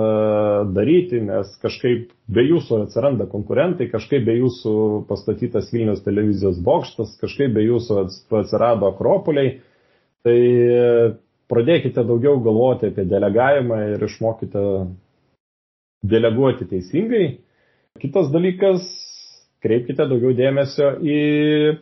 daryti, 0.75 1.19
nes 1.25 1.51
kažkaip 1.63 2.11
be 2.31 2.45
jūsų 2.45 2.83
atsiranda 2.85 3.27
konkurentai, 3.31 3.89
kažkaip 3.91 4.23
be 4.27 4.37
jūsų 4.37 4.75
pastatytas 5.09 5.71
Vilnius 5.73 6.03
televizijos 6.05 6.61
bokštas, 6.63 7.17
kažkaip 7.21 7.53
be 7.55 7.65
jūsų 7.65 7.99
atsirado 8.41 8.91
akropoliai. 8.93 9.57
Tai 10.23 10.39
pradėkite 11.49 12.03
daugiau 12.05 12.39
galvoti 12.43 12.91
apie 12.91 13.07
delegavimą 13.09 13.79
ir 13.95 14.03
išmokite 14.05 14.63
deleguoti 16.03 16.67
teisingai. 16.69 17.25
Kitas 17.99 18.29
dalykas, 18.31 18.85
kreipkite 19.63 20.05
daugiau 20.07 20.35
dėmesio 20.37 20.93
į 21.03 21.19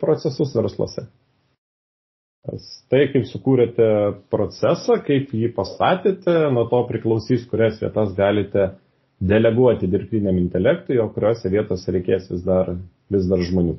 procesus 0.00 0.54
versluose. 0.56 1.06
Tai, 2.48 3.00
kaip 3.12 3.26
sukūrėte 3.28 3.86
procesą, 4.32 4.96
kaip 5.04 5.32
jį 5.36 5.50
pastatėte, 5.56 6.36
nuo 6.54 6.64
to 6.70 6.80
priklausys, 6.88 7.44
kurias 7.50 7.80
vietas 7.82 8.14
galite 8.16 8.70
deleguoti 9.20 9.90
dirbtiniam 9.90 10.38
intelektui, 10.40 10.96
o 11.02 11.08
kuriuose 11.12 11.50
vietose 11.52 11.92
reikės 11.92 12.30
vis 12.32 12.44
dar, 12.46 12.72
vis 13.12 13.28
dar 13.28 13.42
žmonių. 13.44 13.76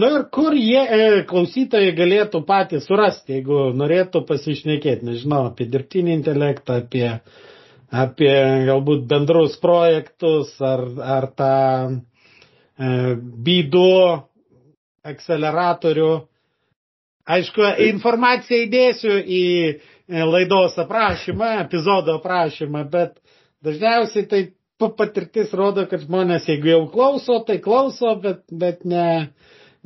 Na 0.00 0.08
ir 0.16 0.22
kur 0.32 0.54
jie, 0.56 0.80
e, 0.80 1.08
klausytojai, 1.28 1.90
galėtų 1.96 2.40
patys 2.48 2.86
surasti, 2.88 3.34
jeigu 3.36 3.58
norėtų 3.76 4.22
pasišnekėti, 4.28 5.04
nežinau, 5.04 5.42
apie 5.50 5.66
dirbtinį 5.74 6.14
intelektą, 6.16 6.78
apie, 6.80 7.08
apie 8.04 8.32
galbūt 8.70 9.04
bendrus 9.10 9.58
projektus 9.60 10.54
ar, 10.64 10.86
ar 11.16 11.26
tą 11.36 11.56
e, 11.92 12.92
bydų 13.48 13.90
akceleratorių. 15.12 16.12
Aišku, 17.30 17.62
informaciją 17.92 18.64
įdėsiu 18.66 19.12
į 19.22 19.44
e, 19.70 19.76
laidos 20.26 20.74
aprašymą, 20.82 21.52
epizodo 21.62 22.16
aprašymą, 22.18 22.82
bet 22.90 23.14
dažniausiai 23.62 24.26
tai 24.30 24.42
patirtis 24.82 25.52
rodo, 25.54 25.84
kad 25.86 26.02
žmonės, 26.02 26.48
jeigu 26.50 26.72
jau 26.72 26.80
klauso, 26.90 27.38
tai 27.46 27.60
klauso, 27.62 28.16
bet, 28.22 28.40
bet 28.50 28.82
ne, 28.88 29.28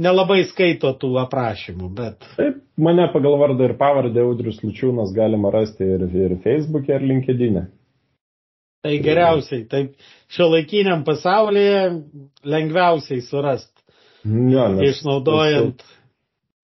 nelabai 0.01 0.43
skaito 0.49 0.95
tų 0.97 1.11
aprašymų, 1.27 1.91
bet. 1.99 2.25
Taip, 2.39 2.63
mane 2.81 3.05
pagal 3.13 3.37
vardą 3.43 3.69
ir 3.69 3.77
pavardę 3.77 4.25
Audrius 4.25 4.63
Lučiūnas 4.65 5.13
galima 5.17 5.53
rasti 5.53 5.85
ir, 5.85 6.07
ir 6.09 6.39
Facebook'e, 6.45 6.97
ir 6.97 7.05
LinkedIn'e. 7.11 7.67
Tai 8.87 8.95
geriausiai, 9.03 9.67
taip 9.69 10.09
šio 10.33 10.49
laikiniam 10.53 11.03
pasaulyje 11.05 11.85
lengviausiai 12.47 13.21
surasti. 13.25 13.75
Ja, 14.25 14.71
išnaudojant. 14.83 15.83
Su, 15.83 16.06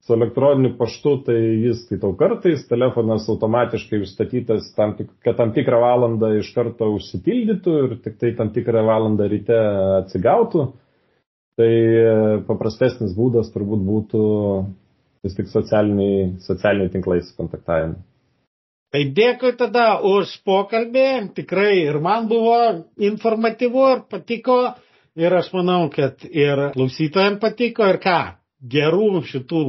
su 0.02 0.14
elektroniniu 0.16 0.74
paštu, 0.78 1.16
tai 1.26 1.38
jis 1.62 1.84
skaitau 1.86 2.16
kartais, 2.18 2.64
telefonas 2.66 3.28
automatiškai 3.30 4.00
užstatytas, 4.02 4.72
tam, 4.74 4.96
kad 5.22 5.36
tam 5.38 5.52
tikrą 5.54 5.78
valandą 5.84 6.32
iš 6.40 6.50
karto 6.56 6.88
užsipildytų 6.96 7.74
ir 7.84 7.98
tik 8.02 8.16
tai 8.18 8.32
tam 8.38 8.50
tikrą 8.54 8.82
valandą 8.88 9.28
ryte 9.30 9.58
atsigautų. 10.02 10.72
Tai 11.60 11.68
e, 11.68 12.14
paprastesnis 12.48 13.12
būdas 13.14 13.52
turbūt 13.54 13.82
būtų 13.86 14.22
vis 15.22 15.36
tik 15.36 15.52
socialiniai, 15.52 16.32
socialiniai 16.42 16.90
tinklai 16.90 17.20
su 17.22 17.36
kontaktavimu. 17.38 18.00
Tai 18.92 19.02
dėkui 19.16 19.54
tada 19.60 20.00
už 20.04 20.34
pokalbį, 20.44 21.06
tikrai 21.36 21.76
ir 21.84 22.00
man 22.02 22.26
buvo 22.28 22.56
informatyvu 22.98 23.86
ir 23.92 24.02
patiko 24.10 24.58
ir 25.14 25.38
aš 25.38 25.52
manau, 25.54 25.86
kad 25.94 26.26
ir 26.26 26.72
klausytojams 26.74 27.40
patiko 27.40 27.86
ir 27.88 28.02
ką, 28.02 28.18
gerų 28.74 29.22
šitų 29.30 29.62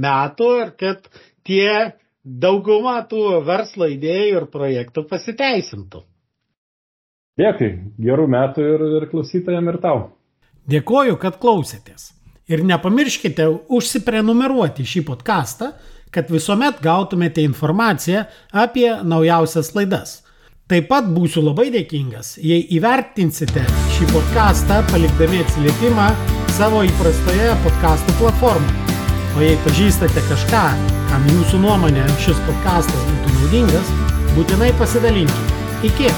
metų 0.00 0.50
ir 0.62 0.70
kad 0.80 1.08
tie 1.46 1.94
dauguma 2.24 3.00
tų 3.08 3.40
verslo 3.46 3.88
idėjų 3.88 4.42
ir 4.42 4.46
projektų 4.52 5.04
pasiteisintų. 5.08 6.04
Dėkui, 7.38 7.70
gerų 8.02 8.26
metų 8.34 8.64
ir, 8.66 8.86
ir 8.98 9.10
klausytojams 9.12 9.72
ir 9.72 9.80
tau. 9.82 9.98
Dėkoju, 10.68 11.16
kad 11.22 11.38
klausėtės. 11.40 12.12
Ir 12.48 12.64
nepamirškite 12.66 13.46
užsiprenumeruoti 13.76 14.84
šį 14.88 15.04
podcastą, 15.06 15.72
kad 16.10 16.30
visuomet 16.32 16.80
gautumėte 16.82 17.44
informaciją 17.44 18.24
apie 18.52 18.88
naujausias 19.04 19.74
laidas. 19.76 20.22
Taip 20.68 20.88
pat 20.90 21.06
būsiu 21.08 21.44
labai 21.46 21.70
dėkingas, 21.72 22.34
jei 22.44 22.66
įvertinsite 22.76 23.64
šį 23.94 24.10
podcastą 24.12 24.82
palikdami 24.90 25.40
atsiliepimą 25.46 26.10
savo 26.58 26.84
įprastoje 26.90 27.56
podcastų 27.64 28.20
platformoje. 28.20 28.97
O 29.38 29.42
jei 29.46 29.54
pažįstate 29.62 30.22
kažką, 30.26 30.62
kam 31.06 31.26
jūsų 31.30 31.60
nuomonė 31.62 32.08
šis 32.24 32.40
podcastas 32.48 33.04
būtų 33.06 33.36
naudingas, 33.36 33.94
būtinai 34.34 34.72
pasidalinkite. 34.82 35.62
Iki! 35.86 36.10